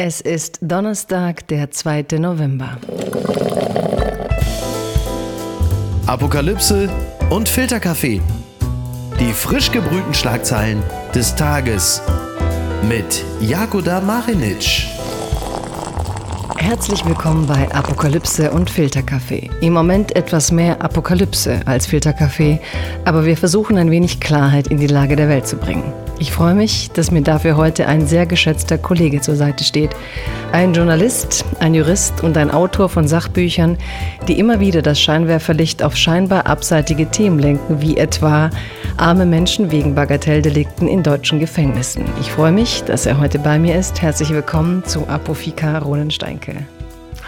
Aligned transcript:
Es 0.00 0.20
ist 0.20 0.60
Donnerstag, 0.62 1.48
der 1.48 1.72
2. 1.72 2.04
November. 2.20 2.78
Apokalypse 6.06 6.88
und 7.30 7.48
Filterkaffee. 7.48 8.20
Die 9.18 9.32
frisch 9.32 9.72
gebrühten 9.72 10.14
Schlagzeilen 10.14 10.84
des 11.16 11.34
Tages 11.34 12.00
mit 12.88 13.24
Jakoda 13.40 14.00
Marinic. 14.00 14.86
Herzlich 16.58 17.04
willkommen 17.04 17.48
bei 17.48 17.68
Apokalypse 17.74 18.52
und 18.52 18.70
Filterkaffee. 18.70 19.50
Im 19.60 19.72
Moment 19.72 20.14
etwas 20.14 20.52
mehr 20.52 20.80
Apokalypse 20.80 21.60
als 21.66 21.88
Filterkaffee, 21.88 22.60
aber 23.04 23.26
wir 23.26 23.36
versuchen 23.36 23.76
ein 23.76 23.90
wenig 23.90 24.20
Klarheit 24.20 24.68
in 24.68 24.78
die 24.78 24.86
Lage 24.86 25.16
der 25.16 25.28
Welt 25.28 25.48
zu 25.48 25.56
bringen. 25.56 25.92
Ich 26.20 26.32
freue 26.32 26.54
mich, 26.54 26.90
dass 26.90 27.12
mir 27.12 27.22
dafür 27.22 27.56
heute 27.56 27.86
ein 27.86 28.04
sehr 28.04 28.26
geschätzter 28.26 28.76
Kollege 28.76 29.20
zur 29.20 29.36
Seite 29.36 29.62
steht. 29.62 29.94
Ein 30.50 30.74
Journalist, 30.74 31.44
ein 31.60 31.74
Jurist 31.74 32.24
und 32.24 32.36
ein 32.36 32.50
Autor 32.50 32.88
von 32.88 33.06
Sachbüchern, 33.06 33.78
die 34.26 34.36
immer 34.40 34.58
wieder 34.58 34.82
das 34.82 35.00
Scheinwerferlicht 35.00 35.80
auf 35.80 35.94
scheinbar 35.94 36.46
abseitige 36.46 37.08
Themen 37.08 37.38
lenken, 37.38 37.80
wie 37.80 37.96
etwa 37.96 38.50
arme 38.96 39.26
Menschen 39.26 39.70
wegen 39.70 39.94
Bagatelldelikten 39.94 40.88
in 40.88 41.04
deutschen 41.04 41.38
Gefängnissen. 41.38 42.04
Ich 42.18 42.32
freue 42.32 42.50
mich, 42.52 42.82
dass 42.82 43.06
er 43.06 43.20
heute 43.20 43.38
bei 43.38 43.60
mir 43.60 43.76
ist. 43.76 44.02
Herzlich 44.02 44.30
willkommen 44.30 44.84
zu 44.84 45.06
Apofika 45.06 45.78
Ronen 45.78 46.10
Steinke. 46.10 46.66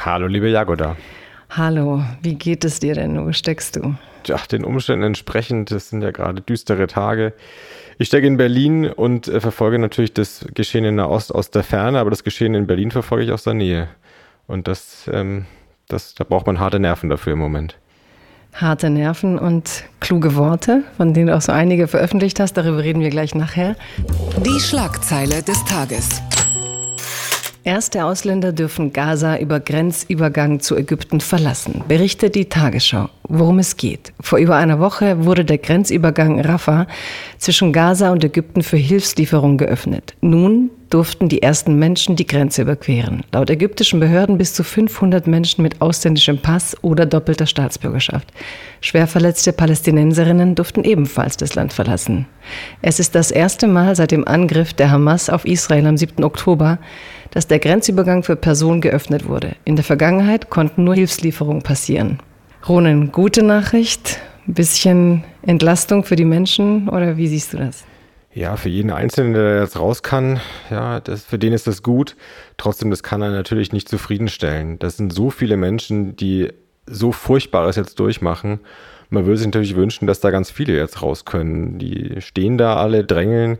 Hallo, 0.05 0.27
liebe 0.27 0.49
Jagoda. 0.49 0.97
Hallo, 1.51 2.03
wie 2.23 2.35
geht 2.35 2.65
es 2.65 2.81
dir 2.81 2.97
denn? 2.97 3.25
Wo 3.25 3.31
steckst 3.31 3.77
du? 3.77 3.95
Ja, 4.27 4.39
den 4.51 4.65
Umständen 4.65 5.05
entsprechend, 5.05 5.71
es 5.71 5.91
sind 5.91 6.03
ja 6.03 6.11
gerade 6.11 6.41
düstere 6.41 6.89
Tage. 6.89 7.33
Ich 8.01 8.07
stecke 8.07 8.27
in 8.27 8.39
Berlin 8.39 8.87
und 8.87 9.29
äh, 9.29 9.43
verfolge 9.43 9.79
natürlich 9.79 10.15
das 10.15 10.47
Geschehen 10.55 10.87
in 10.87 10.97
der 10.97 11.11
Ost 11.11 11.35
aus 11.35 11.51
der 11.51 11.63
Ferne, 11.63 11.99
aber 11.99 12.09
das 12.09 12.25
Geschehen 12.25 12.55
in 12.55 12.67
Berlin 12.67 12.91
verfolge 12.91 13.27
ich 13.27 13.31
aus 13.31 13.43
der 13.43 13.53
Nähe. 13.53 13.89
Und 14.47 14.69
das, 14.69 15.07
ähm, 15.13 15.45
das, 15.87 16.15
da 16.15 16.25
braucht 16.25 16.47
man 16.47 16.59
harte 16.59 16.81
Nerven 16.81 17.11
dafür 17.11 17.35
im 17.35 17.41
Moment. 17.41 17.77
Harte 18.55 18.89
Nerven 18.89 19.39
und 19.39 19.85
kluge 20.01 20.35
Worte, 20.35 20.83
von 20.97 21.13
denen 21.13 21.27
du 21.27 21.37
auch 21.37 21.43
so 21.43 21.53
einige 21.53 21.89
veröffentlicht 21.89 22.41
hast. 22.41 22.55
Darüber 22.55 22.83
reden 22.83 23.03
wir 23.03 23.11
gleich 23.11 23.35
nachher. 23.35 23.77
Die 24.47 24.61
Schlagzeile 24.61 25.43
des 25.43 25.63
Tages. 25.67 26.23
Erste 27.65 28.07
Ausländer 28.07 28.55
dürfen 28.55 28.95
Gaza 28.95 29.37
über 29.37 29.61
Grenzübergang 29.61 30.61
zu 30.61 30.75
Ägypten 30.75 31.21
verlassen, 31.21 31.85
berichtet 31.87 32.35
die 32.35 32.49
Tagesschau. 32.49 33.11
Worum 33.33 33.61
es 33.61 33.77
geht. 33.77 34.13
Vor 34.21 34.41
über 34.41 34.57
einer 34.57 34.81
Woche 34.81 35.25
wurde 35.25 35.45
der 35.45 35.59
Grenzübergang 35.59 36.41
Rafah 36.41 36.89
zwischen 37.39 37.73
Gaza 37.73 38.11
und 38.11 38.25
Ägypten 38.25 38.65
für 38.65 38.77
Hilfslieferungen 38.77 39.57
geöffnet. 39.57 40.15
Nun 40.21 40.71
durften 40.91 41.29
die 41.29 41.41
ersten 41.41 41.79
Menschen 41.79 42.17
die 42.17 42.27
Grenze 42.27 42.63
überqueren. 42.63 43.23
Laut 43.31 43.49
ägyptischen 43.49 44.01
Behörden 44.01 44.37
bis 44.37 44.53
zu 44.53 44.65
500 44.65 45.29
Menschen 45.29 45.63
mit 45.63 45.81
ausländischem 45.81 46.39
Pass 46.39 46.77
oder 46.83 47.07
doppelter 47.07 47.47
Staatsbürgerschaft. 47.47 48.27
Schwerverletzte 48.81 49.53
Palästinenserinnen 49.53 50.57
durften 50.57 50.83
ebenfalls 50.83 51.37
das 51.37 51.55
Land 51.55 51.73
verlassen. 51.73 52.27
Es 52.83 52.99
ist 52.99 53.15
das 53.15 53.31
erste 53.31 53.69
Mal 53.69 53.95
seit 53.95 54.11
dem 54.11 54.27
Angriff 54.27 54.75
der 54.75 54.91
Hamas 54.91 55.31
auf 55.31 55.45
Israel 55.45 55.87
am 55.87 55.97
7. 55.97 56.25
Oktober, 56.25 56.81
dass 57.31 57.47
der 57.47 57.61
Grenzübergang 57.61 58.25
für 58.25 58.35
Personen 58.35 58.81
geöffnet 58.81 59.29
wurde. 59.29 59.55
In 59.65 59.77
der 59.77 59.85
Vergangenheit 59.85 60.51
konnten 60.51 60.83
nur 60.83 60.97
Hilfslieferungen 60.97 61.63
passieren. 61.63 62.19
Ronen, 62.69 63.11
gute 63.11 63.43
Nachricht, 63.43 64.21
ein 64.47 64.55
bisschen 64.55 65.25
Entlastung 65.43 66.05
für 66.05 66.17
die 66.17 66.25
Menschen 66.25 66.89
oder 66.89 67.17
wie 67.17 67.27
siehst 67.27 67.55
du 67.55 67.59
das? 67.59 67.85
Ja, 68.33 68.57
für 68.57 68.69
jeden 68.69 68.91
Einzelnen, 68.91 69.33
der 69.33 69.63
jetzt 69.63 69.79
raus 69.79 70.03
kann, 70.03 70.41
ja, 70.71 71.01
das, 71.01 71.25
für 71.25 71.39
den 71.39 71.53
ist 71.53 71.67
das 71.67 71.83
gut. 71.83 72.17
Trotzdem, 72.59 72.91
das 72.91 73.03
kann 73.03 73.23
er 73.23 73.31
natürlich 73.31 73.73
nicht 73.73 73.89
zufriedenstellen. 73.89 74.79
Das 74.79 74.97
sind 74.97 75.13
so 75.13 75.31
viele 75.31 75.57
Menschen, 75.57 76.15
die 76.17 76.53
so 76.87 77.11
Furchtbares 77.13 77.77
jetzt 77.77 77.99
durchmachen. 77.99 78.61
Man 79.09 79.25
würde 79.25 79.39
sich 79.39 79.47
natürlich 79.47 79.75
wünschen, 79.75 80.07
dass 80.07 80.21
da 80.21 80.31
ganz 80.31 80.51
viele 80.51 80.77
jetzt 80.77 81.03
raus 81.03 81.25
können. 81.25 81.79
Die 81.79 82.21
stehen 82.21 82.57
da 82.57 82.77
alle, 82.77 83.05
drängeln 83.05 83.59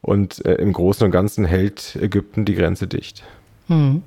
und 0.00 0.44
äh, 0.46 0.54
im 0.54 0.72
Großen 0.72 1.04
und 1.04 1.10
Ganzen 1.10 1.44
hält 1.44 1.98
Ägypten 2.00 2.46
die 2.46 2.54
Grenze 2.54 2.86
dicht. 2.86 3.22
Hm. 3.68 4.02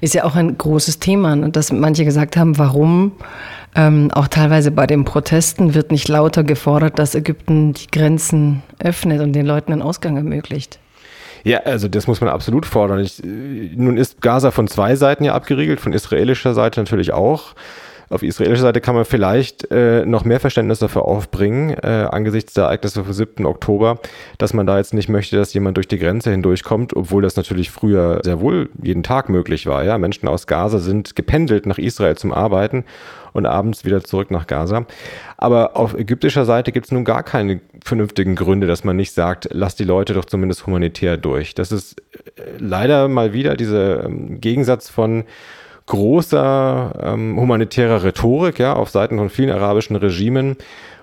Ist 0.00 0.14
ja 0.14 0.24
auch 0.24 0.34
ein 0.34 0.58
großes 0.58 0.98
Thema, 0.98 1.36
ne, 1.36 1.50
dass 1.50 1.70
manche 1.70 2.04
gesagt 2.04 2.36
haben, 2.36 2.58
warum 2.58 3.12
ähm, 3.74 4.10
auch 4.12 4.28
teilweise 4.28 4.70
bei 4.70 4.86
den 4.86 5.04
Protesten 5.04 5.74
wird 5.74 5.90
nicht 5.90 6.08
lauter 6.08 6.44
gefordert, 6.44 6.98
dass 6.98 7.14
Ägypten 7.14 7.72
die 7.72 7.88
Grenzen 7.88 8.62
öffnet 8.78 9.20
und 9.20 9.32
den 9.32 9.46
Leuten 9.46 9.72
einen 9.72 9.82
Ausgang 9.82 10.16
ermöglicht. 10.16 10.78
Ja, 11.44 11.58
also 11.60 11.88
das 11.88 12.06
muss 12.06 12.20
man 12.20 12.30
absolut 12.30 12.64
fordern. 12.64 13.00
Ich, 13.00 13.22
äh, 13.22 13.26
nun 13.26 13.96
ist 13.96 14.22
Gaza 14.22 14.50
von 14.50 14.66
zwei 14.66 14.96
Seiten 14.96 15.24
ja 15.24 15.34
abgeriegelt, 15.34 15.80
von 15.80 15.92
israelischer 15.92 16.54
Seite 16.54 16.80
natürlich 16.80 17.12
auch. 17.12 17.54
Auf 18.10 18.22
israelischer 18.22 18.62
Seite 18.62 18.80
kann 18.80 18.94
man 18.94 19.04
vielleicht 19.04 19.70
äh, 19.70 20.04
noch 20.04 20.24
mehr 20.24 20.40
Verständnis 20.40 20.78
dafür 20.78 21.04
aufbringen, 21.04 21.70
äh, 21.70 22.08
angesichts 22.10 22.54
der 22.54 22.64
Ereignisse 22.64 23.04
vom 23.04 23.12
7. 23.12 23.46
Oktober, 23.46 23.98
dass 24.38 24.54
man 24.54 24.66
da 24.66 24.78
jetzt 24.78 24.94
nicht 24.94 25.08
möchte, 25.08 25.36
dass 25.36 25.54
jemand 25.54 25.76
durch 25.76 25.88
die 25.88 25.98
Grenze 25.98 26.30
hindurchkommt, 26.30 26.94
obwohl 26.94 27.22
das 27.22 27.36
natürlich 27.36 27.70
früher 27.70 28.20
sehr 28.24 28.40
wohl 28.40 28.68
jeden 28.82 29.02
Tag 29.02 29.28
möglich 29.28 29.66
war. 29.66 29.84
Ja? 29.84 29.98
Menschen 29.98 30.28
aus 30.28 30.46
Gaza 30.46 30.78
sind 30.78 31.16
gependelt 31.16 31.66
nach 31.66 31.78
Israel 31.78 32.16
zum 32.16 32.32
Arbeiten 32.32 32.84
und 33.34 33.46
abends 33.46 33.84
wieder 33.84 34.02
zurück 34.02 34.30
nach 34.30 34.46
Gaza. 34.46 34.86
Aber 35.36 35.76
auf 35.76 35.94
ägyptischer 35.94 36.44
Seite 36.44 36.72
gibt 36.72 36.86
es 36.86 36.92
nun 36.92 37.04
gar 37.04 37.22
keine 37.22 37.60
vernünftigen 37.84 38.36
Gründe, 38.36 38.66
dass 38.66 38.84
man 38.84 38.96
nicht 38.96 39.12
sagt, 39.12 39.48
lass 39.50 39.74
die 39.74 39.84
Leute 39.84 40.14
doch 40.14 40.24
zumindest 40.24 40.66
humanitär 40.66 41.16
durch. 41.16 41.54
Das 41.54 41.72
ist 41.72 42.00
äh, 42.36 42.42
leider 42.58 43.08
mal 43.08 43.32
wieder 43.32 43.56
dieser 43.56 44.04
ähm, 44.04 44.40
Gegensatz 44.40 44.88
von 44.88 45.24
großer 45.86 46.98
ähm, 47.02 47.38
humanitärer 47.38 48.02
Rhetorik 48.02 48.58
ja, 48.58 48.74
auf 48.74 48.90
Seiten 48.90 49.18
von 49.18 49.30
vielen 49.30 49.50
arabischen 49.50 49.96
Regimen. 49.96 50.56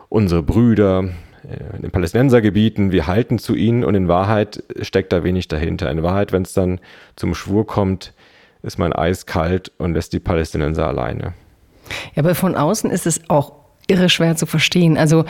Unsere 0.10 0.44
Brüder 0.44 1.10
äh, 1.44 1.76
in 1.76 1.84
den 1.84 1.92
Palästinensergebieten, 1.92 2.92
wir 2.92 3.08
halten 3.08 3.40
zu 3.40 3.56
ihnen 3.56 3.84
und 3.84 3.96
in 3.96 4.08
Wahrheit 4.08 4.64
steckt 4.82 5.14
da 5.14 5.24
wenig 5.24 5.48
dahinter. 5.48 5.90
In 5.92 6.04
Wahrheit, 6.04 6.32
wenn 6.32 6.44
es 6.44 6.54
dann 6.54 6.80
zum 7.16 7.36
Schwur 7.36 7.66
kommt, 7.68 8.14
ist 8.64 8.78
man 8.78 8.94
eiskalt 8.94 9.72
und 9.78 9.94
lässt 9.94 10.14
die 10.14 10.20
Palästinenser 10.20 10.88
alleine. 10.88 11.34
Ja, 12.16 12.24
aber 12.24 12.36
von 12.36 12.56
außen 12.56 12.90
ist 12.92 13.08
es 13.08 13.30
auch 13.30 13.61
irre 13.92 14.10
schwer 14.10 14.36
zu 14.36 14.46
verstehen. 14.46 14.98
Also 14.98 15.26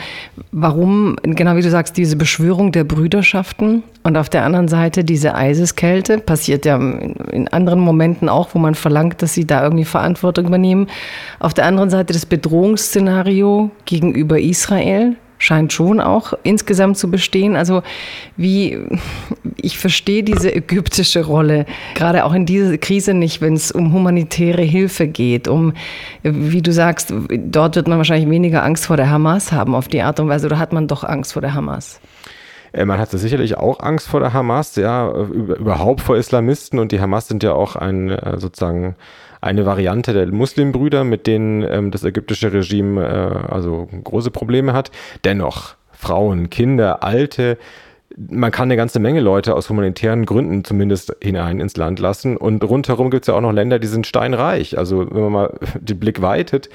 warum, 0.52 1.16
genau 1.22 1.56
wie 1.56 1.62
du 1.62 1.70
sagst, 1.70 1.96
diese 1.96 2.16
Beschwörung 2.16 2.72
der 2.72 2.84
Brüderschaften 2.84 3.82
und 4.02 4.16
auf 4.16 4.28
der 4.28 4.44
anderen 4.44 4.68
Seite 4.68 5.04
diese 5.04 5.34
Eiseskälte, 5.34 6.18
passiert 6.18 6.64
ja 6.64 6.76
in 6.76 7.48
anderen 7.48 7.80
Momenten 7.80 8.28
auch, 8.28 8.54
wo 8.54 8.58
man 8.58 8.74
verlangt, 8.74 9.22
dass 9.22 9.34
sie 9.34 9.46
da 9.46 9.62
irgendwie 9.62 9.84
Verantwortung 9.84 10.46
übernehmen. 10.46 10.86
Auf 11.40 11.54
der 11.54 11.66
anderen 11.66 11.90
Seite 11.90 12.12
das 12.12 12.26
Bedrohungsszenario 12.26 13.70
gegenüber 13.84 14.40
Israel, 14.40 15.16
scheint 15.42 15.72
schon 15.72 16.00
auch 16.00 16.34
insgesamt 16.44 16.96
zu 16.96 17.10
bestehen. 17.10 17.56
Also 17.56 17.82
wie, 18.36 18.78
ich 19.56 19.76
verstehe 19.76 20.22
diese 20.22 20.54
ägyptische 20.54 21.24
Rolle, 21.24 21.66
gerade 21.94 22.24
auch 22.24 22.32
in 22.32 22.46
dieser 22.46 22.78
Krise 22.78 23.12
nicht, 23.12 23.40
wenn 23.40 23.54
es 23.54 23.72
um 23.72 23.92
humanitäre 23.92 24.62
Hilfe 24.62 25.08
geht, 25.08 25.48
um, 25.48 25.74
wie 26.22 26.62
du 26.62 26.72
sagst, 26.72 27.12
dort 27.28 27.74
wird 27.74 27.88
man 27.88 27.98
wahrscheinlich 27.98 28.30
weniger 28.30 28.62
Angst 28.62 28.86
vor 28.86 28.96
der 28.96 29.10
Hamas 29.10 29.50
haben 29.50 29.74
auf 29.74 29.88
die 29.88 30.02
Art 30.02 30.20
und 30.20 30.28
Weise, 30.28 30.46
oder 30.46 30.60
hat 30.60 30.72
man 30.72 30.86
doch 30.86 31.02
Angst 31.02 31.32
vor 31.32 31.42
der 31.42 31.54
Hamas? 31.54 32.00
Äh, 32.72 32.84
man 32.84 32.98
hatte 32.98 33.18
sicherlich 33.18 33.56
auch 33.56 33.80
Angst 33.80 34.08
vor 34.08 34.20
der 34.20 34.32
Hamas, 34.32 34.76
ja, 34.76 35.10
überhaupt 35.10 36.00
vor 36.00 36.16
Islamisten 36.16 36.78
und 36.78 36.92
die 36.92 37.00
Hamas 37.00 37.28
sind 37.28 37.42
ja 37.42 37.52
auch 37.52 37.76
ein 37.76 38.10
äh, 38.10 38.38
sozusagen 38.38 38.96
eine 39.40 39.66
Variante 39.66 40.12
der 40.12 40.26
Muslimbrüder, 40.28 41.04
mit 41.04 41.26
denen 41.26 41.62
ähm, 41.62 41.90
das 41.90 42.04
ägyptische 42.04 42.52
Regime 42.52 43.04
äh, 43.04 43.52
also 43.52 43.88
große 44.04 44.30
Probleme 44.30 44.72
hat. 44.72 44.90
Dennoch 45.24 45.74
Frauen, 45.90 46.48
Kinder, 46.48 47.02
Alte, 47.02 47.58
man 48.16 48.50
kann 48.50 48.64
eine 48.64 48.76
ganze 48.76 48.98
Menge 49.00 49.20
Leute 49.20 49.54
aus 49.54 49.68
humanitären 49.68 50.26
Gründen 50.26 50.64
zumindest 50.64 51.16
hinein 51.22 51.60
ins 51.60 51.76
Land 51.76 51.98
lassen. 51.98 52.36
Und 52.36 52.62
rundherum 52.62 53.10
gibt 53.10 53.24
es 53.24 53.28
ja 53.28 53.34
auch 53.34 53.40
noch 53.40 53.52
Länder, 53.52 53.78
die 53.78 53.86
sind 53.86 54.06
steinreich. 54.06 54.78
Also 54.78 55.10
wenn 55.10 55.22
man 55.22 55.32
mal 55.32 55.58
den 55.80 55.98
Blick 55.98 56.22
weitet, 56.22 56.68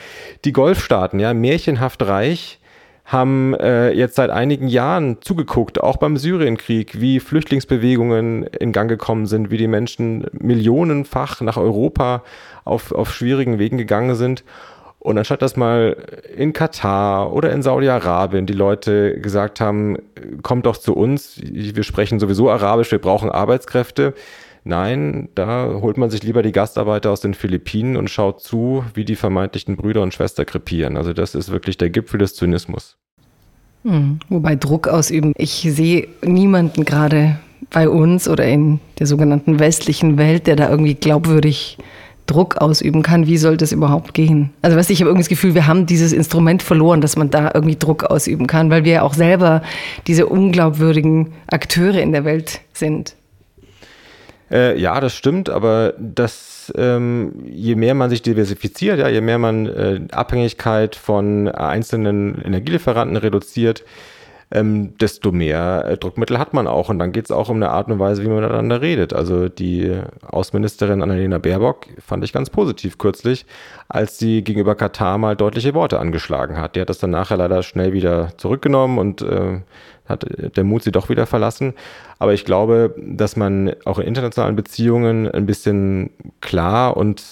die 0.46 0.54
Golfstaaten, 0.54 1.20
ja, 1.20 1.34
märchenhaft 1.34 2.06
reich, 2.06 2.60
haben 3.08 3.54
äh, 3.54 3.92
jetzt 3.94 4.16
seit 4.16 4.30
einigen 4.30 4.68
Jahren 4.68 5.22
zugeguckt, 5.22 5.82
auch 5.82 5.96
beim 5.96 6.18
Syrienkrieg, 6.18 7.00
wie 7.00 7.22
Flüchtlingsbewegungen 7.22 8.44
in 8.44 8.74
Gang 8.74 8.90
gekommen 8.90 9.28
sind, 9.28 9.50
wie 9.50 9.58
die 9.58 9.68
Menschen 9.68 10.28
millionenfach 10.34 11.40
nach 11.40 11.56
Europa 11.56 12.24
auf, 12.66 12.92
auf 12.92 13.14
schwierigen 13.14 13.60
Wegen 13.60 13.78
gegangen 13.78 14.16
sind. 14.16 14.44
Und 15.00 15.18
anstatt 15.18 15.42
dass 15.42 15.56
mal 15.56 15.96
in 16.36 16.52
Katar 16.52 17.32
oder 17.32 17.54
in 17.54 17.62
Saudi-Arabien 17.62 18.46
die 18.46 18.52
Leute 18.52 19.22
gesagt 19.22 19.62
haben, 19.62 19.98
kommt 20.44 20.66
doch 20.66 20.76
zu 20.76 20.94
uns, 20.94 21.40
wir 21.42 21.84
sprechen 21.84 22.20
sowieso 22.20 22.50
Arabisch, 22.50 22.92
wir 22.92 23.00
brauchen 23.00 23.32
Arbeitskräfte. 23.32 24.16
Nein, 24.68 25.30
da 25.34 25.80
holt 25.82 25.98
man 25.98 26.10
sich 26.10 26.24
lieber 26.24 26.44
die 26.44 26.52
Gastarbeiter 26.52 27.10
aus 27.10 27.22
den 27.22 27.34
Philippinen 27.34 27.96
und 27.96 28.10
schaut 28.10 28.42
zu, 28.42 28.84
wie 28.94 29.06
die 29.06 29.16
vermeintlichen 29.16 29.78
Brüder 29.78 30.04
und 30.04 30.14
Schwester 30.14 30.44
krepieren. 30.44 30.98
Also 30.98 31.14
das 31.14 31.36
ist 31.36 31.52
wirklich 31.52 31.78
der 31.78 31.90
Gipfel 31.90 32.18
des 32.18 32.36
Zynismus. 32.36 32.98
Hm, 33.86 34.20
wobei 34.28 34.58
Druck 34.58 34.90
ausüben. 34.90 35.32
Ich 35.38 35.52
sehe 35.52 36.10
niemanden 36.22 36.84
gerade 36.84 37.40
bei 37.70 37.88
uns 37.88 38.28
oder 38.28 38.46
in 38.46 38.82
der 39.00 39.08
sogenannten 39.08 39.58
westlichen 39.60 40.18
Welt, 40.18 40.48
der 40.48 40.58
da 40.58 40.70
irgendwie 40.70 40.96
glaubwürdig 40.96 41.78
Druck 42.26 42.58
ausüben 42.58 43.04
kann, 43.04 43.26
wie 43.26 43.38
soll 43.38 43.56
das 43.56 43.72
überhaupt 43.72 44.14
gehen? 44.14 44.50
Also 44.62 44.76
weißt 44.76 44.90
ich 44.90 45.00
habe 45.00 45.10
irgendwie 45.10 45.24
das 45.24 45.30
Gefühl, 45.30 45.56
wir 45.56 45.66
haben 45.66 45.86
dieses 45.86 46.12
Instrument 46.12 46.62
verloren, 46.62 47.00
dass 47.00 47.16
man 47.16 47.30
da 47.30 47.52
irgendwie 47.54 47.78
Druck 47.78 48.04
ausüben 48.04 48.48
kann, 48.48 48.70
weil 48.70 48.84
wir 48.84 48.92
ja 48.92 49.02
auch 49.04 49.14
selber 49.14 49.62
diese 50.08 50.26
unglaubwürdigen 50.26 51.32
Akteure 51.48 52.02
in 52.02 52.12
der 52.12 52.26
Welt 52.26 52.60
sind. 52.74 53.16
Äh, 54.52 54.80
ja, 54.80 55.00
das 55.00 55.14
stimmt, 55.14 55.50
aber 55.50 55.94
das, 56.00 56.72
ähm, 56.78 57.34
je 57.46 57.76
mehr 57.76 57.94
man 57.94 58.10
sich 58.10 58.22
diversifiziert, 58.22 59.00
ja, 59.00 59.10
je 59.10 59.22
mehr 59.22 59.38
man 59.38 59.66
äh, 59.66 60.02
Abhängigkeit 60.12 60.96
von 60.96 61.50
einzelnen 61.50 62.42
Energielieferanten 62.42 63.18
reduziert, 63.18 63.84
ähm, 64.50 64.98
desto 64.98 65.32
mehr 65.32 65.86
äh, 65.86 65.98
Druckmittel 65.98 66.40
hat 66.40 66.54
man 66.54 66.68
auch. 66.68 66.90
Und 66.90 67.00
dann 67.00 67.12
geht 67.12 67.26
es 67.26 67.32
auch 67.32 67.50
um 67.50 67.58
eine 67.58 67.70
Art 67.70 67.90
und 67.90 68.00
Weise, 68.00 68.24
wie 68.24 68.28
man 68.28 68.42
miteinander 68.42 68.82
redet. 68.82 69.14
Also 69.14 69.50
die 69.50 70.00
Außenministerin 70.26 71.02
Annalena 71.02 71.38
Baerbock 71.38 71.88
fand 72.00 72.24
ich 72.24 72.32
ganz 72.32 72.50
positiv 72.50 72.98
kürzlich, 72.98 73.46
als 73.90 74.18
sie 74.18 74.44
gegenüber 74.44 74.76
Katar 74.76 75.18
mal 75.18 75.36
deutliche 75.36 75.74
Worte 75.74 76.00
angeschlagen 76.00 76.58
hat. 76.58 76.76
Die 76.76 76.82
hat 76.82 76.90
das 76.90 77.00
dann 77.00 77.10
nachher 77.10 77.38
leider 77.38 77.62
schnell 77.64 77.92
wieder 77.94 78.38
zurückgenommen 78.38 78.98
und 79.00 79.22
äh, 79.22 79.60
hat 80.08 80.26
der 80.56 80.64
Mut 80.64 80.84
sie 80.84 80.92
doch 80.92 81.10
wieder 81.10 81.26
verlassen. 81.26 81.74
Aber 82.20 82.34
ich 82.34 82.46
glaube, 82.46 82.96
dass 82.98 83.36
man 83.36 83.74
auch 83.86 84.00
in 84.00 84.08
internationalen 84.08 84.56
Beziehungen 84.56 85.30
ein 85.30 85.46
bisschen 85.46 86.10
klar 86.42 86.98
und 86.98 87.24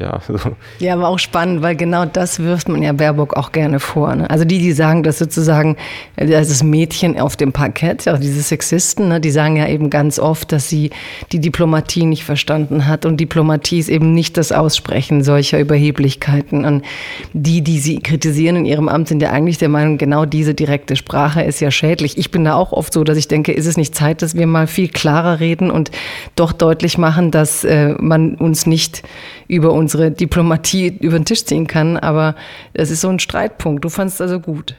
ja. 0.00 0.20
So. 0.34 0.38
Ja, 0.80 0.94
aber 0.94 1.08
auch 1.08 1.18
spannend, 1.18 1.62
weil 1.62 1.76
genau 1.76 2.04
das 2.06 2.40
wirft 2.40 2.68
man 2.68 2.82
ja 2.82 2.92
Baerbock 2.92 3.36
auch 3.36 3.52
gerne 3.52 3.78
vor. 3.78 4.14
Ne? 4.14 4.28
Also 4.28 4.44
die, 4.44 4.58
die 4.58 4.72
sagen, 4.72 5.02
dass 5.02 5.18
sozusagen 5.18 5.76
das 6.16 6.62
Mädchen 6.62 7.20
auf 7.20 7.36
dem 7.36 7.52
Parkett, 7.52 8.08
auch 8.08 8.18
diese 8.18 8.40
Sexisten, 8.40 9.08
ne, 9.08 9.20
die 9.20 9.30
sagen 9.30 9.56
ja 9.56 9.68
eben 9.68 9.90
ganz 9.90 10.18
oft, 10.18 10.50
dass 10.50 10.68
sie 10.68 10.90
die 11.30 11.38
Diplomatie 11.38 12.06
nicht 12.06 12.24
verstanden 12.24 12.88
hat 12.88 13.06
und 13.06 13.18
Diplomatie 13.18 13.78
ist 13.78 13.88
eben 13.88 14.12
nicht 14.12 14.36
das 14.36 14.50
Aussprechen 14.50 15.22
solcher 15.22 15.60
Überheblichkeiten. 15.60 16.64
Und 16.64 16.84
die, 17.32 17.62
die 17.62 17.78
sie 17.78 18.00
kritisieren 18.00 18.56
in 18.56 18.64
ihrem 18.64 18.88
Amt, 18.88 19.08
sind 19.08 19.22
ja 19.22 19.30
eigentlich 19.30 19.58
der 19.58 19.68
Meinung, 19.68 19.98
genau 19.98 20.24
diese 20.24 20.54
direkte 20.54 20.96
Sprache 20.96 21.42
ist 21.42 21.60
ja 21.60 21.70
schädlich. 21.70 22.18
Ich 22.18 22.30
bin 22.30 22.44
da 22.44 22.54
auch 22.54 22.72
oft 22.72 22.92
so, 22.92 23.04
dass 23.04 23.18
ich 23.18 23.28
denke, 23.28 23.52
ist 23.52 23.66
es 23.66 23.76
nicht 23.76 23.94
Zeit, 23.94 24.22
dass 24.24 24.34
wir 24.34 24.46
mal 24.46 24.66
viel 24.66 24.88
klarer 24.88 25.38
reden 25.38 25.70
und 25.70 25.90
doch 26.34 26.52
deutlich 26.52 26.98
machen, 26.98 27.30
dass 27.30 27.62
äh, 27.62 27.94
man 27.98 28.34
uns 28.36 28.66
nicht 28.66 29.02
über 29.46 29.72
unsere 29.72 30.10
Diplomatie 30.10 30.96
über 31.00 31.18
den 31.18 31.26
Tisch 31.26 31.44
ziehen 31.44 31.66
kann. 31.66 31.96
Aber 31.98 32.34
das 32.72 32.90
ist 32.90 33.02
so 33.02 33.08
ein 33.08 33.18
Streitpunkt. 33.18 33.84
Du 33.84 33.90
fandest 33.90 34.20
also 34.20 34.40
gut. 34.40 34.74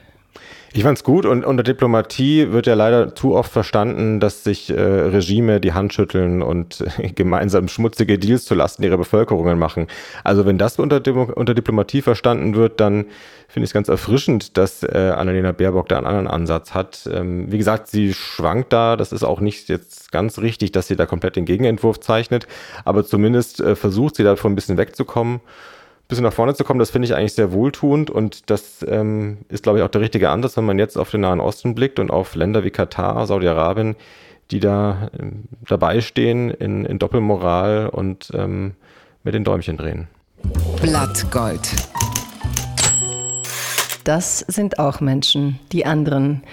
Ich 0.76 0.84
fand's 0.84 1.06
gut 1.06 1.26
und 1.26 1.46
unter 1.46 1.64
Diplomatie 1.64 2.52
wird 2.52 2.68
ja 2.68 2.74
leider 2.74 3.16
zu 3.16 3.34
oft 3.34 3.50
verstanden, 3.50 4.20
dass 4.20 4.44
sich 4.44 4.70
äh, 4.70 4.74
Regime 4.74 5.62
die 5.62 5.72
Hand 5.72 5.94
schütteln 5.94 6.42
und 6.42 6.84
äh, 6.98 7.12
gemeinsam 7.16 7.70
schmutzige 7.70 8.20
Deals 8.20 8.44
zulasten 8.44 8.84
ihrer 8.84 8.98
Bevölkerungen 8.98 9.58
machen. 9.58 9.88
Also 10.26 10.46
wenn 10.46 10.58
das 10.58 10.78
unter, 10.78 11.00
Demo 11.00 11.32
unter 11.34 11.54
Diplomatie 11.54 12.02
verstanden 12.02 12.56
wird, 12.56 12.82
dann 12.82 13.06
finde 13.48 13.64
ich 13.64 13.70
es 13.70 13.74
ganz 13.74 13.88
erfrischend, 13.88 14.58
dass 14.58 14.84
äh, 14.84 15.14
Annalena 15.16 15.54
Baerbock 15.54 15.88
da 15.88 15.96
einen 15.96 16.08
anderen 16.08 16.28
Ansatz 16.28 16.74
hat. 16.74 17.10
Ähm, 17.10 17.50
wie 17.50 17.58
gesagt, 17.58 17.88
sie 17.88 18.14
schwankt 18.14 18.74
da, 18.74 18.98
das 18.98 19.14
ist 19.14 19.24
auch 19.24 19.40
nicht 19.40 19.70
jetzt 19.70 20.12
ganz 20.12 20.40
richtig, 20.40 20.74
dass 20.74 20.90
sie 20.90 20.98
da 20.98 21.06
komplett 21.06 21.38
den 21.38 21.46
Gegenentwurf 21.46 22.02
zeichnet, 22.02 22.48
aber 22.84 23.06
zumindest 23.06 23.62
äh, 23.62 23.78
versucht 23.78 24.18
sie 24.18 24.26
davon 24.26 24.52
ein 24.52 24.56
bisschen 24.56 24.78
wegzukommen 24.78 25.40
bisschen 26.08 26.24
nach 26.24 26.34
vorne 26.34 26.54
zu 26.54 26.64
kommen, 26.64 26.80
das 26.80 26.92
finde 26.92 27.08
ich 27.08 27.16
eigentlich 27.16 27.34
sehr 27.34 27.52
wohltuend 27.52 28.10
und 28.10 28.50
das 28.50 28.86
ähm, 28.88 29.40
ist, 29.50 29.64
glaube 29.64 29.80
ich, 29.80 29.84
auch 29.84 29.90
der 29.90 30.02
richtige 30.02 30.30
Ansatz, 30.30 30.58
wenn 30.58 30.66
man 30.66 30.80
jetzt 30.80 30.98
auf 30.98 31.12
den 31.12 31.22
Nahen 31.22 31.40
Osten 31.40 31.76
blickt 31.76 32.00
und 32.00 32.12
auf 32.12 32.36
Länder 32.36 32.64
wie 32.64 32.72
Katar, 32.72 33.26
Saudi-Arabien, 33.26 33.96
die 34.52 34.60
da 34.60 35.10
ähm, 35.20 35.46
dabei 35.68 36.02
stehen 36.02 36.52
in, 36.52 36.86
in 36.86 37.00
Doppelmoral 37.00 37.90
und 37.90 38.32
ähm, 38.34 38.76
mit 39.24 39.34
den 39.34 39.44
Däumchen 39.44 39.78
drehen. 39.78 40.08
Blattgold. 40.82 41.72
Das 44.04 44.40
sind 44.40 44.78
auch 44.78 45.02
Menschen, 45.02 45.60
die 45.72 45.88
anderen 45.88 46.44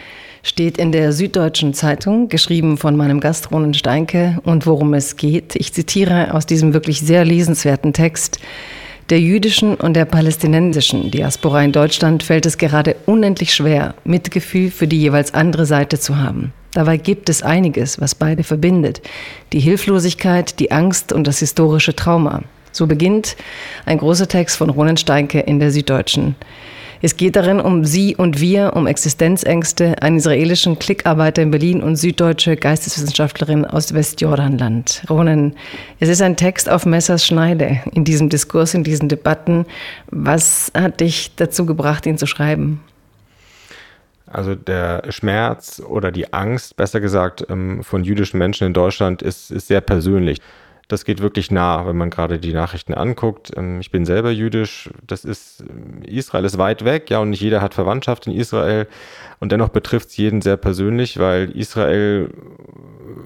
steht 0.43 0.79
in 0.79 0.91
der 0.91 1.13
Süddeutschen 1.13 1.75
Zeitung, 1.75 2.29
geschrieben 2.29 2.79
von 2.79 2.97
meinem 2.97 3.21
Gast 3.21 3.51
Ronen 3.51 3.75
Steinke 3.75 4.41
und 4.45 4.67
worum 4.67 4.95
es 4.95 5.17
geht. 5.17 5.55
Ich 5.57 5.73
zitiere 5.73 6.35
aus 6.35 6.47
diesem 6.47 6.73
wirklich 6.73 7.01
sehr 7.01 7.25
lesenswerten 7.25 7.93
Text. 7.93 8.41
Der 9.11 9.21
jüdischen 9.21 9.75
und 9.75 9.95
der 9.95 10.05
palästinensischen 10.05 11.11
Diaspora 11.11 11.63
in 11.63 11.73
Deutschland 11.73 12.23
fällt 12.23 12.47
es 12.47 12.57
gerade 12.57 12.97
unendlich 13.07 13.53
schwer, 13.53 13.95
Mitgefühl 14.05 14.71
für 14.71 14.87
die 14.87 15.01
jeweils 15.01 15.35
andere 15.35 15.67
Seite 15.67 15.99
zu 15.99 16.19
haben. 16.19 16.53
Dabei 16.73 16.97
gibt 16.97 17.29
es 17.29 17.43
einiges, 17.43 18.01
was 18.01 18.15
beide 18.15 18.45
verbindet. 18.45 19.03
Die 19.53 19.61
Hilflosigkeit, 19.61 20.59
die 20.59 20.71
Angst 20.71 21.13
und 21.13 21.27
das 21.27 21.41
historische 21.41 21.95
Trauma. 21.95 22.43
So 22.71 22.87
beginnt 22.87 23.37
ein 23.85 23.99
großer 23.99 24.29
Text 24.29 24.57
von 24.57 24.71
Ronen 24.71 24.97
Steinke 24.97 25.41
in 25.41 25.61
der 25.61 25.71
Süddeutschen. 25.71 26.35
Es 27.05 27.17
geht 27.17 27.35
darin 27.35 27.59
um 27.59 27.85
Sie 27.85 28.15
und 28.15 28.41
Wir, 28.41 28.75
um 28.77 28.87
Existenzängste, 28.87 30.01
einen 30.01 30.19
israelischen 30.19 30.79
Klickarbeiter 30.79 31.43
in 31.43 31.51
Berlin 31.51 31.83
und 31.83 31.97
süddeutsche 31.97 32.55
Geisteswissenschaftlerin 32.55 33.65
aus 33.65 33.93
Westjordanland. 33.93 35.03
Ronen, 35.11 35.57
es 35.99 36.09
ist 36.09 36.23
ein 36.23 36.37
Text 36.37 36.71
auf 36.71 36.87
Messers 36.87 37.27
Schneide 37.27 37.81
in 37.91 38.05
diesem 38.05 38.29
Diskurs, 38.29 38.75
in 38.75 38.85
diesen 38.85 39.09
Debatten. 39.09 39.67
Was 40.13 40.71
hat 40.75 41.01
dich 41.01 41.35
dazu 41.35 41.67
gebracht, 41.67 42.07
ihn 42.07 42.19
zu 42.19 42.27
schreiben? 42.27 42.81
Also 44.27 44.55
der 44.55 45.11
Schmerz 45.11 45.83
oder 45.85 46.13
die 46.13 46.33
Angst, 46.33 46.77
besser 46.77 47.01
gesagt, 47.01 47.45
ähm, 47.51 47.83
von 47.83 48.05
jüdischen 48.05 48.39
Menschen 48.39 48.69
in 48.69 48.75
Deutschland 48.75 49.23
ist, 49.23 49.51
ist 49.51 49.67
sehr 49.67 49.81
persönlich 49.81 50.39
das 50.93 51.07
geht 51.07 51.23
wirklich 51.23 51.51
nah, 51.51 51.87
wenn 51.87 51.97
man 51.97 52.11
gerade 52.11 52.39
die 52.39 52.53
Nachrichten 52.53 52.93
anguckt. 52.93 53.51
Ähm, 53.57 53.81
ich 53.81 53.91
bin 53.91 54.05
selber 54.05 54.31
jüdisch. 54.31 54.91
Das 55.07 55.25
ist, 55.25 55.63
ähm, 55.63 56.03
Israel 56.03 56.45
ist 56.45 56.59
weit 56.59 56.85
weg, 56.85 57.09
ja, 57.11 57.19
und 57.19 57.31
nicht 57.31 57.41
jeder 57.41 57.63
hat 57.63 57.73
Verwandtschaft 57.73 58.27
in 58.27 58.35
Israel. 58.35 58.87
Und 59.41 59.53
dennoch 59.53 59.71
betrifft 59.71 60.11
es 60.11 60.17
jeden 60.19 60.43
sehr 60.43 60.59
persönlich, 60.59 61.19
weil 61.19 61.51
Israel 61.57 62.31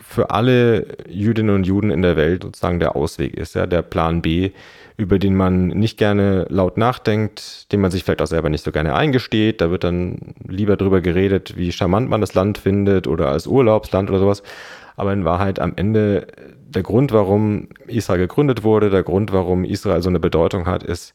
für 0.00 0.30
alle 0.30 0.86
Jüdinnen 1.08 1.54
und 1.54 1.66
Juden 1.66 1.90
in 1.90 2.02
der 2.02 2.16
Welt 2.16 2.44
sozusagen 2.44 2.78
der 2.78 2.94
Ausweg 2.94 3.34
ist, 3.34 3.54
ja, 3.54 3.66
der 3.66 3.82
Plan 3.82 4.22
B, 4.22 4.52
über 4.96 5.18
den 5.18 5.34
man 5.34 5.68
nicht 5.68 5.98
gerne 5.98 6.46
laut 6.48 6.76
nachdenkt, 6.76 7.70
den 7.72 7.80
man 7.80 7.90
sich 7.90 8.04
vielleicht 8.04 8.22
auch 8.22 8.26
selber 8.26 8.48
nicht 8.48 8.64
so 8.64 8.70
gerne 8.70 8.94
eingesteht. 8.94 9.60
Da 9.60 9.70
wird 9.70 9.82
dann 9.82 10.34
lieber 10.46 10.76
drüber 10.76 11.00
geredet, 11.00 11.56
wie 11.56 11.72
charmant 11.72 12.08
man 12.08 12.20
das 12.20 12.34
Land 12.34 12.58
findet 12.58 13.08
oder 13.08 13.28
als 13.28 13.46
Urlaubsland 13.46 14.08
oder 14.08 14.20
sowas. 14.20 14.42
Aber 14.96 15.12
in 15.12 15.24
Wahrheit 15.24 15.60
am 15.60 15.74
Ende 15.76 16.26
der 16.68 16.82
Grund, 16.82 17.12
warum 17.12 17.68
Israel 17.86 18.18
gegründet 18.18 18.64
wurde, 18.64 18.90
der 18.90 19.02
Grund, 19.02 19.32
warum 19.32 19.64
Israel 19.64 20.02
so 20.02 20.08
eine 20.08 20.20
Bedeutung 20.20 20.66
hat, 20.66 20.82
ist, 20.82 21.14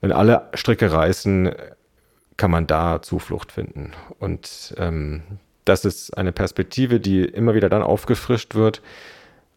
wenn 0.00 0.12
alle 0.12 0.48
Stricke 0.54 0.92
reißen, 0.92 1.50
kann 2.36 2.50
man 2.50 2.66
da 2.66 3.00
Zuflucht 3.00 3.52
finden. 3.52 3.92
Und 4.18 4.74
ähm, 4.76 5.22
das 5.64 5.84
ist 5.84 6.16
eine 6.18 6.32
Perspektive, 6.32 7.00
die 7.00 7.24
immer 7.24 7.54
wieder 7.54 7.68
dann 7.68 7.82
aufgefrischt 7.82 8.54
wird, 8.54 8.82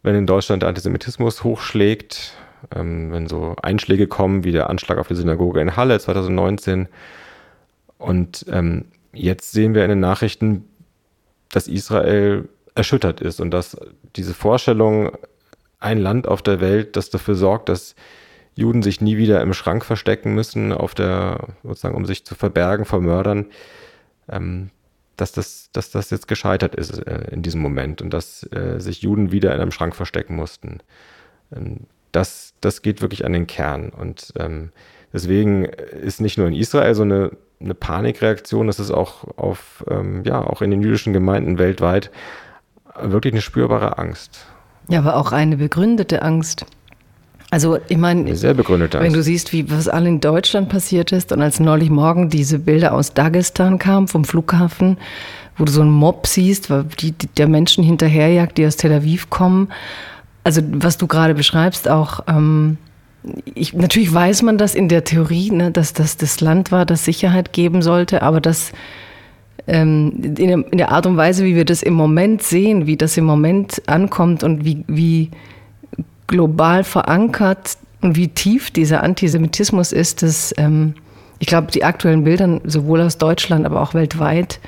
wenn 0.03 0.15
in 0.15 0.27
Deutschland 0.27 0.61
der 0.61 0.69
Antisemitismus 0.69 1.43
hochschlägt, 1.43 2.33
ähm, 2.73 3.11
wenn 3.11 3.27
so 3.27 3.55
Einschläge 3.61 4.07
kommen 4.07 4.43
wie 4.43 4.51
der 4.51 4.69
Anschlag 4.69 4.99
auf 4.99 5.07
die 5.07 5.15
Synagoge 5.15 5.59
in 5.59 5.75
Halle 5.75 5.99
2019. 5.99 6.87
Und 7.97 8.45
ähm, 8.49 8.85
jetzt 9.13 9.51
sehen 9.51 9.73
wir 9.73 9.83
in 9.83 9.89
den 9.89 9.99
Nachrichten, 9.99 10.65
dass 11.49 11.67
Israel 11.67 12.47
erschüttert 12.77 13.21
ist 13.21 13.41
und 13.41 13.51
dass 13.51 13.77
diese 14.15 14.33
Vorstellung, 14.33 15.17
ein 15.79 15.99
Land 15.99 16.27
auf 16.27 16.41
der 16.41 16.59
Welt, 16.59 16.95
das 16.95 17.09
dafür 17.09 17.35
sorgt, 17.35 17.69
dass 17.69 17.95
Juden 18.55 18.81
sich 18.81 19.01
nie 19.01 19.17
wieder 19.17 19.41
im 19.41 19.53
Schrank 19.53 19.85
verstecken 19.85 20.33
müssen, 20.33 20.73
auf 20.73 20.95
der, 20.95 21.49
sozusagen, 21.63 21.95
um 21.95 22.05
sich 22.05 22.25
zu 22.25 22.33
verbergen 22.33 22.85
vor 22.85 22.99
Mördern, 23.01 23.47
ähm, 24.29 24.71
dass, 25.15 25.31
das, 25.31 25.69
dass 25.71 25.91
das 25.91 26.09
jetzt 26.09 26.27
gescheitert 26.27 26.73
ist 26.75 26.97
äh, 27.05 27.27
in 27.31 27.43
diesem 27.43 27.61
Moment 27.61 28.01
und 28.01 28.11
dass 28.11 28.43
äh, 28.51 28.79
sich 28.79 29.03
Juden 29.03 29.31
wieder 29.31 29.53
in 29.53 29.61
einem 29.61 29.71
Schrank 29.71 29.95
verstecken 29.95 30.35
mussten. 30.35 30.79
Ähm, 31.55 31.81
das, 32.11 32.53
das 32.61 32.81
geht 32.81 33.01
wirklich 33.01 33.25
an 33.25 33.33
den 33.33 33.45
Kern. 33.45 33.89
Und 33.89 34.33
ähm, 34.39 34.71
deswegen 35.13 35.65
ist 35.65 36.21
nicht 36.21 36.39
nur 36.39 36.47
in 36.47 36.55
Israel 36.55 36.95
so 36.95 37.03
eine, 37.03 37.31
eine 37.59 37.75
Panikreaktion, 37.75 38.65
das 38.65 38.79
ist 38.79 38.91
auch 38.91 39.37
auf, 39.37 39.85
ähm, 39.87 40.23
ja, 40.25 40.41
auch 40.41 40.63
in 40.63 40.71
den 40.71 40.81
jüdischen 40.81 41.13
Gemeinden 41.13 41.59
weltweit 41.59 42.09
wirklich 43.01 43.33
eine 43.33 43.41
spürbare 43.41 43.97
Angst. 43.97 44.45
Ja, 44.89 44.99
aber 44.99 45.15
auch 45.17 45.31
eine 45.31 45.57
begründete 45.57 46.21
Angst. 46.21 46.65
Also 47.49 47.77
ich 47.87 47.97
meine, 47.97 48.35
sehr 48.35 48.53
begründete 48.53 48.97
Angst. 48.97 49.07
wenn 49.07 49.13
du 49.13 49.23
siehst, 49.23 49.53
wie 49.53 49.69
was 49.71 49.87
alle 49.87 50.09
in 50.09 50.19
Deutschland 50.19 50.67
passiert 50.69 51.11
ist 51.11 51.31
und 51.31 51.41
als 51.41 51.59
neulich 51.59 51.89
morgen 51.89 52.29
diese 52.29 52.59
Bilder 52.59 52.93
aus 52.93 53.13
Dagestan 53.13 53.79
kamen 53.79 54.07
vom 54.07 54.25
Flughafen, 54.25 54.97
wo 55.57 55.63
du 55.63 55.71
so 55.71 55.81
einen 55.81 55.91
Mob 55.91 56.27
siehst, 56.27 56.69
die, 56.99 57.11
die 57.13 57.27
der 57.27 57.47
Menschen 57.47 57.83
hinterherjagt, 57.83 58.57
die 58.57 58.65
aus 58.65 58.75
Tel 58.75 58.91
Aviv 58.91 59.29
kommen. 59.29 59.69
Also 60.43 60.61
was 60.63 60.97
du 60.97 61.07
gerade 61.07 61.35
beschreibst, 61.35 61.89
auch 61.89 62.21
ähm, 62.27 62.77
ich, 63.55 63.73
natürlich 63.73 64.13
weiß 64.13 64.41
man 64.41 64.57
das 64.57 64.75
in 64.75 64.89
der 64.89 65.03
Theorie, 65.03 65.51
ne, 65.51 65.71
dass 65.71 65.93
das 65.93 66.17
das 66.17 66.41
Land 66.41 66.71
war, 66.71 66.85
das 66.85 67.05
Sicherheit 67.05 67.53
geben 67.53 67.81
sollte, 67.81 68.21
aber 68.21 68.41
dass 68.41 68.71
ähm, 69.67 70.13
in, 70.37 70.63
in, 70.63 70.77
der 70.77 70.91
Art 70.91 71.05
und 71.05 71.17
Weise, 71.17 71.43
wie 71.43 71.55
wir 71.55 71.65
das 71.65 71.83
im 71.83 71.93
Moment 71.93 72.41
sehen, 72.41 72.87
wie 72.87 72.97
das 72.97 73.17
im 73.17 73.25
Moment 73.25 73.81
ankommt 73.85 74.43
und 74.43 74.63
wie, 74.65 74.83
wie 74.87 75.29
global 76.27 76.83
verankert 76.83 77.77
und 78.01 78.15
wie 78.15 78.29
tief 78.29 78.71
dieser 78.71 79.03
Antisemitismus 79.03 79.91
ist, 79.91 80.23
dass 80.23 80.53
ähm, 80.57 80.93
ich 81.39 81.47
glaube, 81.47 81.71
die 81.71 81.83
aktuellen 81.83 82.23
Bilder, 82.23 82.61
sowohl 82.63 83.01
aus 83.01 83.17
Deutschland, 83.17 83.65
aber 83.65 83.81
auch 83.81 83.93
weltweit, 83.93 84.59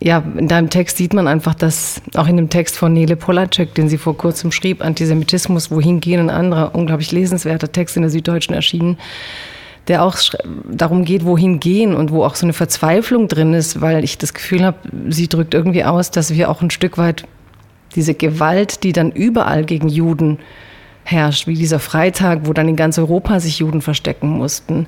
ja, 0.00 0.22
in 0.36 0.48
deinem 0.48 0.70
Text 0.70 0.96
sieht 0.98 1.14
man 1.14 1.28
einfach, 1.28 1.54
dass 1.54 2.02
auch 2.14 2.26
in 2.26 2.36
dem 2.36 2.50
Text 2.50 2.76
von 2.76 2.92
Nele 2.92 3.16
Polacek, 3.16 3.74
den 3.74 3.88
sie 3.88 3.96
vor 3.96 4.16
kurzem 4.16 4.52
schrieb, 4.52 4.84
Antisemitismus, 4.84 5.70
wohin 5.70 6.00
gehen, 6.00 6.20
ein 6.20 6.30
anderer 6.30 6.74
unglaublich 6.74 7.10
lesenswerter 7.12 7.72
Text 7.72 7.96
in 7.96 8.02
der 8.02 8.10
Süddeutschen 8.10 8.54
erschienen, 8.54 8.98
der 9.88 10.02
auch 10.02 10.16
darum 10.70 11.04
geht, 11.04 11.24
wohin 11.24 11.60
gehen 11.60 11.94
und 11.94 12.10
wo 12.10 12.24
auch 12.24 12.36
so 12.36 12.46
eine 12.46 12.52
Verzweiflung 12.52 13.28
drin 13.28 13.52
ist, 13.52 13.80
weil 13.80 14.02
ich 14.02 14.16
das 14.16 14.32
Gefühl 14.32 14.64
habe, 14.64 14.78
sie 15.08 15.28
drückt 15.28 15.54
irgendwie 15.54 15.84
aus, 15.84 16.10
dass 16.10 16.32
wir 16.32 16.50
auch 16.50 16.62
ein 16.62 16.70
Stück 16.70 16.96
weit 16.96 17.24
diese 17.94 18.14
Gewalt, 18.14 18.82
die 18.82 18.92
dann 18.92 19.12
überall 19.12 19.64
gegen 19.64 19.88
Juden 19.88 20.38
herrscht, 21.04 21.46
wie 21.46 21.54
dieser 21.54 21.78
Freitag, 21.78 22.40
wo 22.44 22.52
dann 22.52 22.68
in 22.68 22.76
ganz 22.76 22.98
Europa 22.98 23.40
sich 23.40 23.58
Juden 23.58 23.82
verstecken 23.82 24.28
mussten, 24.28 24.86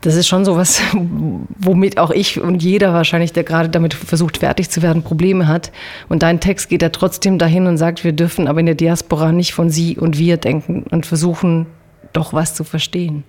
das 0.00 0.14
ist 0.14 0.28
schon 0.28 0.44
so 0.44 0.56
was, 0.56 0.80
womit 1.58 1.98
auch 1.98 2.10
ich 2.10 2.40
und 2.40 2.62
jeder 2.62 2.92
wahrscheinlich, 2.92 3.32
der 3.32 3.44
gerade 3.44 3.68
damit 3.68 3.94
versucht, 3.94 4.38
fertig 4.38 4.70
zu 4.70 4.82
werden, 4.82 5.02
Probleme 5.02 5.48
hat. 5.48 5.72
Und 6.08 6.22
dein 6.22 6.40
Text 6.40 6.68
geht 6.68 6.82
ja 6.82 6.90
trotzdem 6.90 7.38
dahin 7.38 7.66
und 7.66 7.78
sagt, 7.78 8.04
wir 8.04 8.12
dürfen 8.12 8.46
aber 8.46 8.60
in 8.60 8.66
der 8.66 8.74
Diaspora 8.74 9.32
nicht 9.32 9.52
von 9.54 9.70
sie 9.70 9.98
und 9.98 10.18
wir 10.18 10.36
denken 10.36 10.84
und 10.90 11.06
versuchen 11.06 11.66
doch 12.12 12.32
was 12.32 12.54
zu 12.54 12.64
verstehen. 12.64 13.24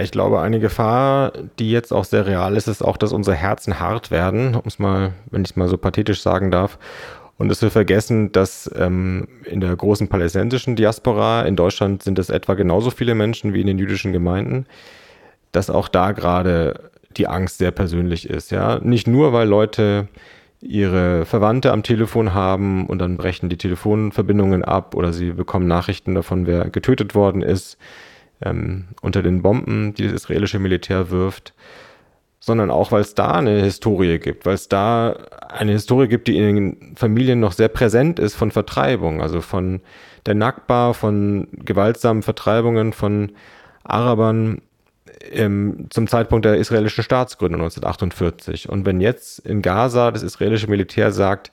Ich 0.00 0.10
glaube, 0.10 0.40
eine 0.40 0.60
Gefahr, 0.60 1.32
die 1.58 1.70
jetzt 1.70 1.92
auch 1.92 2.04
sehr 2.04 2.26
real 2.26 2.56
ist, 2.56 2.68
ist 2.68 2.82
auch, 2.82 2.96
dass 2.96 3.12
unsere 3.12 3.36
Herzen 3.36 3.80
hart 3.80 4.10
werden, 4.10 4.54
um 4.54 4.62
es 4.66 4.78
mal, 4.78 5.12
wenn 5.30 5.42
ich 5.42 5.50
es 5.50 5.56
mal 5.56 5.68
so 5.68 5.76
pathetisch 5.76 6.22
sagen 6.22 6.50
darf. 6.50 6.78
Und 7.36 7.48
dass 7.48 7.62
wir 7.62 7.70
vergessen, 7.70 8.32
dass 8.32 8.70
ähm, 8.76 9.28
in 9.44 9.60
der 9.60 9.74
großen 9.74 10.08
palästinensischen 10.08 10.74
Diaspora 10.76 11.42
in 11.42 11.54
Deutschland 11.54 12.02
sind 12.02 12.18
es 12.18 12.30
etwa 12.30 12.54
genauso 12.54 12.90
viele 12.90 13.14
Menschen 13.14 13.54
wie 13.54 13.60
in 13.60 13.66
den 13.66 13.78
jüdischen 13.78 14.12
Gemeinden 14.12 14.66
dass 15.52 15.70
auch 15.70 15.88
da 15.88 16.12
gerade 16.12 16.90
die 17.16 17.26
Angst 17.26 17.58
sehr 17.58 17.70
persönlich 17.70 18.28
ist. 18.28 18.50
Ja, 18.50 18.78
nicht 18.80 19.06
nur, 19.06 19.32
weil 19.32 19.48
Leute 19.48 20.08
ihre 20.60 21.24
Verwandte 21.24 21.72
am 21.72 21.82
Telefon 21.82 22.34
haben 22.34 22.86
und 22.86 22.98
dann 22.98 23.16
brechen 23.16 23.48
die 23.48 23.56
Telefonverbindungen 23.56 24.64
ab 24.64 24.94
oder 24.94 25.12
sie 25.12 25.32
bekommen 25.32 25.68
Nachrichten 25.68 26.14
davon, 26.14 26.46
wer 26.46 26.68
getötet 26.68 27.14
worden 27.14 27.42
ist 27.42 27.78
ähm, 28.42 28.88
unter 29.02 29.22
den 29.22 29.42
Bomben, 29.42 29.94
die 29.94 30.04
das 30.04 30.12
israelische 30.12 30.58
Militär 30.58 31.10
wirft, 31.10 31.54
sondern 32.40 32.70
auch, 32.70 32.92
weil 32.92 33.00
es 33.00 33.14
da 33.14 33.32
eine 33.32 33.62
Historie 33.62 34.18
gibt, 34.18 34.46
weil 34.46 34.54
es 34.54 34.68
da 34.68 35.16
eine 35.48 35.72
Historie 35.72 36.08
gibt, 36.08 36.28
die 36.28 36.38
in 36.38 36.56
den 36.56 36.96
Familien 36.96 37.40
noch 37.40 37.52
sehr 37.52 37.68
präsent 37.68 38.18
ist 38.18 38.34
von 38.34 38.50
Vertreibung, 38.50 39.20
also 39.20 39.40
von 39.40 39.80
der 40.26 40.34
Nakba, 40.34 40.92
von 40.92 41.48
gewaltsamen 41.52 42.22
Vertreibungen 42.22 42.92
von 42.92 43.32
Arabern 43.82 44.62
im, 45.30 45.86
zum 45.90 46.06
Zeitpunkt 46.06 46.44
der 46.44 46.56
israelischen 46.56 47.02
Staatsgründung 47.02 47.62
1948. 47.62 48.68
Und 48.68 48.86
wenn 48.86 49.00
jetzt 49.00 49.40
in 49.40 49.62
Gaza 49.62 50.10
das 50.10 50.22
israelische 50.22 50.68
Militär 50.68 51.10
sagt, 51.10 51.50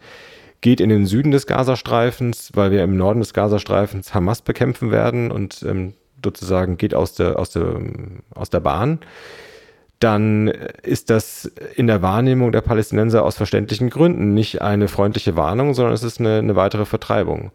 geht 0.62 0.80
in 0.80 0.90
den 0.90 1.06
Süden 1.06 1.32
des 1.32 1.48
Gazastreifens, 1.48 2.52
weil 2.54 2.72
wir 2.72 2.84
im 2.84 2.98
Norden 2.98 3.20
des 3.20 3.34
Gazastreifens 3.34 4.14
Hamas 4.14 4.42
bekämpfen 4.42 4.92
werden 4.92 5.32
und 5.32 5.64
ähm, 5.64 5.94
sozusagen 6.26 6.78
geht 6.78 6.94
aus 6.94 7.14
der, 7.14 7.40
aus, 7.40 7.52
der, 7.52 7.80
aus 8.34 8.50
der 8.50 8.60
Bahn, 8.60 9.00
dann 10.00 10.50
ist 10.84 11.10
das 11.10 11.46
in 11.76 11.88
der 11.88 12.02
Wahrnehmung 12.02 12.52
der 12.52 12.62
Palästinenser 12.62 13.24
aus 13.24 13.38
verständlichen 13.38 13.90
Gründen 13.90 14.34
nicht 14.34 14.62
eine 14.62 14.88
freundliche 14.88 15.38
Warnung, 15.38 15.74
sondern 15.74 15.94
es 15.94 16.04
ist 16.04 16.20
eine, 16.20 16.40
eine 16.40 16.56
weitere 16.56 16.86
Vertreibung. 16.86 17.52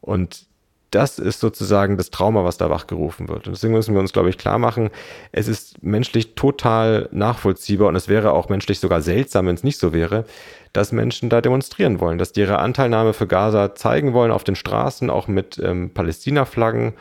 Und 0.00 0.46
das 0.90 1.18
ist 1.18 1.40
sozusagen 1.40 1.96
das 1.96 2.10
Trauma, 2.10 2.44
was 2.44 2.58
da 2.58 2.70
wachgerufen 2.70 3.28
wird. 3.28 3.46
Und 3.46 3.54
deswegen 3.54 3.74
müssen 3.74 3.94
wir 3.94 4.00
uns, 4.00 4.12
glaube 4.12 4.30
ich, 4.30 4.38
klar 4.38 4.58
machen, 4.58 4.90
es 5.32 5.48
ist 5.48 5.82
menschlich 5.82 6.34
total 6.34 7.08
nachvollziehbar 7.12 7.88
und 7.88 7.96
es 7.96 8.08
wäre 8.08 8.32
auch 8.32 8.48
menschlich 8.48 8.78
sogar 8.78 9.02
seltsam, 9.02 9.46
wenn 9.46 9.56
es 9.56 9.64
nicht 9.64 9.78
so 9.78 9.92
wäre, 9.92 10.24
dass 10.72 10.92
Menschen 10.92 11.28
da 11.28 11.40
demonstrieren 11.40 12.00
wollen, 12.00 12.18
dass 12.18 12.32
die 12.32 12.40
ihre 12.40 12.58
Anteilnahme 12.58 13.14
für 13.14 13.26
Gaza 13.26 13.74
zeigen 13.74 14.12
wollen 14.12 14.30
auf 14.30 14.44
den 14.44 14.56
Straßen, 14.56 15.10
auch 15.10 15.28
mit 15.28 15.58
ähm, 15.62 15.90
Palästina-Flaggen. 15.90 16.94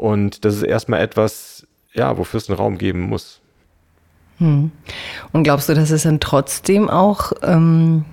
Und 0.00 0.46
das 0.46 0.56
ist 0.56 0.62
erstmal 0.62 1.02
etwas, 1.02 1.66
ja, 1.92 2.16
wofür 2.16 2.38
es 2.38 2.48
einen 2.48 2.56
Raum 2.56 2.78
geben 2.78 3.02
muss. 3.02 3.42
Hm. 4.38 4.70
Und 5.32 5.42
glaubst 5.42 5.68
du, 5.68 5.74
dass 5.74 5.90
es 5.90 6.04
dann 6.04 6.20
trotzdem 6.20 6.88
auch 6.88 7.32
ähm, 7.42 8.06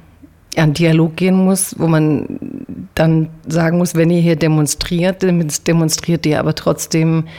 einen 0.58 0.74
Dialog 0.74 1.16
gehen 1.16 1.36
muss, 1.36 1.80
wo 1.80 1.88
man 1.88 2.40
dann 2.94 3.30
sagen 3.48 3.78
muss, 3.78 3.96
wenn 3.96 4.10
ihr 4.10 4.20
hier 4.20 4.36
demonstriert, 4.36 5.22
demonstriert 5.22 6.26
ihr 6.26 6.42
aber 6.42 6.56
trotzdem 6.56 7.30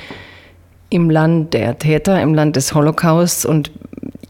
im 0.89 1.11
Land 1.11 1.53
der 1.53 1.79
Täter, 1.79 2.23
im 2.23 2.33
Land 2.33 2.57
des 2.57 2.73
Holocausts 2.73 3.45
und 3.45 3.71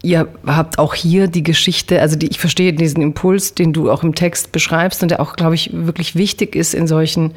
ihr 0.03 0.27
habt 0.49 0.81
auch 0.81 0.95
hier 0.95 1.29
die 1.29 1.45
Geschichte, 1.45 2.01
also 2.01 2.17
die, 2.17 2.27
ich 2.27 2.41
verstehe 2.41 2.73
diesen 2.73 3.03
Impuls, 3.03 3.55
den 3.55 3.73
du 3.73 3.89
auch 3.89 4.03
im 4.03 4.17
Text 4.17 4.51
beschreibst 4.51 5.01
und 5.01 5.13
der 5.13 5.21
auch, 5.21 5.37
glaube 5.37 5.55
ich, 5.55 5.71
wirklich 5.73 6.17
wichtig 6.17 6.57
ist 6.57 6.75
in 6.75 6.89
solchen 6.89 7.35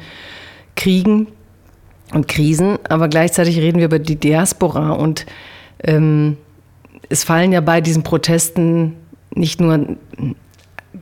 Kriegen 0.74 1.28
und 2.12 2.28
Krisen, 2.28 2.78
aber 2.88 3.08
gleichzeitig 3.08 3.58
reden 3.58 3.78
wir 3.78 3.86
über 3.86 3.98
die 3.98 4.16
Diaspora 4.16 4.92
und 4.92 5.26
ähm, 5.82 6.36
es 7.08 7.24
fallen 7.24 7.52
ja 7.52 7.60
bei 7.60 7.80
diesen 7.80 8.02
Protesten 8.02 8.94
nicht 9.34 9.60
nur 9.60 9.96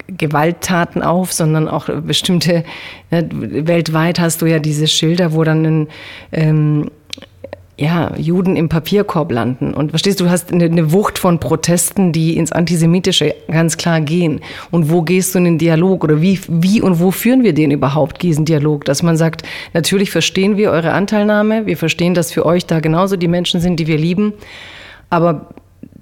Gewalttaten 0.06 1.02
auf, 1.02 1.32
sondern 1.32 1.68
auch 1.68 1.88
bestimmte, 2.02 2.64
ne, 3.10 3.28
weltweit 3.30 4.20
hast 4.20 4.42
du 4.42 4.46
ja 4.46 4.58
diese 4.58 4.86
Schilder, 4.86 5.32
wo 5.32 5.44
dann 5.44 5.64
ein, 5.64 5.88
ähm, 6.32 6.90
ja, 7.80 8.14
Juden 8.18 8.56
im 8.56 8.68
Papierkorb 8.68 9.32
landen. 9.32 9.72
Und 9.72 9.90
verstehst 9.90 10.20
du, 10.20 10.24
du 10.24 10.30
hast 10.30 10.52
eine, 10.52 10.64
eine, 10.64 10.92
Wucht 10.92 11.18
von 11.18 11.40
Protesten, 11.40 12.12
die 12.12 12.36
ins 12.36 12.52
Antisemitische 12.52 13.34
ganz 13.50 13.78
klar 13.78 14.02
gehen. 14.02 14.42
Und 14.70 14.90
wo 14.90 15.00
gehst 15.00 15.34
du 15.34 15.38
in 15.38 15.44
den 15.44 15.58
Dialog? 15.58 16.04
Oder 16.04 16.20
wie, 16.20 16.38
wie 16.46 16.82
und 16.82 17.00
wo 17.00 17.10
führen 17.10 17.42
wir 17.42 17.54
den 17.54 17.70
überhaupt, 17.70 18.20
diesen 18.20 18.44
Dialog? 18.44 18.84
Dass 18.84 19.02
man 19.02 19.16
sagt, 19.16 19.44
natürlich 19.72 20.10
verstehen 20.10 20.58
wir 20.58 20.70
eure 20.70 20.92
Anteilnahme, 20.92 21.64
wir 21.64 21.78
verstehen, 21.78 22.12
dass 22.12 22.32
für 22.32 22.44
euch 22.44 22.66
da 22.66 22.80
genauso 22.80 23.16
die 23.16 23.28
Menschen 23.28 23.62
sind, 23.62 23.80
die 23.80 23.86
wir 23.86 23.96
lieben. 23.96 24.34
Aber 25.08 25.48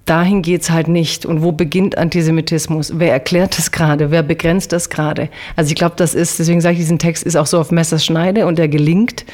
dahin 0.05 0.43
geht 0.43 0.63
es 0.63 0.71
halt 0.71 0.89
nicht. 0.89 1.27
Und 1.27 1.45
wo 1.45 1.53
beginnt 1.53 1.97
Antisemitismus? 1.97 2.99
Wer 2.99 3.13
erklärt 3.13 3.57
das 3.57 3.71
gerade? 3.71 4.11
Wer 4.11 4.25
begrenzt 4.25 4.73
das 4.73 4.91
gerade? 4.91 5.29
Also 5.55 5.69
ich 5.69 5.77
glaube, 5.77 5.95
das 5.97 6.17
ist, 6.17 6.41
deswegen 6.41 6.61
sage 6.61 6.73
ich, 6.73 6.81
diesen 6.81 6.99
Text 6.99 7.23
ist 7.23 7.37
auch 7.37 7.47
so 7.47 7.61
auf 7.61 7.71
Messerschneide 7.71 8.47
und 8.47 8.59
der 8.59 8.67
gelingt. 8.67 9.25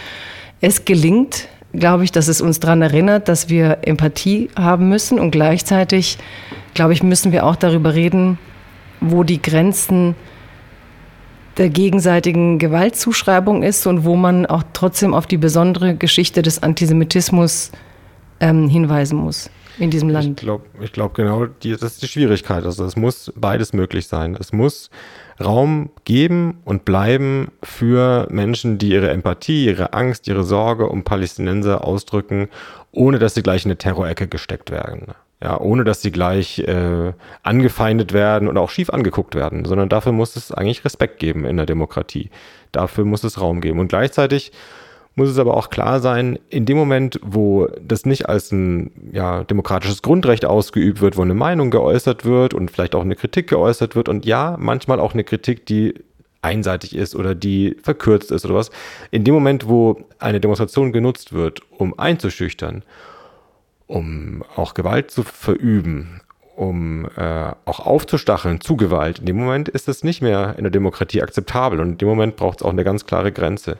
Es 0.60 0.84
gelingt, 0.84 1.48
glaube 1.74 2.04
ich, 2.04 2.12
dass 2.12 2.28
es 2.28 2.40
uns 2.40 2.60
daran 2.60 2.82
erinnert, 2.82 3.28
dass 3.28 3.48
wir 3.48 3.78
Empathie 3.82 4.50
haben 4.56 4.88
müssen 4.88 5.18
und 5.18 5.30
gleichzeitig, 5.30 6.18
glaube 6.74 6.92
ich, 6.92 7.02
müssen 7.02 7.32
wir 7.32 7.44
auch 7.44 7.56
darüber 7.56 7.94
reden, 7.94 8.38
wo 9.00 9.22
die 9.22 9.40
Grenzen 9.42 10.14
der 11.56 11.68
gegenseitigen 11.68 12.58
Gewaltzuschreibung 12.58 13.62
ist 13.62 13.86
und 13.86 14.04
wo 14.04 14.16
man 14.16 14.46
auch 14.46 14.64
trotzdem 14.72 15.14
auf 15.14 15.26
die 15.26 15.36
besondere 15.36 15.94
Geschichte 15.94 16.42
des 16.42 16.62
Antisemitismus 16.62 17.70
ähm, 18.40 18.68
hinweisen 18.68 19.18
muss 19.18 19.50
in 19.78 19.90
diesem 19.90 20.08
Land. 20.08 20.40
Ich 20.40 20.44
glaube 20.44 20.64
ich 20.80 20.92
glaub 20.92 21.14
genau, 21.14 21.46
die, 21.46 21.72
das 21.72 21.94
ist 21.94 22.02
die 22.02 22.08
Schwierigkeit. 22.08 22.64
Also 22.64 22.84
es 22.84 22.96
muss 22.96 23.32
beides 23.36 23.72
möglich 23.72 24.06
sein. 24.06 24.36
Es 24.38 24.52
muss 24.52 24.90
Raum 25.42 25.90
geben 26.04 26.60
und 26.64 26.84
bleiben 26.84 27.48
für 27.62 28.26
Menschen, 28.30 28.78
die 28.78 28.90
ihre 28.90 29.10
Empathie, 29.10 29.66
ihre 29.66 29.92
Angst, 29.92 30.28
ihre 30.28 30.44
Sorge 30.44 30.88
um 30.88 31.04
Palästinenser 31.04 31.84
ausdrücken, 31.84 32.48
ohne 32.92 33.18
dass 33.18 33.34
sie 33.34 33.42
gleich 33.42 33.64
in 33.64 33.70
eine 33.70 33.78
Terrorecke 33.78 34.28
gesteckt 34.28 34.70
werden. 34.70 35.14
Ja, 35.42 35.60
ohne 35.60 35.84
dass 35.84 36.00
sie 36.00 36.12
gleich 36.12 36.60
äh, 36.60 37.12
angefeindet 37.42 38.12
werden 38.12 38.48
und 38.48 38.56
auch 38.56 38.70
schief 38.70 38.88
angeguckt 38.88 39.34
werden, 39.34 39.64
sondern 39.66 39.90
dafür 39.90 40.12
muss 40.12 40.36
es 40.36 40.52
eigentlich 40.52 40.84
Respekt 40.84 41.18
geben 41.18 41.44
in 41.44 41.56
der 41.56 41.66
Demokratie. 41.66 42.30
Dafür 42.72 43.04
muss 43.04 43.24
es 43.24 43.40
Raum 43.40 43.60
geben. 43.60 43.78
Und 43.78 43.88
gleichzeitig 43.88 44.52
muss 45.16 45.28
es 45.28 45.38
aber 45.38 45.56
auch 45.56 45.70
klar 45.70 46.00
sein, 46.00 46.38
in 46.50 46.66
dem 46.66 46.76
Moment, 46.76 47.20
wo 47.22 47.68
das 47.80 48.04
nicht 48.04 48.28
als 48.28 48.50
ein 48.50 48.90
ja, 49.12 49.44
demokratisches 49.44 50.02
Grundrecht 50.02 50.44
ausgeübt 50.44 51.00
wird, 51.00 51.16
wo 51.16 51.22
eine 51.22 51.34
Meinung 51.34 51.70
geäußert 51.70 52.24
wird 52.24 52.52
und 52.52 52.70
vielleicht 52.70 52.94
auch 52.94 53.02
eine 53.02 53.14
Kritik 53.14 53.48
geäußert 53.48 53.94
wird 53.94 54.08
und 54.08 54.26
ja, 54.26 54.56
manchmal 54.58 54.98
auch 54.98 55.12
eine 55.12 55.24
Kritik, 55.24 55.66
die 55.66 55.94
einseitig 56.42 56.94
ist 56.94 57.14
oder 57.14 57.34
die 57.34 57.76
verkürzt 57.82 58.30
ist 58.30 58.44
oder 58.44 58.54
was, 58.54 58.70
in 59.10 59.24
dem 59.24 59.34
Moment, 59.34 59.68
wo 59.68 60.04
eine 60.18 60.40
Demonstration 60.40 60.92
genutzt 60.92 61.32
wird, 61.32 61.60
um 61.70 61.98
einzuschüchtern, 61.98 62.82
um 63.86 64.44
auch 64.56 64.74
Gewalt 64.74 65.10
zu 65.10 65.22
verüben, 65.22 66.20
um 66.56 67.08
äh, 67.16 67.52
auch 67.64 67.80
aufzustacheln 67.80 68.60
zu 68.60 68.76
Gewalt, 68.76 69.20
in 69.20 69.26
dem 69.26 69.36
Moment 69.36 69.68
ist 69.68 69.88
das 69.88 70.04
nicht 70.04 70.22
mehr 70.22 70.54
in 70.56 70.64
der 70.64 70.70
Demokratie 70.70 71.22
akzeptabel 71.22 71.80
und 71.80 71.92
in 71.92 71.98
dem 71.98 72.08
Moment 72.08 72.36
braucht 72.36 72.60
es 72.60 72.66
auch 72.66 72.70
eine 72.70 72.84
ganz 72.84 73.06
klare 73.06 73.32
Grenze. 73.32 73.78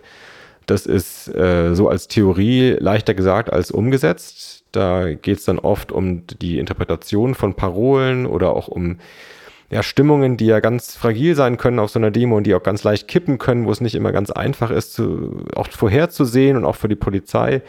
Das 0.67 0.87
ist 0.87 1.29
äh, 1.35 1.75
so 1.75 1.89
als 1.89 2.09
Theorie 2.09 2.77
leichter 2.79 3.15
gesagt 3.15 3.53
als 3.53 3.71
umgesetzt. 3.71 4.65
Da 4.73 5.13
geht 5.13 5.39
es 5.39 5.45
dann 5.45 5.59
oft 5.59 5.93
um 5.93 6.27
die 6.27 6.59
Interpretation 6.59 7.35
von 7.35 7.55
Parolen 7.55 8.27
oder 8.27 8.51
auch 8.51 8.69
um 8.69 8.99
ja, 9.71 9.83
Stimmungen, 9.83 10.37
die 10.37 10.47
ja 10.47 10.61
ganz 10.61 10.97
fragil 10.97 11.35
sein 11.35 11.57
können 11.57 11.79
auf 11.79 11.91
so 11.91 11.99
einer 11.99 12.11
Demo 12.11 12.37
und 12.37 12.47
die 12.47 12.55
auch 12.55 12.63
ganz 12.63 12.85
leicht 12.85 13.09
kippen 13.09 13.39
können, 13.39 13.67
wo 13.67 13.73
es 13.73 13.81
nicht 13.81 13.95
immer 13.95 14.13
ganz 14.13 14.31
einfach 14.31 14.71
ist, 14.71 14.95
zu, 14.95 15.45
auch 15.55 15.69
vorherzusehen 15.69 16.57
und 16.57 16.65
auch 16.65 16.77
für 16.77 16.89
die 16.89 16.97
Polizei. 16.97 17.63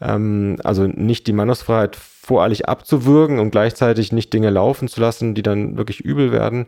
Ähm, 0.00 0.56
also 0.64 0.86
nicht 0.86 1.26
die 1.26 1.32
Meinungsfreiheit 1.32 1.96
voreilig 1.96 2.68
abzuwürgen 2.68 3.38
und 3.38 3.50
gleichzeitig 3.50 4.12
nicht 4.12 4.32
Dinge 4.32 4.50
laufen 4.50 4.88
zu 4.88 5.00
lassen, 5.00 5.34
die 5.34 5.42
dann 5.42 5.76
wirklich 5.76 6.00
übel 6.00 6.32
werden. 6.32 6.66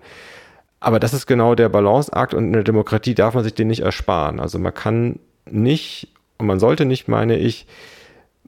Aber 0.81 0.99
das 0.99 1.15
ist 1.15 1.27
genau 1.27 1.55
der 1.55 1.69
Balanceakt 1.69 2.35
und 2.35 2.47
in 2.47 2.53
der 2.53 2.65
Demokratie 2.65 3.15
darf 3.15 3.35
man 3.35 3.45
sich 3.45 3.55
den 3.55 3.69
nicht 3.69 3.83
ersparen. 3.83 4.41
Also 4.41 4.59
man 4.59 4.75
kann 4.75 5.21
nicht 5.51 6.09
und 6.39 6.47
man 6.47 6.59
sollte 6.59 6.85
nicht, 6.85 7.09
meine 7.09 7.39
ich, 7.39 7.67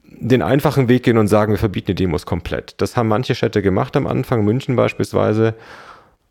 den 0.03 0.41
einfachen 0.41 0.87
Weg 0.87 1.03
gehen 1.03 1.17
und 1.17 1.27
sagen, 1.27 1.51
wir 1.51 1.57
verbieten 1.57 1.87
die 1.87 1.95
Demos 1.95 2.25
komplett. 2.25 2.75
Das 2.77 2.95
haben 2.95 3.07
manche 3.07 3.35
Städte 3.35 3.61
gemacht 3.61 3.95
am 3.95 4.07
Anfang, 4.07 4.43
München 4.43 4.75
beispielsweise. 4.75 5.55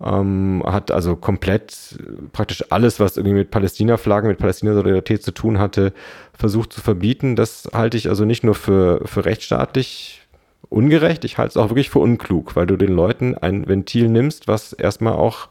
Ähm, 0.03 0.63
hat 0.67 0.91
also 0.91 1.17
komplett 1.17 1.99
praktisch 2.33 2.65
alles, 2.71 2.99
was 2.99 3.17
irgendwie 3.17 3.37
mit 3.37 3.51
Palästina-Flaggen, 3.51 4.29
mit 4.29 4.39
Palästina-Solidarität 4.39 5.23
zu 5.23 5.33
tun 5.33 5.59
hatte, 5.59 5.93
versucht 6.37 6.73
zu 6.73 6.81
verbieten. 6.81 7.37
Das 7.37 7.69
halte 7.73 7.97
ich 7.97 8.09
also 8.09 8.25
nicht 8.25 8.45
nur 8.45 8.55
für, 8.55 9.07
für 9.07 9.25
rechtsstaatlich 9.25 10.23
ungerecht, 10.69 11.25
ich 11.25 11.39
halte 11.39 11.51
es 11.51 11.57
auch 11.57 11.71
wirklich 11.71 11.91
für 11.91 12.01
unklug, 12.01 12.57
weil 12.57 12.67
du 12.67 12.77
den 12.77 12.93
Leuten 12.93 13.37
ein 13.37 13.69
Ventil 13.69 14.09
nimmst, 14.09 14.49
was 14.49 14.73
erstmal 14.73 15.15
auch 15.15 15.49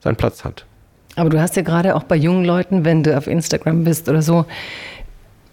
seinen 0.00 0.16
Platz 0.16 0.44
hat. 0.44 0.66
Aber 1.16 1.30
du 1.30 1.40
hast 1.40 1.56
ja 1.56 1.62
gerade 1.62 1.94
auch 1.94 2.04
bei 2.04 2.16
jungen 2.16 2.44
Leuten, 2.44 2.84
wenn 2.84 3.02
du 3.02 3.16
auf 3.16 3.26
Instagram 3.26 3.84
bist 3.84 4.08
oder 4.08 4.22
so, 4.22 4.46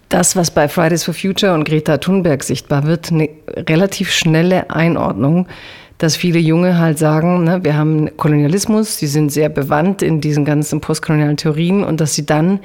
das, 0.07 0.35
was 0.35 0.51
bei 0.51 0.67
Fridays 0.67 1.03
for 1.03 1.13
Future 1.13 1.53
und 1.53 1.65
Greta 1.65 1.97
Thunberg 1.97 2.43
sichtbar 2.43 2.85
wird, 2.85 3.11
eine 3.11 3.29
relativ 3.69 4.11
schnelle 4.11 4.69
Einordnung, 4.71 5.47
dass 5.99 6.15
viele 6.15 6.39
Junge 6.39 6.79
halt 6.79 6.97
sagen, 6.97 7.43
ne, 7.43 7.63
wir 7.63 7.75
haben 7.75 8.15
Kolonialismus, 8.17 8.97
sie 8.97 9.07
sind 9.07 9.31
sehr 9.31 9.49
bewandt 9.49 10.01
in 10.01 10.21
diesen 10.21 10.45
ganzen 10.45 10.81
postkolonialen 10.81 11.37
Theorien 11.37 11.83
und 11.83 12.01
dass 12.01 12.15
sie 12.15 12.25
dann 12.25 12.59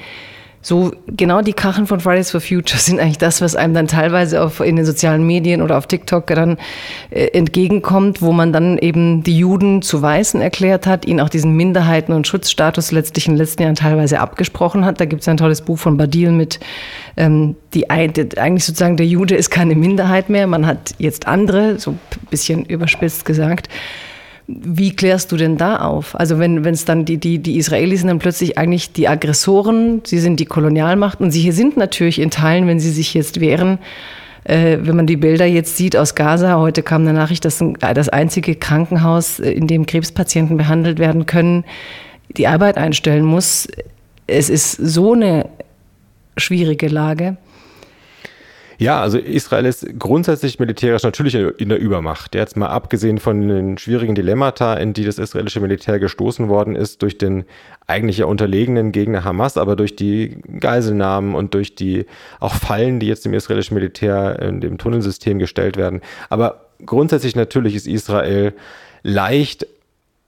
so 0.64 0.92
genau 1.06 1.42
die 1.42 1.52
Kachen 1.52 1.86
von 1.86 2.00
Fridays 2.00 2.30
for 2.30 2.40
Future 2.40 2.80
sind 2.80 2.98
eigentlich 2.98 3.18
das, 3.18 3.42
was 3.42 3.54
einem 3.54 3.74
dann 3.74 3.86
teilweise 3.86 4.42
auf, 4.42 4.60
in 4.60 4.76
den 4.76 4.86
sozialen 4.86 5.26
Medien 5.26 5.60
oder 5.60 5.76
auf 5.76 5.86
TikTok 5.86 6.26
dann 6.28 6.56
äh, 7.10 7.26
entgegenkommt, 7.26 8.22
wo 8.22 8.32
man 8.32 8.50
dann 8.50 8.78
eben 8.78 9.22
die 9.22 9.36
Juden 9.36 9.82
zu 9.82 10.00
Weißen 10.00 10.40
erklärt 10.40 10.86
hat, 10.86 11.04
ihnen 11.04 11.20
auch 11.20 11.28
diesen 11.28 11.54
Minderheiten- 11.54 12.14
und 12.14 12.26
Schutzstatus 12.26 12.92
letztlich 12.92 13.26
in 13.26 13.34
den 13.34 13.38
letzten 13.40 13.62
Jahren 13.62 13.74
teilweise 13.74 14.20
abgesprochen 14.20 14.86
hat. 14.86 15.00
Da 15.00 15.04
gibt 15.04 15.20
es 15.20 15.28
ein 15.28 15.36
tolles 15.36 15.60
Buch 15.60 15.78
von 15.78 15.98
Badil 15.98 16.32
mit, 16.32 16.60
ähm, 17.18 17.56
die 17.74 17.90
eigentlich 17.90 18.64
sozusagen 18.64 18.96
der 18.96 19.06
Jude 19.06 19.34
ist 19.34 19.50
keine 19.50 19.74
Minderheit 19.74 20.30
mehr, 20.30 20.46
man 20.46 20.66
hat 20.66 20.94
jetzt 20.96 21.28
andere, 21.28 21.78
so 21.78 21.90
ein 21.90 21.98
bisschen 22.30 22.64
überspitzt 22.64 23.26
gesagt. 23.26 23.68
Wie 24.46 24.94
klärst 24.94 25.32
du 25.32 25.36
denn 25.36 25.56
da 25.56 25.78
auf? 25.78 26.18
Also 26.18 26.38
wenn 26.38 26.64
es 26.66 26.84
dann 26.84 27.06
die, 27.06 27.16
die, 27.16 27.38
die 27.38 27.56
Israelis 27.56 28.00
sind 28.00 28.08
dann 28.08 28.18
plötzlich 28.18 28.58
eigentlich 28.58 28.92
die 28.92 29.08
Aggressoren, 29.08 30.02
sie 30.04 30.18
sind 30.18 30.38
die 30.38 30.44
Kolonialmacht 30.44 31.20
und 31.20 31.30
sie 31.30 31.40
hier 31.40 31.54
sind 31.54 31.78
natürlich 31.78 32.20
in 32.20 32.30
Teilen, 32.30 32.66
wenn 32.66 32.78
sie 32.78 32.90
sich 32.90 33.14
jetzt 33.14 33.40
wehren, 33.40 33.78
äh, 34.44 34.78
wenn 34.82 34.96
man 34.96 35.06
die 35.06 35.16
Bilder 35.16 35.46
jetzt 35.46 35.78
sieht 35.78 35.96
aus 35.96 36.14
Gaza, 36.14 36.58
heute 36.58 36.82
kam 36.82 37.02
eine 37.02 37.14
Nachricht, 37.14 37.46
dass 37.46 37.62
ein, 37.62 37.74
das 37.94 38.10
einzige 38.10 38.54
Krankenhaus, 38.54 39.40
äh, 39.40 39.50
in 39.50 39.66
dem 39.66 39.86
Krebspatienten 39.86 40.58
behandelt 40.58 40.98
werden 40.98 41.24
können, 41.24 41.64
die 42.36 42.46
Arbeit 42.46 42.76
einstellen 42.76 43.24
muss. 43.24 43.66
Es 44.26 44.50
ist 44.50 44.72
so 44.72 45.14
eine 45.14 45.48
schwierige 46.36 46.88
Lage. 46.88 47.38
Ja, 48.78 49.00
also 49.00 49.18
Israel 49.18 49.66
ist 49.66 49.86
grundsätzlich 49.98 50.58
militärisch 50.58 51.02
natürlich 51.02 51.34
in 51.34 51.68
der 51.68 51.78
Übermacht. 51.78 52.34
Jetzt 52.34 52.56
mal 52.56 52.68
abgesehen 52.68 53.18
von 53.18 53.46
den 53.46 53.78
schwierigen 53.78 54.14
Dilemmata, 54.14 54.74
in 54.74 54.92
die 54.92 55.04
das 55.04 55.18
israelische 55.18 55.60
Militär 55.60 55.98
gestoßen 55.98 56.48
worden 56.48 56.74
ist, 56.74 57.02
durch 57.02 57.18
den 57.18 57.44
eigentlich 57.86 58.18
ja 58.18 58.26
unterlegenen 58.26 58.92
Gegner 58.92 59.24
Hamas, 59.24 59.56
aber 59.56 59.76
durch 59.76 59.96
die 59.96 60.38
Geiselnahmen 60.58 61.34
und 61.34 61.54
durch 61.54 61.74
die 61.74 62.06
auch 62.40 62.54
Fallen, 62.54 63.00
die 63.00 63.06
jetzt 63.06 63.24
dem 63.24 63.34
israelischen 63.34 63.74
Militär 63.74 64.40
in 64.40 64.60
dem 64.60 64.78
Tunnelsystem 64.78 65.38
gestellt 65.38 65.76
werden. 65.76 66.00
Aber 66.28 66.66
grundsätzlich 66.84 67.36
natürlich 67.36 67.74
ist 67.76 67.86
Israel 67.86 68.54
leicht 69.02 69.66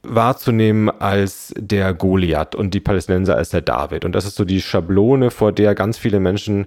wahrzunehmen 0.02 0.88
als 1.00 1.52
der 1.56 1.92
Goliath 1.94 2.54
und 2.54 2.74
die 2.74 2.80
Palästinenser 2.80 3.36
als 3.36 3.50
der 3.50 3.62
David. 3.62 4.04
Und 4.04 4.12
das 4.12 4.24
ist 4.24 4.36
so 4.36 4.44
die 4.44 4.60
Schablone, 4.60 5.30
vor 5.30 5.52
der 5.52 5.74
ganz 5.74 5.98
viele 5.98 6.20
Menschen 6.20 6.66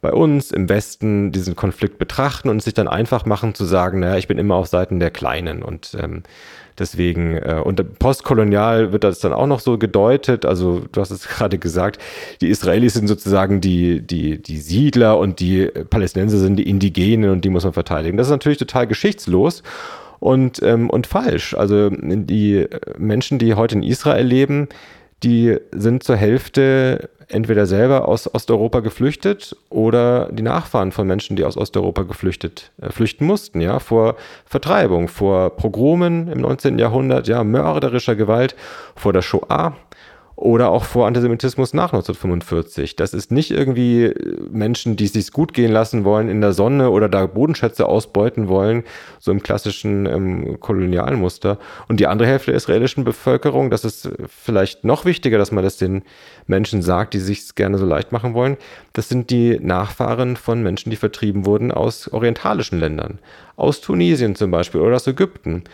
bei 0.00 0.12
uns 0.12 0.52
im 0.52 0.68
Westen 0.68 1.32
diesen 1.32 1.56
Konflikt 1.56 1.98
betrachten 1.98 2.48
und 2.48 2.62
sich 2.62 2.74
dann 2.74 2.88
einfach 2.88 3.26
machen 3.26 3.54
zu 3.54 3.64
sagen, 3.64 4.00
naja, 4.00 4.16
ich 4.16 4.28
bin 4.28 4.38
immer 4.38 4.54
auf 4.54 4.68
Seiten 4.68 5.00
der 5.00 5.10
Kleinen 5.10 5.62
und 5.62 5.96
ähm, 6.00 6.22
deswegen, 6.78 7.36
äh, 7.36 7.60
und 7.64 7.98
postkolonial 7.98 8.92
wird 8.92 9.04
das 9.04 9.18
dann 9.18 9.32
auch 9.32 9.46
noch 9.46 9.60
so 9.60 9.78
gedeutet, 9.78 10.46
also 10.46 10.82
du 10.92 11.00
hast 11.00 11.10
es 11.10 11.28
gerade 11.28 11.58
gesagt, 11.58 12.00
die 12.40 12.48
Israelis 12.48 12.94
sind 12.94 13.08
sozusagen 13.08 13.60
die, 13.60 14.00
die, 14.00 14.40
die 14.40 14.58
Siedler 14.58 15.18
und 15.18 15.40
die 15.40 15.66
Palästinenser 15.66 16.38
sind 16.38 16.56
die 16.56 16.68
Indigenen 16.68 17.30
und 17.30 17.44
die 17.44 17.50
muss 17.50 17.64
man 17.64 17.72
verteidigen. 17.72 18.16
Das 18.16 18.28
ist 18.28 18.32
natürlich 18.32 18.58
total 18.58 18.86
geschichtslos 18.86 19.62
und, 20.20 20.62
ähm, 20.62 20.90
und 20.90 21.06
falsch. 21.06 21.54
Also 21.54 21.90
die 21.90 22.66
Menschen, 22.96 23.38
die 23.38 23.54
heute 23.54 23.76
in 23.76 23.82
Israel 23.82 24.24
leben, 24.24 24.68
die 25.22 25.56
sind 25.72 26.04
zur 26.04 26.16
Hälfte 26.16 27.10
entweder 27.28 27.66
selber 27.66 28.08
aus 28.08 28.32
Osteuropa 28.32 28.80
geflüchtet 28.80 29.56
oder 29.68 30.28
die 30.32 30.42
Nachfahren 30.42 30.92
von 30.92 31.06
Menschen, 31.06 31.36
die 31.36 31.44
aus 31.44 31.56
Osteuropa 31.56 32.02
geflüchtet, 32.02 32.72
äh, 32.80 32.90
flüchten 32.90 33.26
mussten, 33.26 33.60
ja, 33.60 33.78
vor 33.78 34.16
Vertreibung, 34.46 35.08
vor 35.08 35.50
Pogromen 35.50 36.28
im 36.28 36.40
19. 36.40 36.78
Jahrhundert, 36.78 37.28
ja, 37.28 37.44
mörderischer 37.44 38.16
Gewalt, 38.16 38.56
vor 38.94 39.12
der 39.12 39.22
Shoah 39.22 39.76
oder 40.38 40.70
auch 40.70 40.84
vor 40.84 41.08
Antisemitismus 41.08 41.74
nach 41.74 41.92
1945. 41.92 42.94
Das 42.94 43.12
ist 43.12 43.32
nicht 43.32 43.50
irgendwie 43.50 44.04
äh, 44.04 44.36
Menschen, 44.52 44.94
die 44.94 45.06
es 45.06 45.12
sich 45.12 45.32
gut 45.32 45.52
gehen 45.52 45.72
lassen 45.72 46.04
wollen 46.04 46.28
in 46.28 46.40
der 46.40 46.52
Sonne 46.52 46.90
oder 46.90 47.08
da 47.08 47.26
Bodenschätze 47.26 47.86
ausbeuten 47.86 48.46
wollen, 48.46 48.84
so 49.18 49.32
im 49.32 49.42
klassischen 49.42 50.06
ähm, 50.06 50.60
kolonialen 50.60 51.18
Muster. 51.18 51.58
Und 51.88 51.98
die 51.98 52.06
andere 52.06 52.28
Hälfte 52.28 52.52
der 52.52 52.56
israelischen 52.56 53.02
Bevölkerung, 53.02 53.68
das 53.68 53.84
ist 53.84 54.10
vielleicht 54.28 54.84
noch 54.84 55.04
wichtiger, 55.04 55.38
dass 55.38 55.50
man 55.50 55.64
das 55.64 55.76
den 55.76 56.02
Menschen 56.46 56.82
sagt, 56.82 57.14
die 57.14 57.18
sich 57.18 57.56
gerne 57.56 57.76
so 57.76 57.84
leicht 57.84 58.12
machen 58.12 58.32
wollen, 58.32 58.58
das 58.92 59.08
sind 59.08 59.30
die 59.30 59.58
Nachfahren 59.58 60.36
von 60.36 60.62
Menschen, 60.62 60.90
die 60.90 60.96
vertrieben 60.96 61.46
wurden 61.46 61.72
aus 61.72 62.06
orientalischen 62.12 62.78
Ländern, 62.78 63.18
aus 63.56 63.80
Tunesien 63.80 64.36
zum 64.36 64.52
Beispiel 64.52 64.82
oder 64.82 64.94
aus 64.94 65.06
Ägypten. 65.08 65.64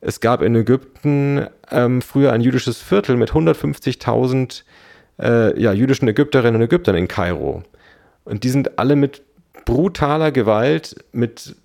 Es 0.00 0.20
gab 0.20 0.42
in 0.42 0.54
Ägypten 0.54 1.46
ähm, 1.70 2.02
früher 2.02 2.32
ein 2.32 2.40
jüdisches 2.40 2.80
Viertel 2.80 3.16
mit 3.16 3.32
150.000 3.32 4.62
äh, 5.20 5.60
ja, 5.60 5.72
jüdischen 5.72 6.06
Ägypterinnen 6.08 6.60
und 6.60 6.62
Ägyptern 6.62 6.94
in 6.94 7.08
Kairo. 7.08 7.64
Und 8.24 8.44
die 8.44 8.50
sind 8.50 8.78
alle 8.78 8.94
mit 8.94 9.22
brutaler 9.64 10.30
Gewalt, 10.30 11.04
mit 11.12 11.56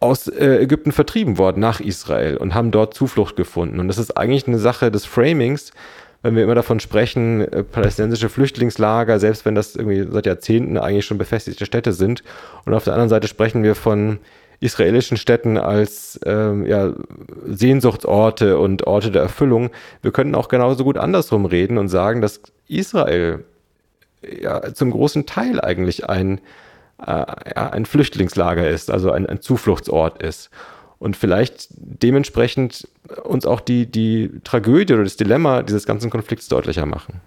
aus 0.00 0.28
äh, 0.28 0.62
Ägypten 0.62 0.92
vertrieben 0.92 1.38
worden 1.38 1.60
nach 1.60 1.80
Israel 1.80 2.36
und 2.36 2.54
haben 2.54 2.72
dort 2.72 2.94
Zuflucht 2.94 3.36
gefunden. 3.36 3.78
Und 3.78 3.88
das 3.88 3.98
ist 3.98 4.16
eigentlich 4.16 4.48
eine 4.48 4.58
Sache 4.58 4.90
des 4.90 5.04
Framings, 5.04 5.72
wenn 6.22 6.36
wir 6.36 6.44
immer 6.44 6.54
davon 6.54 6.80
sprechen, 6.80 7.40
äh, 7.40 7.64
palästinensische 7.64 8.28
Flüchtlingslager, 8.28 9.18
selbst 9.18 9.44
wenn 9.44 9.54
das 9.54 9.74
irgendwie 9.76 10.06
seit 10.10 10.26
Jahrzehnten 10.26 10.78
eigentlich 10.78 11.04
schon 11.04 11.18
befestigte 11.18 11.66
Städte 11.66 11.92
sind. 11.92 12.22
Und 12.64 12.74
auf 12.74 12.84
der 12.84 12.94
anderen 12.94 13.10
Seite 13.10 13.28
sprechen 13.28 13.62
wir 13.62 13.74
von 13.74 14.18
israelischen 14.60 15.16
Städten 15.16 15.58
als 15.58 16.20
ähm, 16.24 16.64
ja, 16.66 16.92
Sehnsuchtsorte 17.46 18.58
und 18.58 18.86
Orte 18.86 19.10
der 19.10 19.22
Erfüllung. 19.22 19.70
Wir 20.02 20.12
könnten 20.12 20.36
auch 20.36 20.46
genauso 20.46 20.84
gut 20.84 20.98
andersrum 20.98 21.46
reden 21.46 21.78
und 21.78 21.88
sagen, 21.88 22.20
dass 22.20 22.40
Israel 22.68 23.44
ja 24.22 24.72
zum 24.72 24.92
großen 24.92 25.26
Teil 25.26 25.60
eigentlich 25.60 26.08
ein, 26.08 26.40
äh, 27.04 27.24
ein 27.56 27.86
Flüchtlingslager 27.86 28.68
ist, 28.68 28.92
also 28.92 29.10
ein, 29.10 29.26
ein 29.26 29.40
Zufluchtsort 29.40 30.22
ist 30.22 30.50
und 31.02 31.16
vielleicht 31.16 31.66
dementsprechend 31.70 32.86
uns 33.24 33.44
auch 33.44 33.60
die, 33.60 33.86
die 33.86 34.30
Tragödie 34.44 34.94
oder 34.94 35.02
das 35.02 35.16
Dilemma 35.16 35.64
dieses 35.64 35.84
ganzen 35.84 36.10
Konflikts 36.10 36.46
deutlicher 36.46 36.86
machen. 36.86 37.20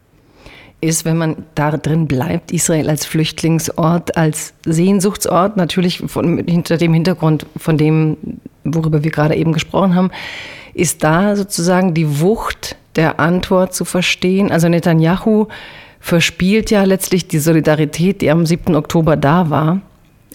Ist, 0.80 1.04
wenn 1.04 1.18
man 1.18 1.44
da 1.56 1.76
drin 1.76 2.08
bleibt, 2.08 2.54
Israel 2.54 2.90
als 2.90 3.06
Flüchtlingsort, 3.06 4.16
als 4.16 4.54
Sehnsuchtsort, 4.66 5.58
natürlich 5.58 6.00
von, 6.08 6.38
hinter 6.38 6.78
dem 6.78 6.94
Hintergrund 6.94 7.46
von 7.58 7.78
dem, 7.78 8.18
worüber 8.64 9.04
wir 9.04 9.12
gerade 9.12 9.36
eben 9.36 9.52
gesprochen 9.52 9.94
haben, 9.94 10.12
ist 10.74 11.04
da 11.04 11.36
sozusagen 11.36 11.94
die 11.94 12.22
Wucht 12.22 12.78
der 12.96 13.20
Antwort 13.20 13.74
zu 13.74 13.84
verstehen? 13.84 14.54
Also 14.54 14.70
Netanyahu 14.70 15.48
verspielt 16.00 16.72
ja 16.72 16.84
letztlich 16.84 17.28
die 17.28 17.40
Solidarität, 17.40 18.22
die 18.22 18.32
am 18.32 18.46
7. 18.46 18.74
Oktober 18.76 19.18
da 19.18 19.50
war, 19.50 19.82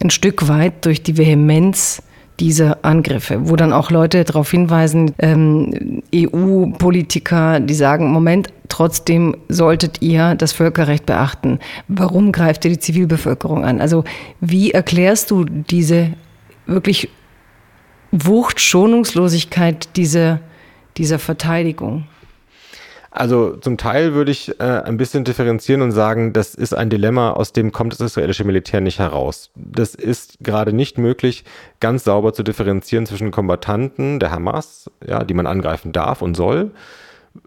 ein 0.02 0.10
Stück 0.10 0.46
weit 0.46 0.84
durch 0.84 1.02
die 1.02 1.16
Vehemenz 1.16 2.02
dieser 2.40 2.84
Angriffe, 2.84 3.48
wo 3.48 3.56
dann 3.56 3.72
auch 3.72 3.90
Leute 3.90 4.24
darauf 4.24 4.50
hinweisen, 4.50 5.12
ähm, 5.18 6.02
EU-Politiker, 6.14 7.60
die 7.60 7.74
sagen, 7.74 8.10
Moment, 8.10 8.48
trotzdem 8.68 9.36
solltet 9.48 10.00
ihr 10.00 10.34
das 10.34 10.52
Völkerrecht 10.52 11.06
beachten. 11.06 11.58
Warum 11.88 12.32
greift 12.32 12.64
ihr 12.64 12.70
die 12.70 12.78
Zivilbevölkerung 12.78 13.64
an? 13.64 13.80
Also 13.80 14.04
wie 14.40 14.70
erklärst 14.70 15.30
du 15.30 15.44
diese 15.44 16.12
wirklich 16.66 17.10
Wucht, 18.12 18.60
Schonungslosigkeit 18.60 19.96
dieser, 19.96 20.40
dieser 20.96 21.18
Verteidigung? 21.18 22.06
Also 23.10 23.56
zum 23.56 23.76
Teil 23.76 24.14
würde 24.14 24.30
ich 24.30 24.60
äh, 24.60 24.62
ein 24.62 24.96
bisschen 24.96 25.24
differenzieren 25.24 25.82
und 25.82 25.90
sagen, 25.90 26.32
das 26.32 26.54
ist 26.54 26.74
ein 26.74 26.90
Dilemma, 26.90 27.32
aus 27.32 27.52
dem 27.52 27.72
kommt 27.72 27.92
das 27.92 28.00
israelische 28.00 28.44
Militär 28.44 28.80
nicht 28.80 29.00
heraus. 29.00 29.50
Das 29.56 29.96
ist 29.96 30.38
gerade 30.40 30.72
nicht 30.72 30.96
möglich, 30.96 31.44
ganz 31.80 32.04
sauber 32.04 32.32
zu 32.32 32.44
differenzieren 32.44 33.06
zwischen 33.06 33.32
Kombattanten 33.32 34.20
der 34.20 34.30
Hamas, 34.30 34.90
ja, 35.04 35.24
die 35.24 35.34
man 35.34 35.48
angreifen 35.48 35.90
darf 35.90 36.22
und 36.22 36.36
soll, 36.36 36.70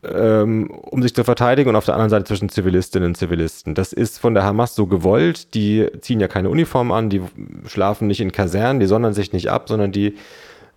ähm, 0.04 0.70
um 0.70 1.02
sich 1.02 1.16
zu 1.16 1.24
verteidigen, 1.24 1.70
und 1.70 1.78
auf 1.78 1.86
der 1.86 1.94
anderen 1.94 2.10
Seite 2.10 2.26
zwischen 2.26 2.50
Zivilistinnen 2.50 3.10
und 3.10 3.16
Zivilisten. 3.16 3.74
Das 3.74 3.94
ist 3.94 4.18
von 4.18 4.34
der 4.34 4.44
Hamas 4.44 4.76
so 4.76 4.86
gewollt. 4.88 5.54
Die 5.54 5.88
ziehen 6.02 6.20
ja 6.20 6.28
keine 6.28 6.50
Uniform 6.50 6.92
an, 6.92 7.10
die 7.10 7.22
schlafen 7.68 8.08
nicht 8.08 8.20
in 8.20 8.34
Kasernen, 8.34 8.82
die 8.82 8.86
sondern 8.86 9.14
sich 9.14 9.32
nicht 9.32 9.50
ab, 9.50 9.70
sondern 9.70 9.94
die 9.94 10.18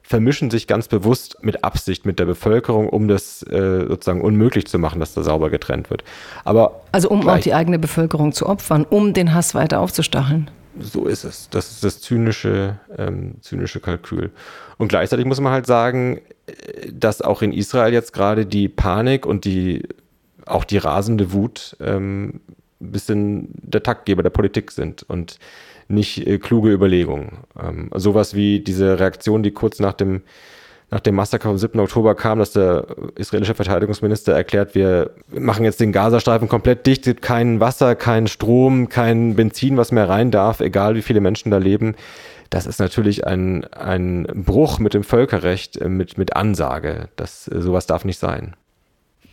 vermischen 0.06 0.50
sich 0.52 0.68
ganz 0.68 0.86
bewusst 0.86 1.38
mit 1.42 1.64
Absicht 1.64 2.06
mit 2.06 2.20
der 2.20 2.26
Bevölkerung, 2.26 2.88
um 2.88 3.08
das 3.08 3.42
äh, 3.42 3.86
sozusagen 3.88 4.20
unmöglich 4.20 4.66
zu 4.66 4.78
machen, 4.78 5.00
dass 5.00 5.14
da 5.14 5.24
sauber 5.24 5.50
getrennt 5.50 5.90
wird. 5.90 6.04
Aber 6.44 6.82
also 6.92 7.08
um 7.08 7.28
auch 7.28 7.38
die 7.38 7.54
eigene 7.54 7.80
Bevölkerung 7.80 8.32
zu 8.32 8.46
opfern, 8.46 8.86
um 8.88 9.12
den 9.12 9.34
Hass 9.34 9.54
weiter 9.56 9.80
aufzustacheln. 9.80 10.48
So 10.78 11.06
ist 11.06 11.24
es. 11.24 11.48
Das 11.50 11.72
ist 11.72 11.82
das 11.82 12.00
zynische, 12.00 12.78
ähm, 12.96 13.34
zynische 13.40 13.80
Kalkül. 13.80 14.30
Und 14.78 14.88
gleichzeitig 14.88 15.26
muss 15.26 15.40
man 15.40 15.52
halt 15.52 15.66
sagen, 15.66 16.20
äh, 16.46 16.92
dass 16.92 17.20
auch 17.20 17.42
in 17.42 17.52
Israel 17.52 17.92
jetzt 17.92 18.12
gerade 18.12 18.46
die 18.46 18.68
Panik 18.68 19.26
und 19.26 19.44
die 19.44 19.88
auch 20.44 20.62
die 20.62 20.78
rasende 20.78 21.32
Wut 21.32 21.76
ähm, 21.80 22.40
ein 22.80 22.92
bisschen 22.92 23.48
der 23.54 23.82
Taktgeber 23.82 24.22
der 24.22 24.30
Politik 24.30 24.70
sind. 24.70 25.02
Und 25.02 25.40
nicht 25.88 26.27
äh, 26.27 26.38
kluge 26.38 26.70
Überlegungen. 26.70 27.38
Ähm, 27.61 27.90
sowas 27.94 28.35
wie 28.35 28.61
diese 28.61 28.99
Reaktion, 28.99 29.42
die 29.42 29.53
kurz 29.53 29.81
nach 29.81 29.92
dem, 29.92 30.22
nach 30.90 31.01
dem 31.01 31.14
Massaker 31.14 31.49
vom 31.49 31.59
7. 31.59 31.79
Oktober 31.81 32.14
kam, 32.14 32.38
dass 32.38 32.53
der 32.53 32.87
israelische 33.16 33.55
Verteidigungsminister 33.55 34.33
erklärt, 34.33 34.75
wir 34.75 35.11
machen 35.31 35.64
jetzt 35.64 35.81
den 35.81 35.92
Gazastreifen 35.92 36.49
komplett 36.49 36.87
dicht, 36.87 37.05
gibt 37.05 37.22
kein 37.22 37.61
Wasser, 37.61 37.94
kein 37.94 38.27
Strom, 38.27 38.88
kein 38.88 39.35
Benzin, 39.35 39.77
was 39.77 39.92
mehr 39.92 40.09
rein 40.09 40.31
darf, 40.31 40.61
egal 40.61 40.94
wie 40.94 41.03
viele 41.03 41.20
Menschen 41.20 41.51
da 41.51 41.59
leben. 41.59 41.94
Das 42.51 42.66
ist 42.66 42.79
natürlich 42.79 43.27
ein, 43.27 43.64
ein 43.72 44.25
Bruch 44.35 44.79
mit 44.79 44.94
dem 44.94 45.03
Völkerrecht, 45.03 45.77
äh, 45.77 45.88
mit, 45.88 46.18
mit 46.18 46.37
Ansage. 46.37 47.09
Das, 47.16 47.49
äh, 47.49 47.61
sowas 47.61 47.87
darf 47.87 48.05
nicht 48.05 48.18
sein. 48.18 48.55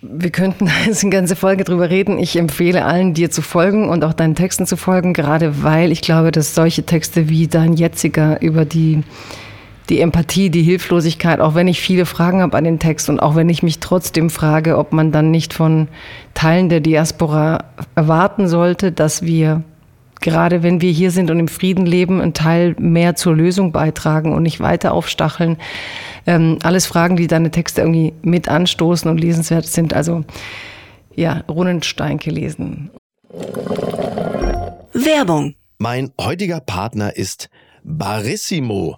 Wir 0.06 0.32
könnten 0.32 0.70
jetzt 0.86 1.04
eine 1.04 1.12
ganze 1.12 1.36
Folge 1.36 1.64
drüber 1.64 1.90
reden. 1.90 2.20
Ich 2.20 2.36
empfehle 2.38 2.84
allen, 2.84 3.14
dir 3.14 3.32
zu 3.32 3.42
folgen 3.42 3.90
und 3.90 4.04
auch 4.04 4.14
deinen 4.14 4.36
Texten 4.36 4.66
zu 4.66 4.76
folgen, 4.76 5.14
gerade 5.14 5.64
weil 5.64 5.92
ich 5.92 6.02
glaube, 6.02 6.32
dass 6.32 6.54
solche 6.54 6.84
Texte 6.84 7.30
wie 7.30 7.48
dein 7.48 7.74
jetziger 7.74 8.42
über 8.42 8.66
die, 8.66 9.04
die 9.90 10.02
Empathie, 10.02 10.50
die 10.50 10.62
Hilflosigkeit, 10.62 11.40
auch 11.40 11.56
wenn 11.56 11.70
ich 11.70 11.80
viele 11.80 12.06
Fragen 12.06 12.42
habe 12.42 12.58
an 12.58 12.66
den 12.66 12.80
Text 12.80 13.10
und 13.10 13.22
auch 13.22 13.36
wenn 13.36 13.50
ich 13.50 13.64
mich 13.64 13.80
trotzdem 13.80 14.30
frage, 14.30 14.78
ob 14.78 14.92
man 14.92 15.14
dann 15.14 15.32
nicht 15.32 15.54
von 15.54 15.88
Teilen 16.34 16.68
der 16.68 16.82
Diaspora 16.82 17.64
erwarten 17.96 18.48
sollte, 18.48 18.92
dass 18.92 19.24
wir 19.24 19.64
gerade 20.24 20.64
wenn 20.64 20.82
wir 20.82 20.92
hier 20.92 21.12
sind 21.12 21.30
und 21.30 21.40
im 21.40 21.48
Frieden 21.48 21.86
leben, 21.86 22.20
einen 22.20 22.34
Teil 22.34 22.76
mehr 22.80 23.16
zur 23.16 23.36
Lösung 23.36 23.72
beitragen 23.72 24.34
und 24.34 24.42
nicht 24.42 24.60
weiter 24.60 24.94
aufstacheln. 24.94 25.58
Ähm, 26.26 26.58
alles 26.64 26.88
Fragen, 26.88 27.16
die 27.18 27.28
deine 27.28 27.52
Texte 27.52 27.82
irgendwie 27.82 28.14
mit 28.24 28.50
anstoßen 28.50 29.12
und 29.12 29.20
lesenswert 29.20 29.68
sind. 29.68 29.94
Also 29.94 30.24
ja, 31.14 31.44
Runenstein 31.48 32.18
gelesen. 32.18 32.90
Werbung. 34.94 35.56
Mein 35.78 36.12
heutiger 36.20 36.62
Partner 36.62 37.16
ist 37.16 37.50
Barissimo 37.84 38.98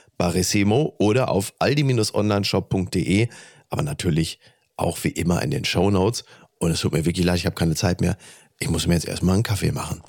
Barissimo 0.21 0.93
oder 0.99 1.29
auf 1.29 1.51
aldi-onlineshop.de, 1.57 3.27
aber 3.71 3.81
natürlich 3.81 4.39
auch 4.77 4.99
wie 5.03 5.07
immer 5.07 5.41
in 5.41 5.49
den 5.49 5.65
Show 5.65 5.89
Notes. 5.89 6.25
Und 6.59 6.69
es 6.69 6.81
tut 6.81 6.93
mir 6.93 7.05
wirklich 7.05 7.25
leid, 7.25 7.37
ich 7.37 7.47
habe 7.47 7.55
keine 7.55 7.73
Zeit 7.73 8.01
mehr. 8.01 8.15
Ich 8.59 8.69
muss 8.69 8.85
mir 8.85 8.93
jetzt 8.93 9.07
erstmal 9.07 9.33
einen 9.33 9.41
Kaffee 9.41 9.71
machen. 9.71 10.03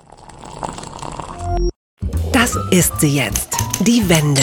Das 2.31 2.59
ist 2.71 3.01
sie 3.01 3.17
jetzt, 3.17 3.57
die 3.81 4.07
Wende. 4.11 4.43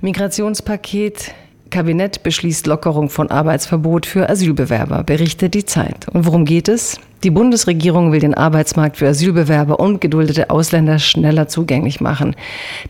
Migrationspaket 0.00 1.34
Kabinett 1.74 2.22
beschließt 2.22 2.68
Lockerung 2.68 3.10
von 3.10 3.32
Arbeitsverbot 3.32 4.06
für 4.06 4.28
Asylbewerber, 4.30 5.02
berichtet 5.02 5.54
die 5.54 5.64
Zeit. 5.64 6.06
Und 6.12 6.24
worum 6.24 6.44
geht 6.44 6.68
es? 6.68 7.00
Die 7.24 7.32
Bundesregierung 7.32 8.12
will 8.12 8.20
den 8.20 8.34
Arbeitsmarkt 8.34 8.98
für 8.98 9.08
Asylbewerber 9.08 9.80
und 9.80 10.00
geduldete 10.00 10.50
Ausländer 10.50 11.00
schneller 11.00 11.48
zugänglich 11.48 12.00
machen. 12.00 12.36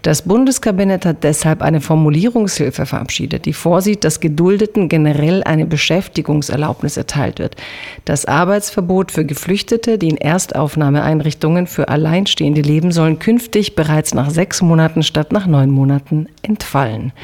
Das 0.03 0.21
Bundeskabinett 0.21 1.07
hat 1.07 1.25
deshalb 1.25 1.63
eine 1.63 1.81
Formulierungshilfe 1.81 2.85
verabschiedet, 2.85 3.47
die 3.47 3.55
vorsieht, 3.55 4.05
dass 4.05 4.21
Geduldeten 4.21 4.91
generell 4.91 5.43
eine 5.45 5.65
Beschäftigungserlaubnis 5.65 6.99
erteilt 6.99 7.39
wird. 7.39 7.57
Das 8.05 8.27
Arbeitsverbot 8.27 9.13
für 9.13 9.25
Geflüchtete, 9.25 9.97
die 9.97 10.11
in 10.11 10.19
Erstaufnahmeeinrichtungen 10.19 11.69
für 11.69 11.89
Alleinstehende 11.89 12.61
leben 12.61 12.93
sollen, 12.93 13.19
künftig 13.19 13.77
bereits 13.77 14.13
nach 14.13 14.29
sechs 14.29 14.61
Monaten 14.61 15.03
statt 15.03 15.33
nach 15.33 15.47
neun 15.47 15.71
Monaten 15.71 16.29
entfallen. 16.43 17.15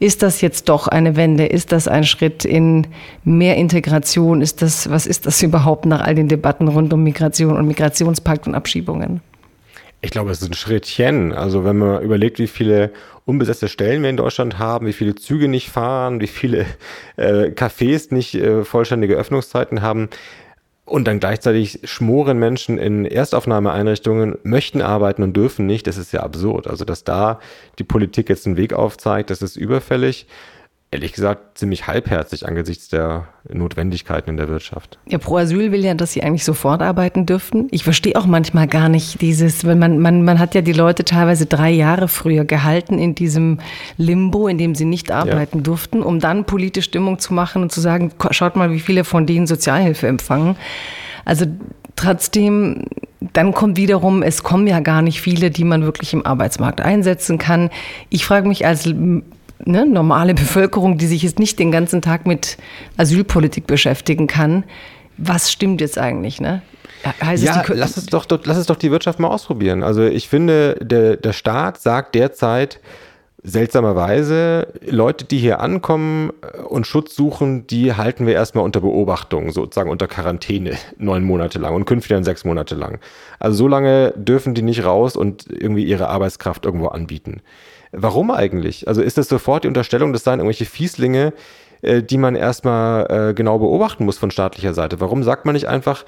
Ist 0.00 0.22
das 0.22 0.40
jetzt 0.40 0.70
doch 0.70 0.88
eine 0.88 1.14
Wende? 1.14 1.44
Ist 1.44 1.72
das 1.72 1.86
ein 1.86 2.04
Schritt 2.04 2.46
in 2.46 2.86
mehr 3.22 3.56
Integration? 3.56 4.40
Ist 4.40 4.62
das, 4.62 4.88
was 4.88 5.06
ist 5.06 5.26
das 5.26 5.42
überhaupt 5.42 5.84
nach 5.84 6.00
all 6.00 6.14
den 6.14 6.26
Debatten 6.26 6.68
rund 6.68 6.90
um 6.94 7.04
Migration 7.04 7.54
und 7.54 7.66
Migrationspakt 7.66 8.46
und 8.46 8.54
Abschiebungen? 8.54 9.20
Ich 10.00 10.10
glaube, 10.10 10.30
es 10.30 10.40
ist 10.40 10.48
ein 10.48 10.54
Schrittchen. 10.54 11.34
Also 11.34 11.64
wenn 11.64 11.76
man 11.76 12.02
überlegt, 12.02 12.38
wie 12.38 12.46
viele 12.46 12.92
unbesetzte 13.26 13.68
Stellen 13.68 14.02
wir 14.02 14.08
in 14.08 14.16
Deutschland 14.16 14.58
haben, 14.58 14.86
wie 14.86 14.94
viele 14.94 15.16
Züge 15.16 15.48
nicht 15.48 15.68
fahren, 15.68 16.22
wie 16.22 16.26
viele 16.26 16.64
äh, 17.16 17.50
Cafés 17.50 18.12
nicht 18.12 18.34
äh, 18.34 18.64
vollständige 18.64 19.16
Öffnungszeiten 19.16 19.82
haben, 19.82 20.08
und 20.90 21.06
dann 21.06 21.20
gleichzeitig 21.20 21.80
schmoren 21.84 22.38
Menschen 22.38 22.76
in 22.76 23.04
Erstaufnahmeeinrichtungen, 23.04 24.36
möchten 24.42 24.82
arbeiten 24.82 25.22
und 25.22 25.36
dürfen 25.36 25.66
nicht. 25.66 25.86
Das 25.86 25.96
ist 25.96 26.12
ja 26.12 26.20
absurd. 26.20 26.66
Also, 26.66 26.84
dass 26.84 27.04
da 27.04 27.38
die 27.78 27.84
Politik 27.84 28.28
jetzt 28.28 28.46
einen 28.46 28.56
Weg 28.56 28.72
aufzeigt, 28.72 29.30
das 29.30 29.40
ist 29.40 29.56
überfällig. 29.56 30.26
Ehrlich 30.92 31.12
gesagt 31.12 31.56
ziemlich 31.56 31.86
halbherzig 31.86 32.48
angesichts 32.48 32.88
der 32.88 33.28
Notwendigkeiten 33.48 34.30
in 34.30 34.36
der 34.36 34.48
Wirtschaft. 34.48 34.98
Ja, 35.06 35.18
Pro 35.18 35.36
Asyl 35.36 35.70
will 35.70 35.84
ja, 35.84 35.94
dass 35.94 36.12
sie 36.12 36.22
eigentlich 36.22 36.44
sofort 36.44 36.82
arbeiten 36.82 37.26
dürften. 37.26 37.68
Ich 37.70 37.84
verstehe 37.84 38.16
auch 38.16 38.26
manchmal 38.26 38.66
gar 38.66 38.88
nicht 38.88 39.20
dieses, 39.20 39.64
wenn 39.64 39.78
man, 39.78 40.00
man, 40.00 40.24
man 40.24 40.40
hat 40.40 40.54
ja 40.54 40.62
die 40.62 40.72
Leute 40.72 41.04
teilweise 41.04 41.46
drei 41.46 41.70
Jahre 41.70 42.08
früher 42.08 42.44
gehalten 42.44 42.98
in 42.98 43.14
diesem 43.14 43.58
Limbo, 43.98 44.48
in 44.48 44.58
dem 44.58 44.74
sie 44.74 44.84
nicht 44.84 45.12
arbeiten 45.12 45.58
ja. 45.58 45.62
durften, 45.62 46.02
um 46.02 46.18
dann 46.18 46.44
politische 46.44 46.88
Stimmung 46.88 47.20
zu 47.20 47.34
machen 47.34 47.62
und 47.62 47.70
zu 47.70 47.80
sagen, 47.80 48.10
schaut 48.30 48.56
mal, 48.56 48.72
wie 48.72 48.80
viele 48.80 49.04
von 49.04 49.26
denen 49.26 49.46
Sozialhilfe 49.46 50.08
empfangen. 50.08 50.56
Also 51.24 51.46
trotzdem, 51.94 52.86
dann 53.32 53.52
kommt 53.52 53.76
wiederum, 53.76 54.22
es 54.22 54.42
kommen 54.42 54.66
ja 54.66 54.80
gar 54.80 55.02
nicht 55.02 55.20
viele, 55.20 55.52
die 55.52 55.64
man 55.64 55.84
wirklich 55.84 56.14
im 56.14 56.26
Arbeitsmarkt 56.26 56.80
einsetzen 56.80 57.38
kann. 57.38 57.70
Ich 58.08 58.24
frage 58.24 58.48
mich 58.48 58.66
als 58.66 58.86
ne, 59.64 59.86
normale 59.86 60.34
Bevölkerung, 60.34 60.98
die 60.98 61.06
sich 61.06 61.22
jetzt 61.22 61.38
nicht 61.38 61.58
den 61.58 61.70
ganzen 61.70 62.02
Tag 62.02 62.26
mit 62.26 62.58
Asylpolitik 62.96 63.66
beschäftigen 63.66 64.26
kann, 64.26 64.64
was 65.16 65.52
stimmt 65.52 65.80
jetzt 65.80 65.98
eigentlich? 65.98 66.40
Ne? 66.40 66.62
Heißt 67.22 67.42
ja, 67.42 67.62
es 67.62 67.68
lass, 67.68 67.96
es 67.96 68.06
doch, 68.06 68.26
lass 68.44 68.56
es 68.56 68.66
doch 68.66 68.76
die 68.76 68.90
Wirtschaft 68.90 69.20
mal 69.20 69.28
ausprobieren. 69.28 69.82
Also 69.82 70.02
ich 70.04 70.28
finde, 70.28 70.76
der, 70.80 71.16
der 71.16 71.32
Staat 71.32 71.80
sagt 71.80 72.14
derzeit, 72.14 72.80
seltsamerweise, 73.42 74.68
Leute, 74.86 75.24
die 75.24 75.38
hier 75.38 75.60
ankommen 75.60 76.30
und 76.68 76.86
Schutz 76.86 77.14
suchen, 77.16 77.66
die 77.66 77.94
halten 77.94 78.26
wir 78.26 78.34
erstmal 78.34 78.64
unter 78.64 78.80
Beobachtung, 78.80 79.50
sozusagen 79.50 79.90
unter 79.90 80.08
Quarantäne, 80.08 80.76
neun 80.98 81.24
Monate 81.24 81.58
lang 81.58 81.74
und 81.74 81.86
künftig 81.86 82.10
dann 82.10 82.24
sechs 82.24 82.44
Monate 82.44 82.74
lang. 82.74 82.98
Also 83.38 83.56
so 83.56 83.68
lange 83.68 84.12
dürfen 84.16 84.54
die 84.54 84.62
nicht 84.62 84.84
raus 84.84 85.16
und 85.16 85.46
irgendwie 85.48 85.84
ihre 85.84 86.08
Arbeitskraft 86.08 86.66
irgendwo 86.66 86.88
anbieten. 86.88 87.40
Warum 87.92 88.30
eigentlich? 88.30 88.86
Also 88.86 89.02
ist 89.02 89.18
das 89.18 89.28
sofort 89.28 89.64
die 89.64 89.68
Unterstellung, 89.68 90.12
das 90.12 90.24
seien 90.24 90.38
irgendwelche 90.38 90.64
Fieslinge, 90.64 91.32
äh, 91.82 92.02
die 92.02 92.18
man 92.18 92.36
erstmal 92.36 93.30
äh, 93.30 93.34
genau 93.34 93.58
beobachten 93.58 94.04
muss 94.04 94.18
von 94.18 94.30
staatlicher 94.30 94.74
Seite? 94.74 95.00
Warum 95.00 95.22
sagt 95.22 95.44
man 95.44 95.54
nicht 95.54 95.66
einfach, 95.66 96.04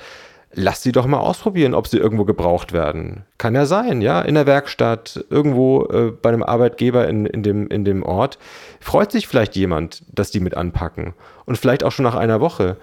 lass 0.53 0.83
sie 0.83 0.93
doch 0.93 1.07
mal 1.07 1.19
ausprobieren, 1.19 1.75
ob 1.75 1.89
sie 1.89 1.99
irgendwo 1.99 2.25
gebraucht 2.25 2.73
werden? 2.73 3.25
Kann 3.39 3.55
ja 3.55 3.67
sein, 3.67 4.01
ja, 4.01 4.21
in 4.21 4.35
der 4.35 4.47
Werkstatt, 4.47 5.25
irgendwo 5.31 5.87
äh, 5.87 6.13
bei 6.13 6.29
einem 6.29 6.43
Arbeitgeber 6.43 7.09
in, 7.09 7.27
in, 7.27 7.43
dem, 7.43 7.67
in 7.69 7.85
dem 7.85 8.03
Ort. 8.03 8.39
Freut 8.81 9.11
sich 9.11 9.27
vielleicht 9.27 9.57
jemand, 9.57 10.03
dass 10.13 10.31
die 10.31 10.41
mit 10.41 10.57
anpacken. 10.57 11.15
Und 11.47 11.59
vielleicht 11.59 11.83
auch 11.83 11.93
schon 11.93 12.05
nach 12.05 12.17
einer 12.17 12.41
Woche. 12.41 12.77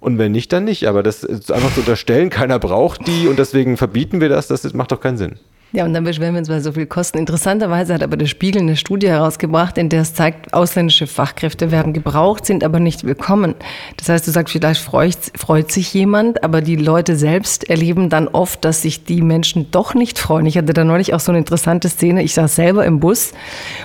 Und 0.00 0.18
wenn 0.18 0.30
nicht, 0.30 0.52
dann 0.52 0.64
nicht. 0.64 0.86
Aber 0.86 1.02
das 1.02 1.24
einfach 1.24 1.74
zu 1.74 1.80
unterstellen, 1.80 2.30
keiner 2.30 2.58
braucht 2.58 3.06
die 3.06 3.26
und 3.26 3.38
deswegen 3.38 3.76
verbieten 3.76 4.20
wir 4.20 4.28
das, 4.28 4.46
das 4.46 4.72
macht 4.74 4.92
doch 4.92 5.00
keinen 5.00 5.16
Sinn. 5.18 5.38
Ja, 5.72 5.84
und 5.84 5.92
dann 5.92 6.04
beschweren 6.04 6.32
wir 6.32 6.38
uns, 6.38 6.48
weil 6.48 6.62
so 6.62 6.72
viel 6.72 6.86
kosten. 6.86 7.18
Interessanterweise 7.18 7.92
hat 7.92 8.02
aber 8.02 8.16
der 8.16 8.26
Spiegel 8.26 8.62
eine 8.62 8.74
Studie 8.74 9.08
herausgebracht, 9.08 9.76
in 9.76 9.90
der 9.90 10.00
es 10.00 10.14
zeigt, 10.14 10.54
ausländische 10.54 11.06
Fachkräfte 11.06 11.70
werden 11.70 11.92
gebraucht, 11.92 12.46
sind 12.46 12.64
aber 12.64 12.80
nicht 12.80 13.04
willkommen. 13.04 13.54
Das 13.98 14.08
heißt, 14.08 14.26
du 14.26 14.30
sagst, 14.30 14.52
vielleicht 14.52 14.80
freut, 14.80 15.18
freut 15.36 15.70
sich 15.70 15.92
jemand, 15.92 16.42
aber 16.42 16.62
die 16.62 16.76
Leute 16.76 17.16
selbst 17.16 17.68
erleben 17.68 18.08
dann 18.08 18.28
oft, 18.28 18.64
dass 18.64 18.80
sich 18.80 19.04
die 19.04 19.20
Menschen 19.20 19.70
doch 19.70 19.92
nicht 19.92 20.18
freuen. 20.18 20.46
Ich 20.46 20.56
hatte 20.56 20.72
da 20.72 20.84
neulich 20.84 21.12
auch 21.12 21.20
so 21.20 21.32
eine 21.32 21.38
interessante 21.38 21.90
Szene. 21.90 22.22
Ich 22.22 22.32
saß 22.32 22.54
selber 22.54 22.86
im 22.86 22.98
Bus 22.98 23.32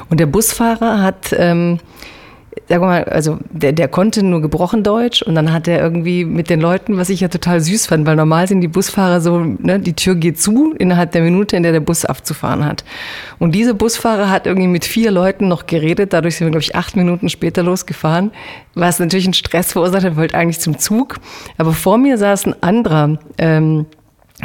und 0.09 0.21
der 0.21 0.27
Busfahrer 0.27 1.01
hat... 1.01 1.35
Ähm, 1.37 1.79
sag 2.69 2.81
mal, 2.81 3.03
also 3.05 3.39
der, 3.51 3.73
der 3.73 3.87
konnte 3.87 4.23
nur 4.23 4.41
gebrochen 4.41 4.83
Deutsch 4.83 5.21
und 5.21 5.35
dann 5.35 5.51
hat 5.51 5.67
er 5.67 5.81
irgendwie 5.81 6.25
mit 6.25 6.49
den 6.49 6.61
Leuten, 6.61 6.97
was 6.97 7.09
ich 7.09 7.19
ja 7.19 7.27
total 7.27 7.59
süß 7.59 7.87
fand, 7.87 8.05
weil 8.05 8.15
normal 8.15 8.47
sind 8.47 8.61
die 8.61 8.67
Busfahrer 8.67 9.21
so, 9.21 9.39
ne, 9.39 9.79
die 9.79 9.93
Tür 9.93 10.15
geht 10.15 10.39
zu 10.39 10.73
innerhalb 10.77 11.11
der 11.11 11.21
Minute, 11.21 11.55
in 11.55 11.63
der 11.63 11.71
der 11.71 11.79
Bus 11.79 12.05
abzufahren 12.05 12.65
hat. 12.65 12.83
Und 13.39 13.53
dieser 13.53 13.73
Busfahrer 13.73 14.29
hat 14.29 14.47
irgendwie 14.47 14.67
mit 14.67 14.85
vier 14.85 15.11
Leuten 15.11 15.47
noch 15.47 15.65
geredet, 15.65 16.13
dadurch 16.13 16.37
sind 16.37 16.47
wir, 16.47 16.51
glaube 16.51 16.63
ich, 16.63 16.75
acht 16.75 16.95
Minuten 16.95 17.29
später 17.29 17.63
losgefahren, 17.63 18.31
was 18.75 18.99
natürlich 18.99 19.25
einen 19.25 19.33
Stress 19.33 19.73
verursacht 19.73 20.03
hat, 20.03 20.15
wollte 20.15 20.37
eigentlich 20.37 20.59
zum 20.59 20.79
Zug. 20.79 21.17
Aber 21.57 21.73
vor 21.73 21.97
mir 21.97 22.17
saß 22.17 22.47
ein 22.47 22.63
anderer, 22.63 23.19
ähm, 23.37 23.85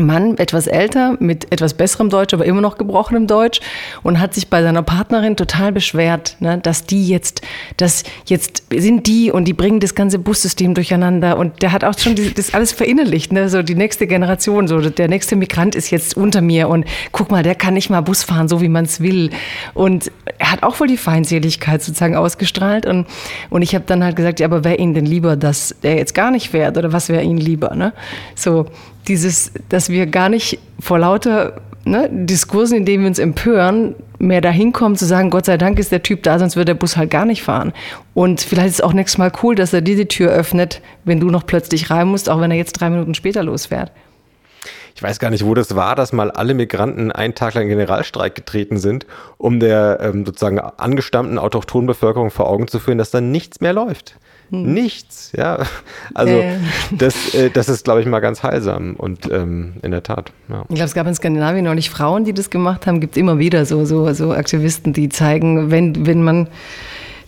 Mann, 0.01 0.39
etwas 0.39 0.67
älter, 0.67 1.17
mit 1.21 1.51
etwas 1.53 1.75
besserem 1.75 2.11
Deutsch, 2.11 2.35
aber 2.35 2.45
immer 2.45 2.61
noch 2.61 2.79
gebrochenem 2.79 3.27
Deutsch 3.27 3.61
und 4.03 4.21
hat 4.21 4.35
sich 4.35 4.49
bei 4.49 4.63
seiner 4.63 4.83
Partnerin 4.83 5.37
total 5.37 5.73
beschwert, 5.73 6.37
ne, 6.41 6.59
dass 6.59 6.85
die 6.85 7.09
jetzt, 7.09 7.43
dass 7.77 8.05
jetzt 8.27 8.65
sind 8.75 9.07
die 9.07 9.31
und 9.31 9.47
die 9.47 9.53
bringen 9.53 9.81
das 9.81 9.95
ganze 9.95 10.19
Bussystem 10.19 10.75
durcheinander 10.75 11.39
und 11.39 11.63
der 11.63 11.73
hat 11.73 11.85
auch 11.85 11.99
schon 11.99 12.15
die, 12.15 12.33
das 12.33 12.55
alles 12.55 12.73
verinnerlicht, 12.73 13.33
ne, 13.33 13.49
so 13.49 13.63
die 13.63 13.75
nächste 13.75 14.07
Generation, 14.07 14.69
so 14.69 14.81
der 14.81 15.09
nächste 15.09 15.37
Migrant 15.37 15.75
ist 15.75 15.91
jetzt 15.91 16.17
unter 16.17 16.41
mir 16.41 16.69
und 16.69 16.87
guck 17.13 17.31
mal, 17.31 17.43
der 17.43 17.55
kann 17.55 17.75
nicht 17.75 17.91
mal 17.91 18.01
Bus 18.01 18.23
fahren, 18.25 18.49
so 18.49 18.61
wie 18.61 18.69
man 18.69 18.85
es 18.85 19.01
will 19.01 19.31
und 19.75 20.11
er 20.39 20.53
hat 20.53 20.63
auch 20.63 20.79
wohl 20.81 20.87
die 20.87 20.97
Feindseligkeit 20.97 21.83
sozusagen 21.83 22.17
ausgestrahlt 22.17 22.87
und, 22.87 23.07
und 23.51 23.63
ich 23.63 23.75
habe 23.75 23.85
dann 23.87 24.05
halt 24.05 24.17
gesagt, 24.17 24.41
ja, 24.41 24.47
aber 24.47 24.65
wäre 24.65 24.77
Ihnen 24.77 24.95
denn 24.95 25.07
lieber, 25.07 25.37
dass 25.37 25.75
der 25.83 25.97
jetzt 25.97 26.15
gar 26.15 26.31
nicht 26.31 26.51
fährt 26.51 26.77
oder 26.77 26.93
was 26.93 27.09
wäre 27.09 27.23
Ihnen 27.23 27.39
lieber, 27.39 27.75
ne, 27.75 27.93
so 28.35 28.67
dieses, 29.07 29.53
dass 29.69 29.89
wir 29.89 30.07
gar 30.07 30.29
nicht 30.29 30.59
vor 30.81 30.99
lauter 30.99 31.61
ne, 31.85 32.09
Diskursen, 32.13 32.79
in 32.79 32.85
denen 32.85 33.03
wir 33.03 33.09
uns 33.09 33.19
empören, 33.19 33.95
mehr 34.19 34.41
dahin 34.41 34.73
kommen 34.73 34.97
zu 34.97 35.07
sagen, 35.07 35.31
Gott 35.31 35.47
sei 35.47 35.57
Dank 35.57 35.79
ist 35.79 35.93
der 35.93 36.03
Typ 36.03 36.23
da, 36.23 36.39
sonst 36.39 36.57
würde 36.57 36.67
der 36.67 36.75
Bus 36.75 36.97
halt 36.97 37.11
gar 37.11 37.25
nicht 37.25 37.43
fahren. 37.43 37.73
Und 38.15 38.41
vielleicht 38.41 38.69
ist 38.69 38.75
es 38.75 38.81
auch 38.81 38.93
nächstes 38.93 39.19
Mal 39.19 39.33
cool, 39.43 39.55
dass 39.55 39.73
er 39.73 39.81
diese 39.81 40.09
Tür 40.09 40.31
öffnet, 40.31 40.83
wenn 41.05 41.21
du 41.21 41.31
noch 41.31 41.47
plötzlich 41.47 41.91
rein 41.91 42.09
musst, 42.09 42.29
auch 42.29 42.41
wenn 42.41 42.51
er 42.51 42.57
jetzt 42.57 42.73
drei 42.73 42.91
Minuten 42.91 43.15
später 43.15 43.43
losfährt. 43.43 43.93
Ich 44.95 45.03
weiß 45.03 45.21
gar 45.21 45.31
nicht, 45.31 45.45
wo 45.45 45.55
das 45.55 45.77
war, 45.77 45.95
dass 45.95 46.13
mal 46.13 46.33
alle 46.33 46.55
Migranten 46.55 47.13
einen 47.13 47.37
Tag 47.37 47.55
lang 47.55 47.65
in 47.65 47.69
Generalstreik 47.69 48.35
getreten 48.35 48.79
sind, 48.79 49.07
um 49.37 49.61
der 49.61 50.01
ähm, 50.03 50.27
sozusagen 50.27 50.59
angestammten 50.59 51.39
autochthonen 51.39 51.87
Bevölkerung 51.87 52.33
vor 52.33 52.49
Augen 52.49 52.67
zu 52.67 52.81
führen, 52.81 52.99
dass 52.99 53.13
da 53.13 53.21
nichts 53.21 53.61
mehr 53.61 53.73
läuft. 53.73 54.17
Hm. 54.51 54.73
Nichts, 54.73 55.33
ja. 55.37 55.59
Also 56.15 56.33
äh. 56.33 56.57
das, 56.91 57.35
äh, 57.35 57.51
das 57.51 57.69
ist, 57.69 57.85
glaube 57.85 58.01
ich, 58.01 58.07
mal 58.07 58.21
ganz 58.21 58.43
heilsam 58.43 58.95
und 58.97 59.31
ähm, 59.31 59.75
in 59.83 59.91
der 59.91 60.03
Tat. 60.03 60.33
Ja. 60.49 60.63
Ich 60.69 60.75
glaube, 60.75 60.85
es 60.85 60.95
gab 60.95 61.07
in 61.07 61.15
Skandinavien 61.15 61.65
neulich 61.65 61.91
Frauen, 61.91 62.25
die 62.25 62.33
das 62.33 62.49
gemacht 62.49 62.87
haben. 62.87 63.01
Gibt 63.01 63.17
immer 63.17 63.39
wieder 63.39 63.67
so, 63.67 63.85
so, 63.85 64.13
so 64.15 64.33
Aktivisten, 64.33 64.93
die 64.93 65.11
zeigen, 65.11 65.71
wenn, 65.71 66.07
wenn 66.07 66.23
man 66.23 66.49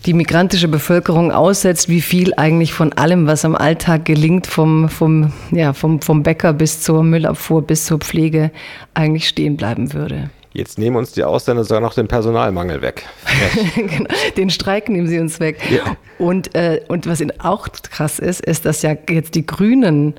die 0.06 0.14
migrantische 0.14 0.68
Bevölkerung 0.68 1.30
aussetzt, 1.30 1.90
wie 1.90 2.00
viel 2.00 2.32
eigentlich 2.36 2.72
von 2.72 2.92
allem, 2.94 3.26
was 3.26 3.44
am 3.44 3.54
Alltag 3.54 4.06
gelingt, 4.06 4.46
vom, 4.46 4.88
vom, 4.88 5.32
ja, 5.50 5.74
vom, 5.74 6.00
vom 6.00 6.22
Bäcker 6.22 6.54
bis 6.54 6.80
zur 6.80 7.02
Müllabfuhr 7.02 7.62
bis 7.62 7.84
zur 7.84 7.98
Pflege, 7.98 8.50
eigentlich 8.94 9.28
stehen 9.28 9.58
bleiben 9.58 9.92
würde. 9.92 10.30
Jetzt 10.52 10.78
nehmen 10.78 10.96
uns 10.96 11.12
die 11.12 11.22
Ausländer 11.22 11.62
sogar 11.62 11.80
noch 11.80 11.94
den 11.94 12.08
Personalmangel 12.08 12.82
weg. 12.82 13.04
genau, 13.76 14.10
den 14.36 14.50
Streik 14.50 14.88
nehmen 14.88 15.06
sie 15.06 15.20
uns 15.20 15.38
weg. 15.38 15.58
Ja. 15.70 15.96
Und, 16.18 16.54
äh, 16.56 16.80
und 16.88 17.06
was 17.06 17.22
auch 17.38 17.68
krass 17.90 18.18
ist, 18.18 18.40
ist, 18.40 18.66
dass 18.66 18.82
ja 18.82 18.96
jetzt 19.08 19.36
die 19.36 19.46
Grünen 19.46 20.14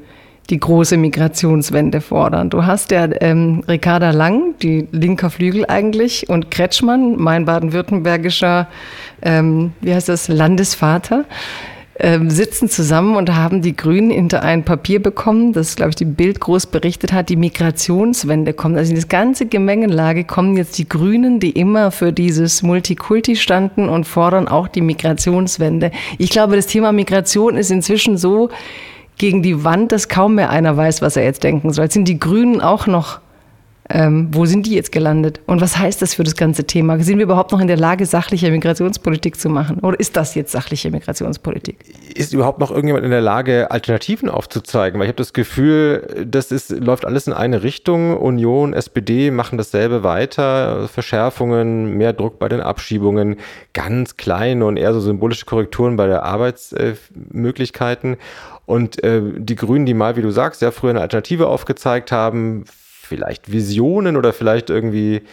die 0.50 0.60
große 0.60 0.98
Migrationswende 0.98 2.02
fordern. 2.02 2.50
Du 2.50 2.66
hast 2.66 2.92
ja 2.92 3.08
ähm, 3.22 3.64
Ricarda 3.68 4.12
Lang, 4.12 4.56
die 4.62 4.88
linker 4.92 5.30
Flügel 5.30 5.66
eigentlich, 5.66 6.30
und 6.30 6.52
Kretschmann, 6.52 7.16
mein 7.18 7.46
baden-württembergischer, 7.46 8.68
ähm, 9.22 9.74
wie 9.82 9.94
heißt 9.94 10.10
das, 10.10 10.28
Landesvater, 10.28 11.26
ähm, 12.00 12.30
sitzen 12.30 12.70
zusammen 12.70 13.16
und 13.16 13.36
haben 13.36 13.62
die 13.62 13.76
Grünen 13.76 14.12
hinter 14.12 14.44
ein 14.44 14.64
Papier 14.64 15.02
bekommen, 15.02 15.54
das, 15.54 15.76
glaube 15.76 15.90
ich, 15.90 15.96
die 15.96 16.06
Bild 16.06 16.40
groß 16.40 16.68
berichtet 16.68 17.12
hat, 17.12 17.30
die 17.30 17.36
Migrationswende 17.36 18.54
kommt. 18.54 18.78
Also 18.78 18.92
in 18.92 18.96
das 18.96 19.08
ganze 19.08 19.46
Gemengenlage 19.46 20.24
kommen 20.24 20.58
jetzt 20.58 20.78
die 20.78 20.88
Grünen, 20.88 21.40
die 21.40 21.52
immer 21.52 21.92
für 21.92 22.14
dieses 22.14 22.64
Multikulti 22.64 23.36
standen 23.36 23.90
und 23.90 24.06
fordern 24.06 24.48
auch 24.48 24.68
die 24.68 24.82
Migrationswende. 24.82 25.92
Ich 26.18 26.30
glaube, 26.30 26.56
das 26.56 26.68
Thema 26.68 26.92
Migration 26.92 27.58
ist 27.58 27.72
inzwischen 27.72 28.18
so 28.18 28.50
gegen 29.18 29.44
die 29.44 29.64
Wand, 29.64 29.92
dass 29.92 30.10
kaum 30.10 30.36
mehr 30.36 30.50
einer 30.50 30.76
weiß, 30.76 31.02
was 31.02 31.18
er 31.18 31.24
jetzt 31.24 31.44
denken 31.44 31.72
soll. 31.74 31.86
Jetzt 31.86 31.94
sind 31.94 32.08
die 32.08 32.20
Grünen 32.20 32.62
auch 32.62 32.88
noch 32.88 33.20
ähm, 33.94 34.30
wo 34.32 34.46
sind 34.46 34.66
die 34.66 34.76
jetzt 34.76 34.92
gelandet? 34.92 35.42
Und 35.46 35.62
was 35.62 35.78
heißt 35.78 36.02
das 36.02 36.14
für 36.14 36.24
das 36.24 36.36
ganze 36.36 36.66
Thema? 36.66 37.00
Sind 37.00 37.18
wir 37.18 37.24
überhaupt 37.24 37.52
noch 37.52 37.60
in 37.60 37.68
der 37.68 37.78
Lage, 37.78 38.06
sachliche 38.06 38.52
Migrationspolitik 38.52 39.40
zu 39.40 39.50
machen? 39.50 39.80
Oder 39.80 40.00
ist 40.00 40.18
das 40.18 40.36
jetzt 40.36 40.52
sachliche 40.52 40.92
Migrationspolitik? 40.92 41.78
Ist 42.14 42.34
überhaupt 42.34 42.60
noch 42.60 42.72
irgendjemand 42.72 43.06
in 43.06 43.12
der 43.12 43.22
Lage, 43.22 43.72
Alternativen 43.72 44.30
aufzuzeigen? 44.30 45.00
Weil 45.00 45.06
ich 45.06 45.10
habe 45.10 45.18
das 45.18 45.34
Gefühl, 45.34 46.26
das 46.30 46.52
ist, 46.52 46.70
läuft 46.70 47.06
alles 47.06 47.28
in 47.28 47.34
eine 47.34 47.64
Richtung. 47.64 48.18
Union, 48.18 48.74
SPD 48.74 49.32
machen 49.32 49.58
dasselbe 49.58 50.04
weiter. 50.04 50.88
Verschärfungen, 50.88 51.98
mehr 51.98 52.14
Druck 52.14 52.40
bei 52.40 52.50
den 52.50 52.62
Abschiebungen, 52.62 53.38
ganz 53.74 54.18
kleine 54.18 54.66
und 54.66 54.78
eher 54.78 54.94
so 54.94 55.00
symbolische 55.00 55.46
Korrekturen 55.46 55.96
bei 55.96 56.08
der 56.08 56.24
Arbeitsmöglichkeiten. 56.24 58.18
Und 58.66 59.04
äh, 59.04 59.22
die 59.38 59.56
Grünen, 59.56 59.86
die 59.86 59.94
mal, 59.94 60.16
wie 60.16 60.22
du 60.22 60.32
sagst, 60.32 60.62
ja 60.62 60.72
früher 60.72 60.92
eine 60.92 61.02
Alternative 61.02 61.48
aufgezeigt 61.48 62.12
haben, 62.12 62.66
vielleicht 63.12 63.52
Visionen 63.52 64.16
oder 64.16 64.32
vielleicht 64.32 64.70
irgendwie 64.70 65.24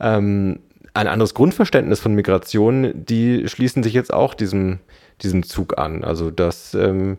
ähm, 0.00 0.58
ein 0.92 1.06
anderes 1.06 1.34
Grundverständnis 1.34 2.00
von 2.00 2.12
Migration, 2.12 2.92
die 2.92 3.46
schließen 3.46 3.84
sich 3.84 3.92
jetzt 3.92 4.12
auch 4.12 4.34
diesem, 4.34 4.80
diesem 5.22 5.44
Zug 5.44 5.78
an. 5.78 6.02
Also 6.02 6.32
das 6.32 6.74
ähm, 6.74 7.18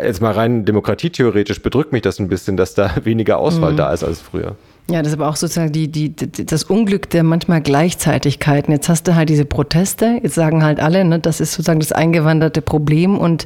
jetzt 0.00 0.22
mal 0.22 0.32
rein 0.32 0.64
demokratietheoretisch 0.64 1.60
bedrückt 1.60 1.92
mich 1.92 2.00
das 2.00 2.18
ein 2.18 2.28
bisschen, 2.28 2.56
dass 2.56 2.72
da 2.72 2.94
weniger 3.04 3.36
Auswahl 3.36 3.72
mhm. 3.72 3.76
da 3.76 3.92
ist 3.92 4.04
als 4.04 4.22
früher. 4.22 4.56
Ja, 4.90 5.00
das 5.02 5.08
ist 5.08 5.18
aber 5.18 5.28
auch 5.28 5.36
sozusagen 5.36 5.72
die, 5.72 5.88
die, 5.88 6.16
das 6.16 6.64
Unglück 6.64 7.10
der 7.10 7.22
manchmal 7.22 7.60
Gleichzeitigkeiten. 7.60 8.72
Jetzt 8.72 8.88
hast 8.88 9.06
du 9.06 9.14
halt 9.14 9.28
diese 9.28 9.44
Proteste, 9.44 10.18
jetzt 10.22 10.34
sagen 10.34 10.64
halt 10.64 10.80
alle, 10.80 11.04
ne, 11.04 11.18
das 11.18 11.40
ist 11.40 11.52
sozusagen 11.52 11.80
das 11.80 11.92
eingewanderte 11.92 12.62
Problem 12.62 13.18
und 13.18 13.44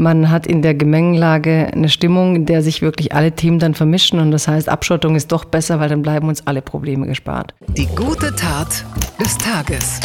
man 0.00 0.30
hat 0.30 0.46
in 0.46 0.62
der 0.62 0.74
Gemengelage 0.74 1.68
eine 1.72 1.90
Stimmung, 1.90 2.34
in 2.34 2.46
der 2.46 2.62
sich 2.62 2.80
wirklich 2.80 3.14
alle 3.14 3.32
Themen 3.32 3.58
dann 3.58 3.74
vermischen 3.74 4.18
und 4.18 4.30
das 4.30 4.48
heißt, 4.48 4.68
Abschottung 4.68 5.14
ist 5.14 5.30
doch 5.30 5.44
besser, 5.44 5.78
weil 5.78 5.90
dann 5.90 6.02
bleiben 6.02 6.28
uns 6.28 6.46
alle 6.46 6.62
Probleme 6.62 7.06
gespart. 7.06 7.54
Die 7.76 7.86
gute 7.86 8.34
Tat 8.34 8.84
des 9.20 9.36
Tages. 9.36 10.00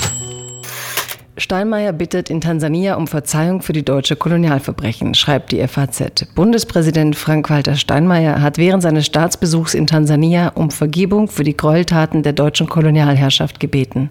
Steinmeier 1.38 1.92
bittet 1.92 2.30
in 2.30 2.40
Tansania 2.40 2.96
um 2.96 3.08
Verzeihung 3.08 3.62
für 3.62 3.74
die 3.74 3.84
deutsche 3.84 4.16
Kolonialverbrechen, 4.16 5.14
schreibt 5.16 5.52
die 5.52 5.68
FAZ. 5.68 6.28
Bundespräsident 6.34 7.18
Frank-Walter 7.18 7.76
Steinmeier 7.76 8.42
hat 8.42 8.58
während 8.58 8.82
seines 8.82 9.06
Staatsbesuchs 9.06 9.74
in 9.74 9.86
Tansania 9.86 10.54
um 10.56 10.72
Vergebung 10.72 11.28
für 11.28 11.44
die 11.44 11.58
Gräueltaten 11.58 12.24
der 12.24 12.32
deutschen 12.32 12.68
Kolonialherrschaft 12.68 13.60
gebeten. 13.60 14.10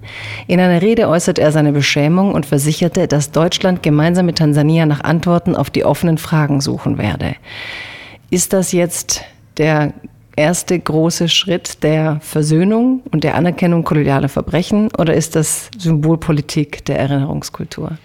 In 0.49 0.61
einer 0.61 0.83
Rede 0.83 1.09
äußert 1.09 1.39
er 1.39 1.51
seine 1.51 1.73
Beschämung 1.73 2.35
und 2.35 2.45
versicherte, 2.45 3.09
dass 3.09 3.31
Deutschland 3.31 3.83
gemeinsam 3.83 4.27
mit 4.27 4.37
Tansania 4.37 4.85
nach 4.85 5.03
Antworten 5.03 5.57
auf 5.57 5.71
die 5.71 5.85
offenen 5.87 6.19
Fragen 6.19 6.61
suchen 6.61 6.99
werde. 6.99 7.37
Ist 8.29 8.53
das 8.53 8.73
jetzt 8.73 9.23
der 9.57 9.95
erste 10.37 10.79
große 10.79 11.29
Schritt 11.29 11.83
der 11.83 12.18
Versöhnung 12.20 13.03
und 13.11 13.25
der 13.25 13.35
Anerkennung 13.35 13.85
kolonialer 13.85 14.29
Verbrechen 14.29 14.88
oder 14.99 15.14
ist 15.14 15.37
das 15.37 15.70
Symbolpolitik 15.79 16.85
der 16.85 16.99
Erinnerungskultur? 16.99 17.99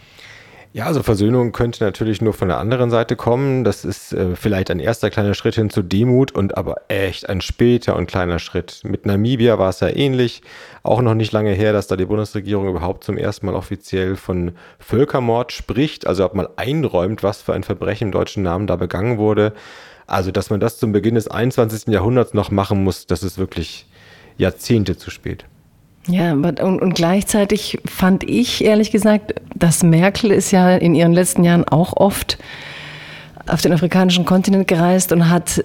Ja, 0.71 0.85
also 0.85 1.01
Versöhnung 1.01 1.51
könnte 1.51 1.83
natürlich 1.83 2.21
nur 2.21 2.33
von 2.33 2.47
der 2.47 2.59
anderen 2.59 2.91
Seite 2.91 3.15
kommen. 3.15 3.63
Das 3.63 3.83
ist 3.83 4.13
äh, 4.13 4.35
vielleicht 4.35 4.69
ein 4.69 4.79
erster 4.79 5.09
kleiner 5.09 5.33
Schritt 5.33 5.55
hin 5.55 5.71
zu 5.71 5.81
Demut 5.81 6.31
und 6.31 6.57
aber 6.57 6.75
echt 6.89 7.27
ein 7.27 7.41
später 7.41 7.95
und 7.95 8.05
kleiner 8.05 8.37
Schritt. 8.37 8.81
Mit 8.83 9.03
Namibia 9.03 9.57
war 9.57 9.69
es 9.69 9.79
ja 9.79 9.87
ähnlich. 9.87 10.43
Auch 10.83 11.01
noch 11.01 11.15
nicht 11.15 11.31
lange 11.31 11.53
her, 11.53 11.73
dass 11.73 11.87
da 11.87 11.95
die 11.95 12.05
Bundesregierung 12.05 12.69
überhaupt 12.69 13.03
zum 13.03 13.17
ersten 13.17 13.47
Mal 13.47 13.55
offiziell 13.55 14.15
von 14.15 14.51
Völkermord 14.77 15.53
spricht. 15.53 16.05
Also 16.05 16.23
ob 16.23 16.35
man 16.35 16.47
einräumt, 16.55 17.23
was 17.23 17.41
für 17.41 17.53
ein 17.53 17.63
Verbrechen 17.63 18.09
im 18.09 18.11
deutschen 18.11 18.43
Namen 18.43 18.67
da 18.67 18.75
begangen 18.75 19.17
wurde. 19.17 19.53
Also, 20.09 20.31
dass 20.31 20.49
man 20.49 20.59
das 20.59 20.79
zum 20.79 20.91
Beginn 20.91 21.15
des 21.15 21.27
21. 21.27 21.93
Jahrhunderts 21.93 22.33
noch 22.33 22.51
machen 22.51 22.83
muss, 22.83 23.05
das 23.05 23.23
ist 23.23 23.37
wirklich 23.37 23.85
Jahrzehnte 24.37 24.97
zu 24.97 25.11
spät. 25.11 25.45
Ja, 26.07 26.33
und, 26.33 26.59
und 26.59 26.93
gleichzeitig 26.95 27.77
fand 27.85 28.23
ich 28.23 28.63
ehrlich 28.63 28.89
gesagt, 28.91 29.35
dass 29.55 29.83
Merkel 29.83 30.31
ist 30.31 30.51
ja 30.51 30.75
in 30.75 30.95
ihren 30.95 31.13
letzten 31.13 31.43
Jahren 31.43 31.67
auch 31.67 31.95
oft 31.95 32.39
auf 33.47 33.61
den 33.61 33.73
afrikanischen 33.73 34.25
Kontinent 34.25 34.67
gereist 34.67 35.11
und 35.11 35.29
hat 35.29 35.63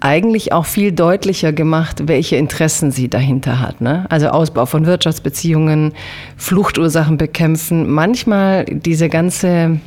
eigentlich 0.00 0.52
auch 0.52 0.66
viel 0.66 0.92
deutlicher 0.92 1.52
gemacht, 1.52 2.08
welche 2.08 2.36
Interessen 2.36 2.90
sie 2.90 3.08
dahinter 3.08 3.60
hat. 3.60 3.80
Ne? 3.80 4.06
Also 4.08 4.28
Ausbau 4.28 4.66
von 4.66 4.86
Wirtschaftsbeziehungen, 4.86 5.92
Fluchtursachen 6.36 7.18
bekämpfen, 7.18 7.90
manchmal 7.90 8.64
diese 8.64 9.08
ganze 9.08 9.80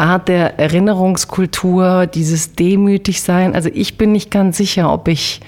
Art 0.00 0.28
der 0.28 0.58
Erinnerungskultur, 0.58 2.06
dieses 2.06 2.54
Demütigsein. 2.54 3.54
Also 3.54 3.70
ich 3.72 3.98
bin 3.98 4.12
nicht 4.12 4.30
ganz 4.30 4.56
sicher, 4.56 4.92
ob 4.92 5.08
ich, 5.08 5.40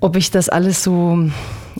ob 0.00 0.16
ich 0.16 0.30
das 0.30 0.48
alles 0.48 0.82
so 0.82 1.30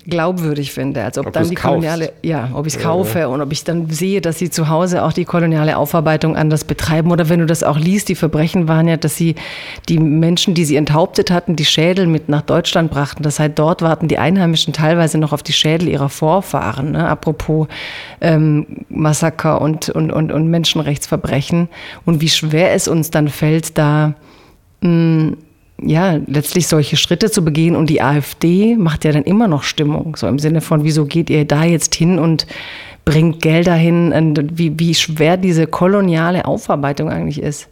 glaubwürdig 0.06 0.72
finde. 0.72 1.04
Also 1.04 1.20
ob, 1.20 1.28
ob 1.28 1.32
dann 1.32 1.48
die 1.48 1.54
koloniale, 1.54 2.06
kaufst. 2.06 2.24
ja, 2.24 2.50
ob 2.52 2.66
ich 2.66 2.76
es 2.76 2.82
kaufe 2.82 3.28
und 3.28 3.40
ob 3.40 3.52
ich 3.52 3.64
dann 3.64 3.88
sehe, 3.90 4.20
dass 4.20 4.38
sie 4.38 4.50
zu 4.50 4.68
Hause 4.68 5.04
auch 5.04 5.12
die 5.12 5.24
koloniale 5.24 5.76
Aufarbeitung 5.76 6.36
anders 6.36 6.64
betreiben. 6.64 7.10
Oder 7.10 7.28
wenn 7.28 7.40
du 7.40 7.46
das 7.46 7.62
auch 7.62 7.78
liest, 7.78 8.08
die 8.08 8.14
Verbrechen 8.14 8.68
waren 8.68 8.88
ja, 8.88 8.96
dass 8.96 9.16
sie 9.16 9.34
die 9.88 9.98
Menschen, 9.98 10.54
die 10.54 10.64
sie 10.64 10.76
enthauptet 10.76 11.30
hatten, 11.30 11.56
die 11.56 11.64
Schädel 11.64 12.06
mit 12.06 12.28
nach 12.28 12.42
Deutschland 12.42 12.90
brachten. 12.90 13.22
Das 13.22 13.38
heißt, 13.38 13.52
dort 13.56 13.82
warten 13.82 14.08
die 14.08 14.18
Einheimischen 14.18 14.72
teilweise 14.72 15.18
noch 15.18 15.32
auf 15.32 15.42
die 15.42 15.52
Schädel 15.52 15.88
ihrer 15.88 16.08
Vorfahren. 16.08 16.92
Ne? 16.92 17.08
Apropos 17.08 17.68
ähm, 18.20 18.84
Massaker 18.88 19.60
und, 19.60 19.88
und, 19.88 20.12
und, 20.12 20.32
und 20.32 20.48
Menschenrechtsverbrechen. 20.48 21.68
Und 22.04 22.20
wie 22.20 22.28
schwer 22.28 22.72
es 22.72 22.88
uns 22.88 23.10
dann 23.10 23.28
fällt, 23.28 23.78
da 23.78 24.14
mh, 24.80 24.88
mm, 24.90 25.36
ja, 25.82 26.18
letztlich 26.26 26.66
solche 26.66 26.96
Schritte 26.96 27.30
zu 27.30 27.44
begehen. 27.44 27.76
Und 27.76 27.90
die 27.90 28.02
AfD 28.02 28.76
macht 28.76 29.04
ja 29.04 29.12
dann 29.12 29.24
immer 29.24 29.48
noch 29.48 29.62
Stimmung. 29.62 30.16
So 30.16 30.26
im 30.26 30.38
Sinne 30.38 30.60
von, 30.60 30.84
wieso 30.84 31.06
geht 31.06 31.30
ihr 31.30 31.44
da 31.44 31.64
jetzt 31.64 31.94
hin 31.94 32.18
und 32.18 32.46
bringt 33.04 33.42
Gelder 33.42 33.74
hin? 33.74 34.12
Und 34.12 34.58
wie, 34.58 34.78
wie 34.78 34.94
schwer 34.94 35.36
diese 35.36 35.66
koloniale 35.66 36.44
Aufarbeitung 36.44 37.08
eigentlich 37.08 37.42
ist. 37.42 37.68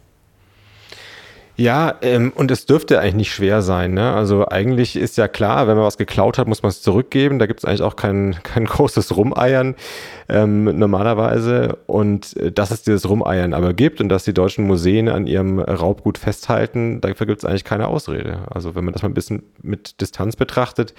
Ja, 1.59 1.95
ähm, 2.03 2.31
und 2.35 2.51
es 2.51 2.65
dürfte 2.67 3.01
eigentlich 3.01 3.15
nicht 3.15 3.33
schwer 3.33 3.61
sein. 3.61 3.93
Ne? 3.93 4.13
Also 4.13 4.47
eigentlich 4.47 4.95
ist 4.95 5.17
ja 5.17 5.27
klar, 5.27 5.67
wenn 5.67 5.75
man 5.75 5.85
was 5.85 5.97
geklaut 5.97 6.37
hat, 6.37 6.47
muss 6.47 6.63
man 6.63 6.69
es 6.69 6.81
zurückgeben. 6.81 7.37
Da 7.37 7.47
gibt 7.47 7.59
es 7.59 7.65
eigentlich 7.65 7.81
auch 7.81 7.97
kein, 7.97 8.37
kein 8.43 8.63
großes 8.63 9.17
Rumeiern 9.17 9.75
ähm, 10.29 10.79
normalerweise. 10.79 11.77
Und 11.85 12.37
äh, 12.37 12.53
dass 12.53 12.71
es 12.71 12.83
dieses 12.83 13.09
Rumeiern 13.09 13.53
aber 13.53 13.73
gibt 13.73 13.99
und 13.99 14.07
dass 14.07 14.23
die 14.23 14.33
deutschen 14.33 14.67
Museen 14.67 15.09
an 15.09 15.27
ihrem 15.27 15.59
Raubgut 15.59 16.17
festhalten, 16.17 17.01
dafür 17.01 17.27
gibt 17.27 17.39
es 17.39 17.45
eigentlich 17.45 17.65
keine 17.65 17.89
Ausrede. 17.89 18.39
Also 18.49 18.75
wenn 18.75 18.85
man 18.85 18.93
das 18.93 19.03
mal 19.03 19.09
ein 19.09 19.13
bisschen 19.13 19.43
mit 19.61 19.99
Distanz 19.99 20.37
betrachtet, 20.37 20.93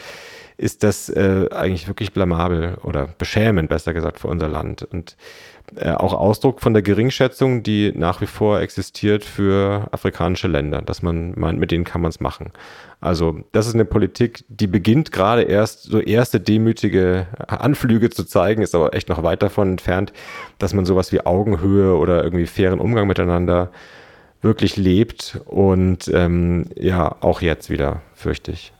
ist 0.60 0.82
das 0.82 1.08
äh, 1.08 1.48
eigentlich 1.52 1.88
wirklich 1.88 2.12
blamabel 2.12 2.76
oder 2.82 3.08
beschämend, 3.16 3.70
besser 3.70 3.94
gesagt, 3.94 4.20
für 4.20 4.28
unser 4.28 4.46
Land. 4.46 4.82
Und 4.82 5.16
äh, 5.76 5.92
auch 5.92 6.12
Ausdruck 6.12 6.60
von 6.60 6.74
der 6.74 6.82
Geringschätzung, 6.82 7.62
die 7.62 7.92
nach 7.96 8.20
wie 8.20 8.26
vor 8.26 8.60
existiert 8.60 9.24
für 9.24 9.88
afrikanische 9.90 10.48
Länder, 10.48 10.82
dass 10.82 11.00
man 11.00 11.32
meint, 11.34 11.58
mit 11.58 11.70
denen 11.70 11.84
kann 11.84 12.02
man 12.02 12.10
es 12.10 12.20
machen. 12.20 12.52
Also 13.00 13.40
das 13.52 13.68
ist 13.68 13.74
eine 13.74 13.86
Politik, 13.86 14.44
die 14.48 14.66
beginnt 14.66 15.12
gerade 15.12 15.42
erst 15.42 15.84
so 15.84 15.98
erste 15.98 16.40
demütige 16.40 17.26
Anflüge 17.46 18.10
zu 18.10 18.24
zeigen, 18.24 18.60
ist 18.60 18.74
aber 18.74 18.92
echt 18.92 19.08
noch 19.08 19.22
weit 19.22 19.42
davon 19.42 19.70
entfernt, 19.70 20.12
dass 20.58 20.74
man 20.74 20.84
sowas 20.84 21.10
wie 21.10 21.24
Augenhöhe 21.24 21.96
oder 21.96 22.22
irgendwie 22.22 22.46
fairen 22.46 22.80
Umgang 22.80 23.06
miteinander 23.06 23.70
wirklich 24.42 24.76
lebt 24.76 25.40
und 25.46 26.10
ähm, 26.12 26.66
ja, 26.76 27.16
auch 27.20 27.40
jetzt 27.40 27.70
wieder, 27.70 28.02
fürchte 28.14 28.52
ich. 28.52 28.74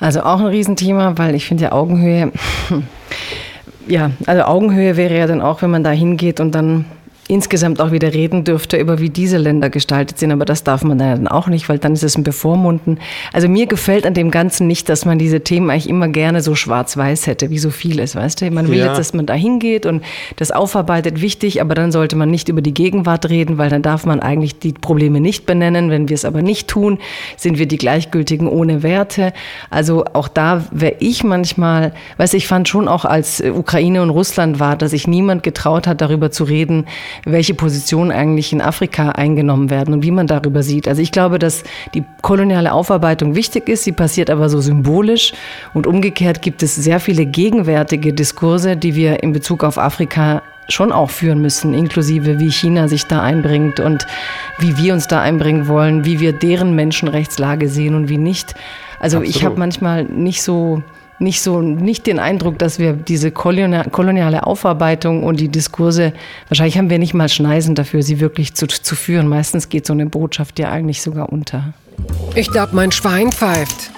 Also 0.00 0.22
auch 0.22 0.40
ein 0.40 0.46
Riesenthema, 0.46 1.16
weil 1.16 1.34
ich 1.34 1.46
finde 1.46 1.64
ja 1.64 1.72
Augenhöhe, 1.72 2.32
ja, 3.88 4.10
also 4.26 4.42
Augenhöhe 4.42 4.96
wäre 4.96 5.16
ja 5.16 5.26
dann 5.26 5.40
auch, 5.40 5.62
wenn 5.62 5.70
man 5.70 5.84
da 5.84 5.90
hingeht 5.90 6.40
und 6.40 6.54
dann 6.54 6.84
insgesamt 7.28 7.80
auch 7.80 7.90
wieder 7.90 8.12
reden 8.12 8.44
dürfte 8.44 8.76
über 8.76 8.98
wie 8.98 9.08
diese 9.08 9.38
Länder 9.38 9.70
gestaltet 9.70 10.18
sind, 10.18 10.30
aber 10.30 10.44
das 10.44 10.62
darf 10.62 10.82
man 10.84 10.98
dann 10.98 11.26
auch 11.26 11.46
nicht, 11.46 11.68
weil 11.68 11.78
dann 11.78 11.94
ist 11.94 12.02
es 12.02 12.16
ein 12.18 12.24
Bevormunden. 12.24 12.98
Also 13.32 13.48
mir 13.48 13.66
gefällt 13.66 14.06
an 14.06 14.14
dem 14.14 14.30
Ganzen 14.30 14.66
nicht, 14.66 14.88
dass 14.88 15.04
man 15.04 15.18
diese 15.18 15.40
Themen 15.40 15.70
eigentlich 15.70 15.88
immer 15.88 16.08
gerne 16.08 16.42
so 16.42 16.54
schwarz-weiß 16.54 17.26
hätte, 17.26 17.50
wie 17.50 17.58
so 17.58 17.70
vieles, 17.70 18.14
weißt 18.14 18.42
du? 18.42 18.50
Man 18.50 18.68
will 18.68 18.78
ja. 18.78 18.86
jetzt, 18.86 18.98
dass 18.98 19.14
man 19.14 19.24
da 19.24 19.34
hingeht 19.34 19.86
und 19.86 20.02
das 20.36 20.50
aufarbeitet, 20.50 21.20
wichtig, 21.20 21.60
aber 21.60 21.74
dann 21.74 21.92
sollte 21.92 22.16
man 22.16 22.30
nicht 22.30 22.48
über 22.48 22.60
die 22.60 22.74
Gegenwart 22.74 23.30
reden, 23.30 23.56
weil 23.56 23.70
dann 23.70 23.82
darf 23.82 24.04
man 24.04 24.20
eigentlich 24.20 24.58
die 24.58 24.72
Probleme 24.72 25.20
nicht 25.20 25.46
benennen. 25.46 25.90
Wenn 25.90 26.08
wir 26.08 26.14
es 26.14 26.26
aber 26.26 26.42
nicht 26.42 26.68
tun, 26.68 26.98
sind 27.36 27.58
wir 27.58 27.66
die 27.66 27.78
Gleichgültigen 27.78 28.48
ohne 28.48 28.82
Werte. 28.82 29.32
Also 29.70 30.04
auch 30.12 30.28
da 30.28 30.64
wäre 30.70 30.96
ich 30.98 31.24
manchmal, 31.24 31.94
weißt 32.18 32.34
du, 32.34 32.36
ich 32.36 32.46
fand 32.46 32.68
schon 32.68 32.86
auch 32.86 33.06
als 33.06 33.40
Ukraine 33.40 34.02
und 34.02 34.10
Russland 34.10 34.60
war, 34.60 34.76
dass 34.76 34.90
sich 34.90 35.06
niemand 35.06 35.42
getraut 35.42 35.86
hat, 35.86 36.00
darüber 36.00 36.30
zu 36.30 36.44
reden, 36.44 36.86
welche 37.24 37.54
Positionen 37.54 38.10
eigentlich 38.10 38.52
in 38.52 38.60
Afrika 38.60 39.10
eingenommen 39.10 39.70
werden 39.70 39.94
und 39.94 40.02
wie 40.02 40.10
man 40.10 40.26
darüber 40.26 40.62
sieht. 40.62 40.88
Also 40.88 41.02
ich 41.02 41.12
glaube, 41.12 41.38
dass 41.38 41.64
die 41.94 42.04
koloniale 42.22 42.72
Aufarbeitung 42.72 43.34
wichtig 43.34 43.68
ist, 43.68 43.84
sie 43.84 43.92
passiert 43.92 44.30
aber 44.30 44.48
so 44.48 44.60
symbolisch 44.60 45.32
und 45.72 45.86
umgekehrt 45.86 46.42
gibt 46.42 46.62
es 46.62 46.74
sehr 46.74 47.00
viele 47.00 47.26
gegenwärtige 47.26 48.12
Diskurse, 48.12 48.76
die 48.76 48.94
wir 48.94 49.22
in 49.22 49.32
Bezug 49.32 49.64
auf 49.64 49.78
Afrika 49.78 50.42
schon 50.68 50.92
auch 50.92 51.10
führen 51.10 51.40
müssen, 51.40 51.74
inklusive 51.74 52.38
wie 52.38 52.50
China 52.50 52.88
sich 52.88 53.06
da 53.06 53.22
einbringt 53.22 53.80
und 53.80 54.06
wie 54.58 54.76
wir 54.78 54.94
uns 54.94 55.08
da 55.08 55.20
einbringen 55.20 55.68
wollen, 55.68 56.04
wie 56.04 56.20
wir 56.20 56.32
deren 56.32 56.74
Menschenrechtslage 56.74 57.68
sehen 57.68 57.94
und 57.94 58.08
wie 58.08 58.18
nicht. 58.18 58.54
Also 58.98 59.18
Absolut. 59.18 59.36
ich 59.36 59.44
habe 59.44 59.58
manchmal 59.58 60.04
nicht 60.04 60.42
so 60.42 60.82
nicht 61.18 61.40
so, 61.40 61.60
nicht 61.62 62.06
den 62.06 62.18
Eindruck, 62.18 62.58
dass 62.58 62.78
wir 62.78 62.92
diese 62.92 63.30
koloniale 63.30 64.46
Aufarbeitung 64.46 65.22
und 65.22 65.40
die 65.40 65.48
Diskurse, 65.48 66.12
wahrscheinlich 66.48 66.78
haben 66.78 66.90
wir 66.90 66.98
nicht 66.98 67.14
mal 67.14 67.28
Schneisen 67.28 67.74
dafür, 67.74 68.02
sie 68.02 68.20
wirklich 68.20 68.54
zu, 68.54 68.66
zu 68.66 68.96
führen. 68.96 69.28
Meistens 69.28 69.68
geht 69.68 69.86
so 69.86 69.92
eine 69.92 70.06
Botschaft 70.06 70.58
ja 70.58 70.70
eigentlich 70.70 71.02
sogar 71.02 71.32
unter. 71.32 71.74
Ich 72.34 72.50
glaube, 72.50 72.74
mein 72.74 72.92
Schwein 72.92 73.30
pfeift. 73.30 73.90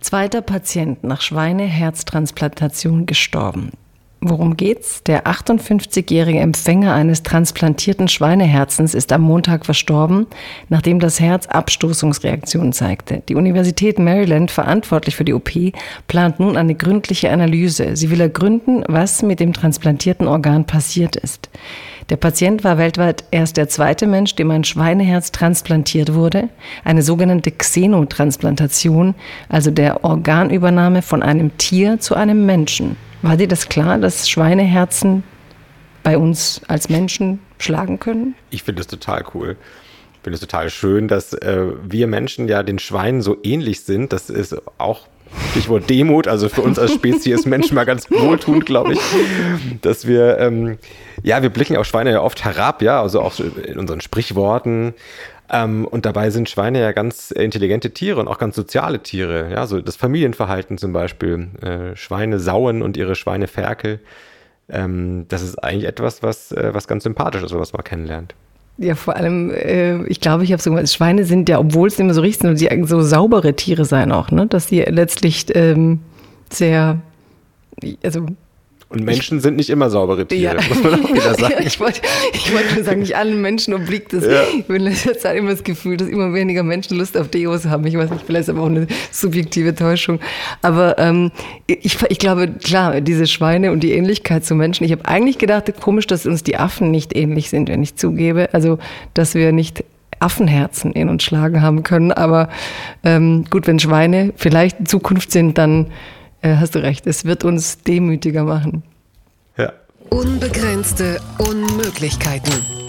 Zweiter 0.00 0.40
Patient 0.40 1.02
nach 1.04 1.20
Schweineherztransplantation 1.20 3.06
gestorben. 3.06 3.72
Worum 4.28 4.56
geht's? 4.56 5.04
Der 5.04 5.24
58-jährige 5.26 6.40
Empfänger 6.40 6.92
eines 6.92 7.22
transplantierten 7.22 8.08
Schweineherzens 8.08 8.92
ist 8.92 9.12
am 9.12 9.22
Montag 9.22 9.64
verstorben, 9.64 10.26
nachdem 10.68 10.98
das 10.98 11.20
Herz 11.20 11.46
Abstoßungsreaktionen 11.46 12.72
zeigte. 12.72 13.22
Die 13.28 13.36
Universität 13.36 14.00
Maryland, 14.00 14.50
verantwortlich 14.50 15.14
für 15.14 15.24
die 15.24 15.32
OP, 15.32 15.52
plant 16.08 16.40
nun 16.40 16.56
eine 16.56 16.74
gründliche 16.74 17.30
Analyse. 17.30 17.94
Sie 17.94 18.10
will 18.10 18.20
ergründen, 18.20 18.82
was 18.88 19.22
mit 19.22 19.38
dem 19.38 19.52
transplantierten 19.52 20.26
Organ 20.26 20.64
passiert 20.64 21.14
ist. 21.14 21.48
Der 22.10 22.16
Patient 22.16 22.64
war 22.64 22.78
weltweit 22.78 23.22
erst 23.30 23.56
der 23.56 23.68
zweite 23.68 24.08
Mensch, 24.08 24.34
dem 24.34 24.50
ein 24.50 24.64
Schweineherz 24.64 25.30
transplantiert 25.30 26.14
wurde, 26.14 26.48
eine 26.84 27.02
sogenannte 27.02 27.52
Xenotransplantation, 27.52 29.14
also 29.48 29.70
der 29.70 30.02
Organübernahme 30.02 31.02
von 31.02 31.22
einem 31.22 31.56
Tier 31.58 32.00
zu 32.00 32.16
einem 32.16 32.44
Menschen. 32.44 32.96
War 33.26 33.36
dir 33.36 33.48
das 33.48 33.68
klar, 33.68 33.98
dass 33.98 34.28
Schweineherzen 34.30 35.24
bei 36.04 36.16
uns 36.16 36.60
als 36.68 36.88
Menschen 36.88 37.40
schlagen 37.58 37.98
können? 37.98 38.36
Ich 38.50 38.62
finde 38.62 38.82
es 38.82 38.86
total 38.86 39.24
cool. 39.34 39.56
Ich 40.14 40.20
finde 40.22 40.34
es 40.34 40.40
total 40.40 40.70
schön, 40.70 41.08
dass 41.08 41.32
äh, 41.32 41.72
wir 41.82 42.06
Menschen 42.06 42.46
ja 42.46 42.62
den 42.62 42.78
Schweinen 42.78 43.22
so 43.22 43.36
ähnlich 43.42 43.80
sind. 43.80 44.12
Das 44.12 44.30
ist 44.30 44.54
auch 44.78 45.08
Stichwort 45.50 45.90
Demut, 45.90 46.28
also 46.28 46.48
für 46.48 46.62
uns 46.62 46.78
als 46.78 46.94
Spezies 46.94 47.46
Menschen 47.46 47.74
mal 47.74 47.82
ganz 47.82 48.08
wohltuend, 48.08 48.64
glaube 48.64 48.92
ich, 48.92 49.00
dass 49.82 50.06
wir, 50.06 50.38
ähm, 50.38 50.78
ja, 51.24 51.42
wir 51.42 51.50
blicken 51.50 51.76
auf 51.76 51.84
Schweine 51.84 52.12
ja 52.12 52.22
oft 52.22 52.44
herab, 52.44 52.80
ja, 52.80 53.02
also 53.02 53.20
auch 53.20 53.40
in 53.40 53.76
unseren 53.76 54.00
Sprichworten. 54.00 54.94
Ähm, 55.50 55.86
und 55.86 56.06
dabei 56.06 56.30
sind 56.30 56.48
Schweine 56.48 56.80
ja 56.80 56.92
ganz 56.92 57.30
intelligente 57.30 57.92
Tiere 57.92 58.20
und 58.20 58.28
auch 58.28 58.38
ganz 58.38 58.56
soziale 58.56 59.02
Tiere. 59.02 59.50
Ja, 59.52 59.66
so 59.66 59.80
das 59.80 59.96
Familienverhalten 59.96 60.78
zum 60.78 60.92
Beispiel. 60.92 61.48
Äh, 61.62 61.96
Schweine 61.96 62.38
sauen 62.40 62.82
und 62.82 62.96
ihre 62.96 63.14
Schweineferkel. 63.14 64.00
Ähm, 64.68 65.26
das 65.28 65.42
ist 65.42 65.62
eigentlich 65.62 65.84
etwas, 65.84 66.22
was, 66.22 66.52
äh, 66.52 66.74
was 66.74 66.88
ganz 66.88 67.04
sympathisch 67.04 67.42
ist, 67.42 67.54
was 67.54 67.72
man 67.72 67.84
kennenlernt. 67.84 68.34
Ja, 68.78 68.94
vor 68.94 69.16
allem, 69.16 69.50
äh, 69.52 70.04
ich 70.06 70.20
glaube, 70.20 70.44
ich 70.44 70.52
habe 70.52 70.60
so 70.60 70.70
gesagt, 70.70 70.90
Schweine 70.90 71.24
sind 71.24 71.48
ja, 71.48 71.58
obwohl 71.58 71.88
es 71.88 71.98
mehr 71.98 72.12
so 72.12 72.20
richtig 72.20 72.42
sind, 72.42 72.60
die 72.60 72.84
so 72.84 73.00
saubere 73.00 73.54
Tiere 73.54 73.84
sein 73.84 74.12
auch, 74.12 74.30
ne? 74.30 74.46
Dass 74.46 74.68
sie 74.68 74.80
letztlich 74.82 75.46
ähm, 75.54 76.00
sehr, 76.50 77.00
also 78.02 78.26
und 78.88 79.02
Menschen 79.02 79.38
ich, 79.38 79.42
sind 79.42 79.56
nicht 79.56 79.68
immer 79.68 79.90
saubere 79.90 80.26
Tiere, 80.26 80.56
ja. 80.56 80.68
muss 80.68 80.82
man 80.82 81.04
auch 81.04 81.12
wieder 81.12 81.34
sagen. 81.38 81.54
ich 81.66 81.80
wollte 81.80 82.00
ich 82.32 82.54
wollt 82.54 82.72
nur 82.74 82.84
sagen, 82.84 83.00
nicht 83.00 83.16
allen 83.16 83.40
Menschen 83.42 83.74
obliegt 83.74 84.12
es. 84.12 84.24
Ja. 84.24 84.42
Ich 84.56 84.64
bin 84.66 84.76
in 84.76 84.82
letzter 84.82 85.18
Zeit 85.18 85.36
immer 85.36 85.50
das 85.50 85.64
Gefühl, 85.64 85.96
dass 85.96 86.08
immer 86.08 86.32
weniger 86.32 86.62
Menschen 86.62 86.96
Lust 86.96 87.16
auf 87.18 87.28
Deos 87.28 87.66
haben. 87.66 87.84
Ich 87.86 87.96
weiß 87.96 88.10
nicht, 88.10 88.24
vielleicht 88.24 88.42
ist 88.42 88.50
aber 88.50 88.62
auch 88.62 88.66
eine 88.66 88.86
subjektive 89.10 89.74
Täuschung. 89.74 90.20
Aber 90.62 90.98
ähm, 90.98 91.32
ich, 91.66 91.98
ich 92.08 92.18
glaube, 92.18 92.48
klar, 92.62 93.00
diese 93.00 93.26
Schweine 93.26 93.72
und 93.72 93.80
die 93.80 93.92
Ähnlichkeit 93.92 94.44
zu 94.44 94.54
Menschen. 94.54 94.84
Ich 94.84 94.92
habe 94.92 95.04
eigentlich 95.04 95.38
gedacht, 95.38 95.72
komisch, 95.80 96.06
dass 96.06 96.24
uns 96.24 96.44
die 96.44 96.56
Affen 96.56 96.92
nicht 96.92 97.16
ähnlich 97.16 97.50
sind, 97.50 97.68
wenn 97.68 97.82
ich 97.82 97.96
zugebe. 97.96 98.50
Also, 98.52 98.78
dass 99.14 99.34
wir 99.34 99.50
nicht 99.50 99.84
Affenherzen 100.20 100.92
in 100.92 101.08
uns 101.08 101.24
schlagen 101.24 101.60
haben 101.60 101.82
können. 101.82 102.12
Aber 102.12 102.48
ähm, 103.04 103.44
gut, 103.50 103.66
wenn 103.66 103.80
Schweine 103.80 104.32
vielleicht 104.36 104.78
in 104.78 104.86
Zukunft 104.86 105.32
sind, 105.32 105.58
dann 105.58 105.88
hast 106.54 106.74
du 106.74 106.82
recht, 106.82 107.06
es 107.06 107.24
wird 107.24 107.44
uns 107.44 107.78
demütiger 107.82 108.44
machen. 108.44 108.82
Ja. 109.56 109.72
Unbegrenzte 110.10 111.20
Unmöglichkeiten. 111.38 112.85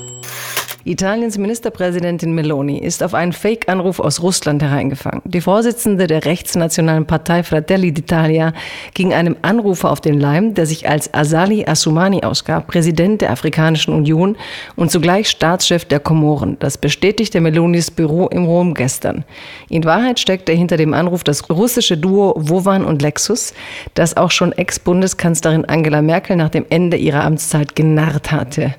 Italiens 0.87 1.37
Ministerpräsidentin 1.37 2.33
Meloni 2.33 2.77
ist 2.77 3.03
auf 3.03 3.13
einen 3.13 3.33
Fake-Anruf 3.33 3.99
aus 3.99 4.21
Russland 4.21 4.63
hereingefangen. 4.63 5.21
Die 5.25 5.41
Vorsitzende 5.41 6.07
der 6.07 6.23
rechtsnationalen 6.23 7.05
Partei 7.05 7.43
Fratelli 7.43 7.89
d'Italia 7.89 8.53
ging 8.93 9.13
einem 9.13 9.35
Anrufer 9.41 9.91
auf 9.91 9.99
den 9.99 10.17
Leim, 10.17 10.53
der 10.53 10.65
sich 10.65 10.87
als 10.87 11.13
Asali 11.13 11.65
Assoumani 11.65 12.23
ausgab, 12.23 12.67
Präsident 12.67 13.19
der 13.19 13.31
Afrikanischen 13.31 13.93
Union 13.93 14.37
und 14.77 14.89
zugleich 14.89 15.29
Staatschef 15.29 15.83
der 15.83 15.99
Komoren. 15.99 16.55
Das 16.59 16.77
bestätigte 16.77 17.41
Melonis 17.41 17.91
Büro 17.91 18.27
im 18.27 18.45
Rom 18.45 18.73
gestern. 18.73 19.25
In 19.67 19.83
Wahrheit 19.83 20.21
steckte 20.21 20.53
hinter 20.53 20.77
dem 20.77 20.93
Anruf 20.93 21.25
das 21.25 21.49
russische 21.49 21.97
Duo 21.97 22.33
Wovan 22.37 22.85
und 22.85 23.01
Lexus, 23.01 23.53
das 23.93 24.15
auch 24.15 24.31
schon 24.31 24.53
Ex-Bundeskanzlerin 24.53 25.65
Angela 25.65 26.01
Merkel 26.01 26.37
nach 26.37 26.49
dem 26.49 26.65
Ende 26.69 26.95
ihrer 26.95 27.25
Amtszeit 27.25 27.75
genarrt 27.75 28.31
hatte. 28.31 28.73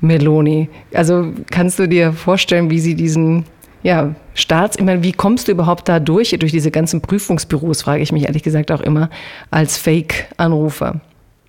Meloni. 0.00 0.68
Also 0.92 1.32
kannst 1.50 1.78
du 1.78 1.88
dir 1.88 2.12
vorstellen, 2.12 2.70
wie 2.70 2.80
sie 2.80 2.94
diesen 2.94 3.44
ja, 3.82 4.14
Staats, 4.34 4.76
ich 4.76 4.84
meine, 4.84 5.02
wie 5.02 5.12
kommst 5.12 5.48
du 5.48 5.52
überhaupt 5.52 5.88
da 5.88 6.00
durch, 6.00 6.30
durch 6.38 6.52
diese 6.52 6.70
ganzen 6.70 7.00
Prüfungsbüros, 7.00 7.82
frage 7.82 8.02
ich 8.02 8.10
mich 8.10 8.24
ehrlich 8.24 8.42
gesagt 8.42 8.72
auch 8.72 8.80
immer, 8.80 9.10
als 9.50 9.78
Fake-Anrufer? 9.78 11.00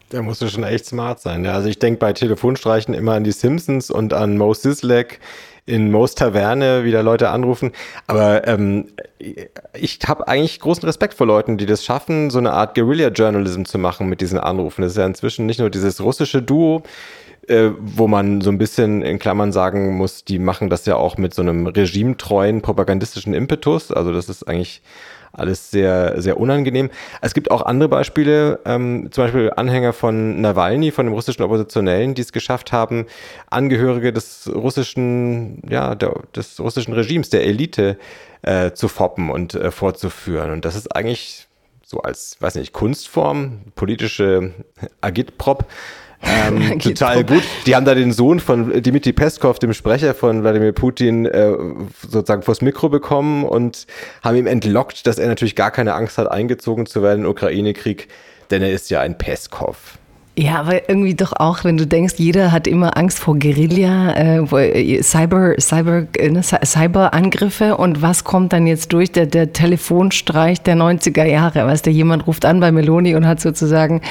Da 0.10 0.22
musst 0.22 0.42
du 0.42 0.48
schon 0.48 0.64
echt 0.64 0.86
smart 0.86 1.20
sein. 1.20 1.44
Ja. 1.44 1.54
Also 1.54 1.68
ich 1.68 1.80
denke 1.80 2.00
bei 2.00 2.14
Telefonstreichen 2.14 2.94
immer 2.94 3.14
an 3.14 3.24
die 3.24 3.32
Simpsons 3.32 3.90
und 3.92 4.14
an 4.14 4.38
Mo 4.38 4.54
Sislek 4.54 5.20
in 5.66 5.92
Mo's 5.92 6.16
Taverne 6.16 6.86
wieder 6.86 7.04
Leute 7.04 7.30
anrufen. 7.30 7.72
Aber 8.08 8.48
ähm, 8.48 8.86
ich 9.74 10.00
habe 10.08 10.28
eigentlich 10.28 10.62
großen 10.62 10.86
Respekt 10.86 11.14
vor 11.14 11.28
Leuten, 11.28 11.58
die 11.58 11.66
das 11.66 11.84
schaffen, 11.84 12.30
so 12.30 12.38
eine 12.38 12.54
Art 12.54 12.74
Guerilla-Journalism 12.76 13.66
zu 13.66 13.78
machen 13.78 14.08
mit 14.08 14.22
diesen 14.22 14.40
Anrufen. 14.40 14.82
Das 14.82 14.92
ist 14.92 14.98
ja 14.98 15.06
inzwischen 15.06 15.46
nicht 15.46 15.60
nur 15.60 15.70
dieses 15.70 16.02
russische 16.02 16.42
Duo, 16.42 16.84
äh, 17.48 17.72
wo 17.80 18.08
man 18.08 18.42
so 18.42 18.50
ein 18.50 18.58
bisschen 18.58 19.02
in 19.02 19.20
Klammern 19.20 19.52
sagen 19.52 19.96
muss, 19.96 20.26
die 20.26 20.40
machen 20.40 20.70
das 20.70 20.86
ja 20.86 20.96
auch 20.96 21.18
mit 21.18 21.34
so 21.34 21.42
einem 21.42 21.68
regimetreuen 21.68 22.62
propagandistischen 22.62 23.34
Impetus. 23.34 23.92
Also 23.92 24.12
das 24.12 24.30
ist 24.30 24.48
eigentlich 24.48 24.82
alles 25.34 25.72
sehr, 25.72 26.20
sehr 26.22 26.40
unangenehm. 26.40 26.90
Es 27.22 27.34
gibt 27.34 27.52
auch 27.52 27.62
andere 27.62 27.90
Beispiele, 27.90 28.60
ähm, 28.66 29.10
zum 29.12 29.26
Beispiel 29.26 29.52
Anhänger 29.56 29.94
von 29.94 30.42
Nawalny, 30.42 30.92
von 30.92 31.06
dem 31.06 31.14
russischen 31.14 31.44
Oppositionellen, 31.44 32.16
die 32.16 32.22
es 32.22 32.32
geschafft 32.32 32.72
haben, 32.72 33.06
Angehörige 33.50 34.12
des 34.12 34.50
russischen, 34.54 35.62
ja, 35.70 35.96
der, 35.96 36.14
des 36.36 36.60
russischen 36.60 36.94
Regimes, 36.94 37.30
der 37.30 37.46
Elite 37.46 37.98
äh, 38.42 38.72
zu 38.72 38.88
foppen 38.88 39.30
und 39.30 39.54
äh, 39.54 39.72
vorzuführen. 39.72 40.52
Und 40.52 40.66
das 40.66 40.76
ist 40.76 40.96
eigentlich 40.96 41.48
so 41.84 42.00
als, 42.00 42.38
weiß 42.40 42.56
nicht, 42.56 42.74
Kunstform, 42.74 43.60
politische 43.76 44.54
Agitprop 45.02 45.66
ähm, 46.24 46.80
total 46.80 47.24
gut. 47.24 47.44
Die 47.66 47.76
haben 47.76 47.86
da 47.86 47.96
den 47.96 48.12
Sohn 48.12 48.40
von 48.40 48.72
Dmitri 48.82 49.14
Peskov, 49.14 49.60
dem 49.60 49.74
Sprecher 49.74 50.14
von 50.14 50.44
Wladimir 50.44 50.72
Putin, 50.72 51.26
äh, 51.26 51.54
sozusagen 52.02 52.42
vors 52.42 52.62
Mikro 52.62 52.90
bekommen 52.90 53.44
und 53.44 53.86
haben 54.24 54.36
ihm 54.36 54.48
entlockt, 54.48 55.06
dass 55.08 55.20
er 55.20 55.28
natürlich 55.28 55.56
gar 55.56 55.72
keine 55.72 55.94
Angst 55.94 56.18
hat, 56.18 56.30
eingezogen 56.30 56.86
zu 56.86 57.04
werden 57.04 57.26
im 57.26 57.30
Ukraine-Krieg, 57.30 58.08
denn 58.50 58.62
er 58.62 58.72
ist 58.72 58.90
ja 58.90 59.02
ein 59.02 59.18
Peskov. 59.18 59.98
Ja, 60.40 60.60
aber 60.60 60.88
irgendwie 60.88 61.16
doch 61.16 61.34
auch, 61.34 61.64
wenn 61.64 61.78
du 61.78 61.88
denkst, 61.88 62.14
jeder 62.18 62.52
hat 62.52 62.68
immer 62.68 62.96
Angst 62.96 63.18
vor 63.18 63.40
Guerilla, 63.40 64.14
äh, 64.14 64.38
äh 64.38 65.02
Cyber, 65.02 65.56
Cyber, 65.60 66.06
äh, 66.16 66.30
ne, 66.30 66.44
Cyberangriffe 66.44 67.76
und 67.76 68.04
was 68.04 68.24
kommt 68.24 68.54
dann 68.54 68.68
jetzt 68.68 68.94
durch? 68.94 69.12
Der, 69.12 69.26
der 69.26 69.52
Telefonstreich 69.52 70.62
der 70.62 70.76
90er 70.76 71.26
Jahre, 71.26 71.66
weißt 71.66 71.88
du, 71.88 71.90
jemand 71.90 72.28
ruft 72.28 72.46
an 72.46 72.60
bei 72.60 72.72
Meloni 72.72 73.16
und 73.16 73.26
hat 73.26 73.42
sozusagen 73.42 74.02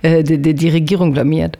äh, 0.00 0.24
die, 0.24 0.54
die 0.54 0.68
Regierung 0.70 1.12
blamiert. 1.12 1.58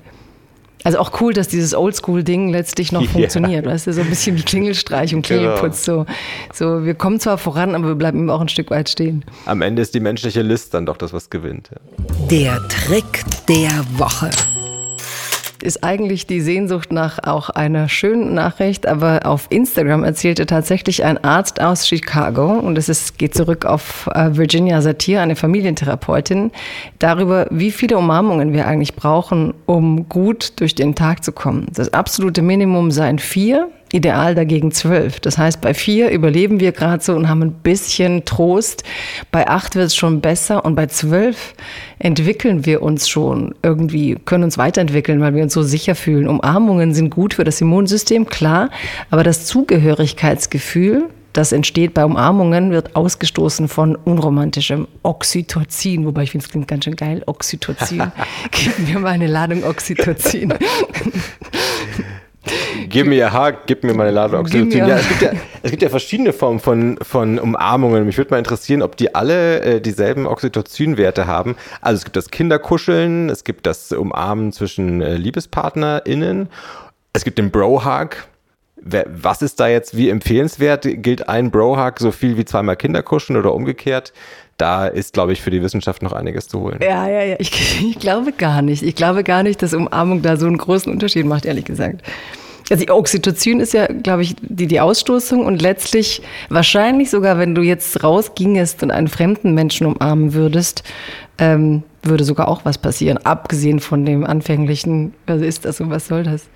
Also 0.85 0.99
auch 0.99 1.21
cool, 1.21 1.33
dass 1.33 1.49
dieses 1.49 1.75
Oldschool-Ding 1.75 2.51
letztlich 2.51 2.93
noch 2.93 3.05
funktioniert, 3.09 3.65
ja. 3.65 3.73
weißt 3.73 3.87
du, 3.87 3.93
so 3.93 4.03
ein 4.03 4.09
bisschen 4.09 4.37
wie 4.37 4.43
Klingelstreich 4.43 5.15
und 5.15 5.23
Klingelputz. 5.23 5.87
Genau. 5.87 6.07
So. 6.53 6.77
so, 6.79 6.85
wir 6.85 6.95
kommen 6.95 7.19
zwar 7.19 7.39
voran, 7.39 7.75
aber 7.75 7.89
wir 7.89 7.95
bleiben 7.95 8.21
immer 8.21 8.35
auch 8.35 8.41
ein 8.41 8.49
Stück 8.49 8.71
weit 8.71 8.89
stehen. 8.89 9.25
Am 9.47 9.63
Ende 9.63 9.83
ist 9.83 9.95
die 9.95 10.01
menschliche 10.01 10.43
List 10.43 10.75
dann 10.75 10.87
doch 10.87 10.99
das, 10.99 11.13
was 11.13 11.31
gewinnt. 11.31 11.71
Ja. 11.73 12.27
Der 12.31 12.69
Trick 12.69 13.25
der 13.49 13.85
Woche 13.97 14.31
ist 15.63 15.85
eigentlich 15.85 16.27
die 16.27 16.41
Sehnsucht 16.41 16.93
nach 16.93 17.19
auch 17.25 17.51
einer 17.51 17.89
schönen 17.89 18.35
Nachricht, 18.35 18.87
aber 18.87 19.21
auf 19.25 19.47
Instagram 19.51 20.05
erzählte 20.05 20.47
tatsächlich 20.47 21.05
ein 21.05 21.23
Arzt 21.23 21.61
aus 21.61 21.87
Chicago, 21.87 22.53
und 22.53 22.77
es 22.79 22.89
ist, 22.89 23.19
geht 23.19 23.35
zurück 23.35 23.65
auf 23.65 24.09
äh, 24.15 24.37
Virginia 24.37 24.83
Satir, 24.83 25.21
eine 25.21 25.37
Familientherapeutin, 25.37 26.51
darüber, 26.99 27.47
wie 27.51 27.71
viele 27.71 27.99
Umarmungen 27.99 28.53
wir 28.53 28.67
eigentlich 28.67 28.95
brauchen, 28.95 29.55
um 29.67 30.09
gut 30.09 30.61
durch 30.61 30.75
den 30.75 30.95
Tag 30.95 31.25
zu 31.25 31.33
kommen. 31.33 31.67
Das 31.73 31.93
absolute 31.93 32.43
Minimum 32.43 32.91
seien 32.91 33.19
vier, 33.19 33.69
Ideal 33.95 34.35
dagegen 34.35 34.73
zwölf. 34.73 35.21
Das 35.21 35.39
heißt, 35.39 35.61
bei 35.61 35.73
vier 35.73 36.11
überleben 36.11 36.59
wir 36.59 36.73
gerade 36.73 37.03
so 37.03 37.15
und 37.15 37.29
haben 37.29 37.43
ein 37.43 37.53
bisschen 37.53 38.25
Trost. 38.25 38.83
Bei 39.31 39.47
acht 39.47 39.77
wird 39.77 39.87
es 39.87 39.97
schon 39.97 40.21
besser 40.21 40.65
und 40.65 40.75
bei 40.75 40.87
zwölf 40.87 41.55
entwickeln 42.01 42.67
wir 42.67 42.83
uns 42.83 43.09
schon 43.09 43.55
irgendwie, 43.63 44.17
können 44.25 44.45
uns 44.45 44.59
weiterentwickeln, 44.59 45.21
weil 45.21 45.35
wir 45.35 45.45
uns 45.45 45.55
so 45.55 45.63
sicher 45.63 45.95
fühlen. 45.95 46.29
Umarmungen 46.29 46.93
sind 46.93 47.11
gut 47.11 47.35
für 47.35 47.45
das 47.45 47.61
Immunsystem, 47.61 48.27
klar, 48.27 48.71
aber 49.11 49.23
das 49.23 49.47
Zugehörigkeitsgefühl, 49.47 51.09
das 51.33 51.53
entsteht 51.53 51.95
bei 51.95 52.05
Umarmungen, 52.05 52.71
wird 52.71 52.95
ausgestoßen 52.95 53.69
von 53.69 53.97
unromantischem 53.97 54.87
Oxytocin. 55.03 56.07
Wobei 56.07 56.23
ich 56.25 56.31
finde, 56.31 56.47
es 56.47 56.51
klingt 56.51 56.69
ganz 56.69 56.85
schön 56.85 56.97
geil, 56.97 57.23
Oxytocin. 57.27 58.13
Gib 58.51 58.79
mir 58.89 59.01
mal 59.01 59.11
eine 59.11 59.27
Ladung 59.27 59.65
Oxytocin. 59.65 60.55
gib 62.89 63.07
mir 63.07 63.17
ihr 63.17 63.33
Haar, 63.33 63.53
gib 63.53 63.85
mir 63.85 63.95
meine 63.95 64.11
Ladung 64.11 64.41
Oxytocin. 64.41 64.87
Ja, 64.87 64.97
es, 64.97 65.09
gibt 65.09 65.23
ja, 65.23 65.31
es 65.63 65.71
gibt 65.71 65.83
ja 65.83 65.89
verschiedene 65.89 66.33
Formen 66.33 66.61
von, 66.61 66.99
von 67.03 67.39
Umarmungen. 67.39 68.07
Mich 68.07 68.19
würde 68.19 68.31
mal 68.31 68.39
interessieren, 68.39 68.83
ob 68.83 68.97
die 68.97 69.15
alle 69.15 69.61
äh, 69.61 69.81
dieselben 69.81 70.27
Oxytocin-Werte 70.27 71.27
haben. 71.27 71.57
Also 71.81 71.99
es 71.99 72.05
gibt 72.05 72.17
das 72.17 72.31
Kinderkuscheln, 72.31 73.29
es 73.31 73.45
gibt 73.45 73.67
das 73.67 73.93
Umarmen 73.93 74.53
zwischen 74.53 75.01
äh, 75.01 75.17
LiebespartnerInnen, 75.17 76.49
es 77.13 77.25
gibt 77.25 77.39
den 77.39 77.51
Bro-Hug. 77.51 78.29
Was 78.87 79.41
ist 79.41 79.61
da 79.61 79.69
jetzt 79.69 79.97
wie 79.97 80.11
empfehlenswert? 80.11 80.87
Gilt 80.87 81.27
ein 81.29 81.51
Bro-Hug 81.51 81.99
so 81.99 82.11
viel 82.11 82.37
wie 82.37 82.45
zweimal 82.45 82.77
Kinderkuscheln 82.77 83.39
oder 83.39 83.55
umgekehrt? 83.55 84.13
da 84.57 84.87
ist, 84.87 85.15
glaube 85.15 85.33
ich, 85.33 85.43
für 85.43 85.51
die 85.51 85.63
Wissenschaft 85.63 86.03
noch 86.03 86.13
einiges 86.13 86.49
zu 86.49 86.61
holen. 86.61 86.79
Ja, 86.83 87.09
ja, 87.09 87.23
ja. 87.23 87.37
Ich, 87.39 87.81
ich, 87.91 87.99
glaube 87.99 88.33
gar 88.33 88.63
nicht. 88.63 88.83
Ich 88.83 88.95
glaube 88.95 89.25
gar 89.25 89.43
nicht, 89.43 89.63
dass 89.63 89.75
Umarmung 89.75 90.23
da 90.23 90.37
so 90.37 90.47
einen 90.47 90.59
großen 90.59 90.93
Unterschied 90.93 91.27
macht, 91.27 91.45
ehrlich 91.45 91.65
gesagt. 91.65 92.03
Also 92.71 92.87
Oxytocin 92.89 93.61
ist 93.61 93.75
ja, 93.75 93.87
glaube 93.87 94.23
ich, 94.23 94.37
die, 94.41 94.67
die 94.67 94.81
Ausstoßung 94.81 95.45
und 95.45 95.61
letztlich 95.61 96.23
wahrscheinlich 96.49 97.11
sogar, 97.11 97.39
wenn 97.39 97.55
du 97.55 97.63
jetzt 97.63 98.03
rausgingest 98.03 98.83
und 98.83 98.91
einen 98.91 99.09
fremden 99.09 99.53
Menschen 99.55 99.87
umarmen 99.87 100.33
würdest, 100.33 100.83
ähm, 101.39 101.83
würde 102.03 102.25
sogar 102.25 102.49
auch 102.49 102.65
was 102.65 102.79
passieren, 102.79 103.19
abgesehen 103.19 103.81
von 103.81 104.07
dem 104.07 104.25
anfänglichen, 104.25 105.15
was 105.27 105.43
ist 105.43 105.65
das 105.65 105.81
und 105.81 105.91
was 105.91 106.09
soll 106.09 106.23
das? 106.23 106.49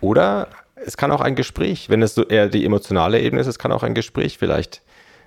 Oder 0.00 0.48
es 0.84 0.96
kann 0.96 1.10
auch 1.10 1.20
ein 1.20 1.34
Gespräch, 1.34 1.88
wenn 1.88 2.02
es 2.02 2.14
so 2.14 2.24
eher 2.24 2.48
die 2.48 2.64
emotionale 2.64 3.20
Ebene 3.20 3.40
ist, 3.40 3.46
es 3.46 3.58
kann 3.58 3.72
auch 3.72 3.82
ein 3.82 3.94
Gespräch 3.94 4.38
vielleicht 4.38 4.82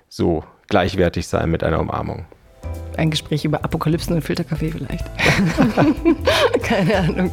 so 0.08 0.44
gleichwertig 0.68 1.26
sein 1.26 1.50
mit 1.50 1.62
einer 1.62 1.80
Umarmung. 1.80 2.26
Ein 2.96 3.10
Gespräch 3.10 3.44
über 3.44 3.62
Apokalypsen 3.62 4.14
und 4.14 4.22
Filterkaffee 4.22 4.70
vielleicht. 4.70 5.04
Keine 6.62 6.96
Ahnung. 6.96 7.30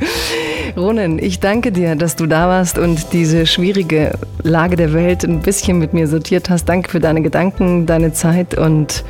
Ronen, 0.76 1.20
ich 1.20 1.40
danke 1.40 1.72
dir, 1.72 1.96
dass 1.96 2.18
du 2.18 2.26
da 2.26 2.48
warst 2.48 2.78
und 2.78 3.14
diese 3.14 3.46
schwierige 3.46 4.18
Lage 4.42 4.76
der 4.76 4.94
Welt 4.94 5.24
ein 5.24 5.40
bisschen 5.40 5.80
mit 5.80 5.94
mir 5.94 6.08
sortiert 6.08 6.50
hast. 6.50 6.66
Danke 6.66 6.90
für 6.90 7.00
deine 7.00 7.22
Gedanken, 7.22 7.86
deine 7.86 8.12
Zeit 8.12 8.58
und 8.58 9.06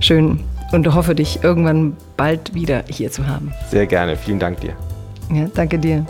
schön 0.00 0.40
und 0.72 0.94
hoffe, 0.94 1.14
dich 1.14 1.42
irgendwann 1.42 1.96
bald 2.16 2.54
wieder 2.54 2.84
hier 2.88 3.10
zu 3.10 3.26
haben. 3.26 3.52
Sehr 3.70 3.86
gerne. 3.86 4.16
Vielen 4.16 4.38
Dank 4.38 4.60
dir. 4.60 4.72
Ja, 5.30 5.46
danke 5.54 5.78
dir. 5.78 6.06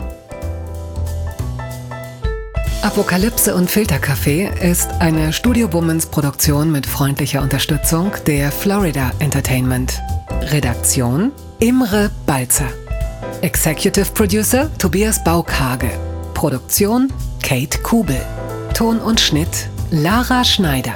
Apokalypse 2.81 3.53
und 3.55 3.69
Filterkaffee 3.69 4.49
ist 4.61 4.89
eine 4.99 5.33
Studio 5.33 5.71
Womans 5.73 6.05
Produktion 6.05 6.71
mit 6.71 6.85
freundlicher 6.85 7.41
Unterstützung 7.41 8.13
der 8.25 8.53
Florida 8.53 9.11
Entertainment. 9.19 9.99
Redaktion 10.43 11.33
Imre 11.59 12.09
Balzer. 12.25 12.69
Executive 13.41 14.05
Producer 14.13 14.69
Tobias 14.77 15.21
Baukage. 15.25 15.89
Produktion 16.33 17.11
Kate 17.43 17.79
Kubel. 17.79 18.21
Ton 18.73 18.99
und 18.99 19.19
Schnitt 19.19 19.67
Lara 19.91 20.45
Schneider. 20.45 20.95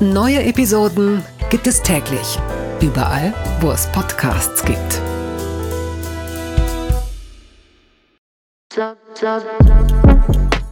Neue 0.00 0.42
Episoden 0.42 1.22
gibt 1.48 1.68
es 1.68 1.80
täglich. 1.80 2.40
Überall, 2.80 3.32
wo 3.60 3.70
es 3.70 3.86
Podcasts 3.92 4.64
gibt. 4.64 5.00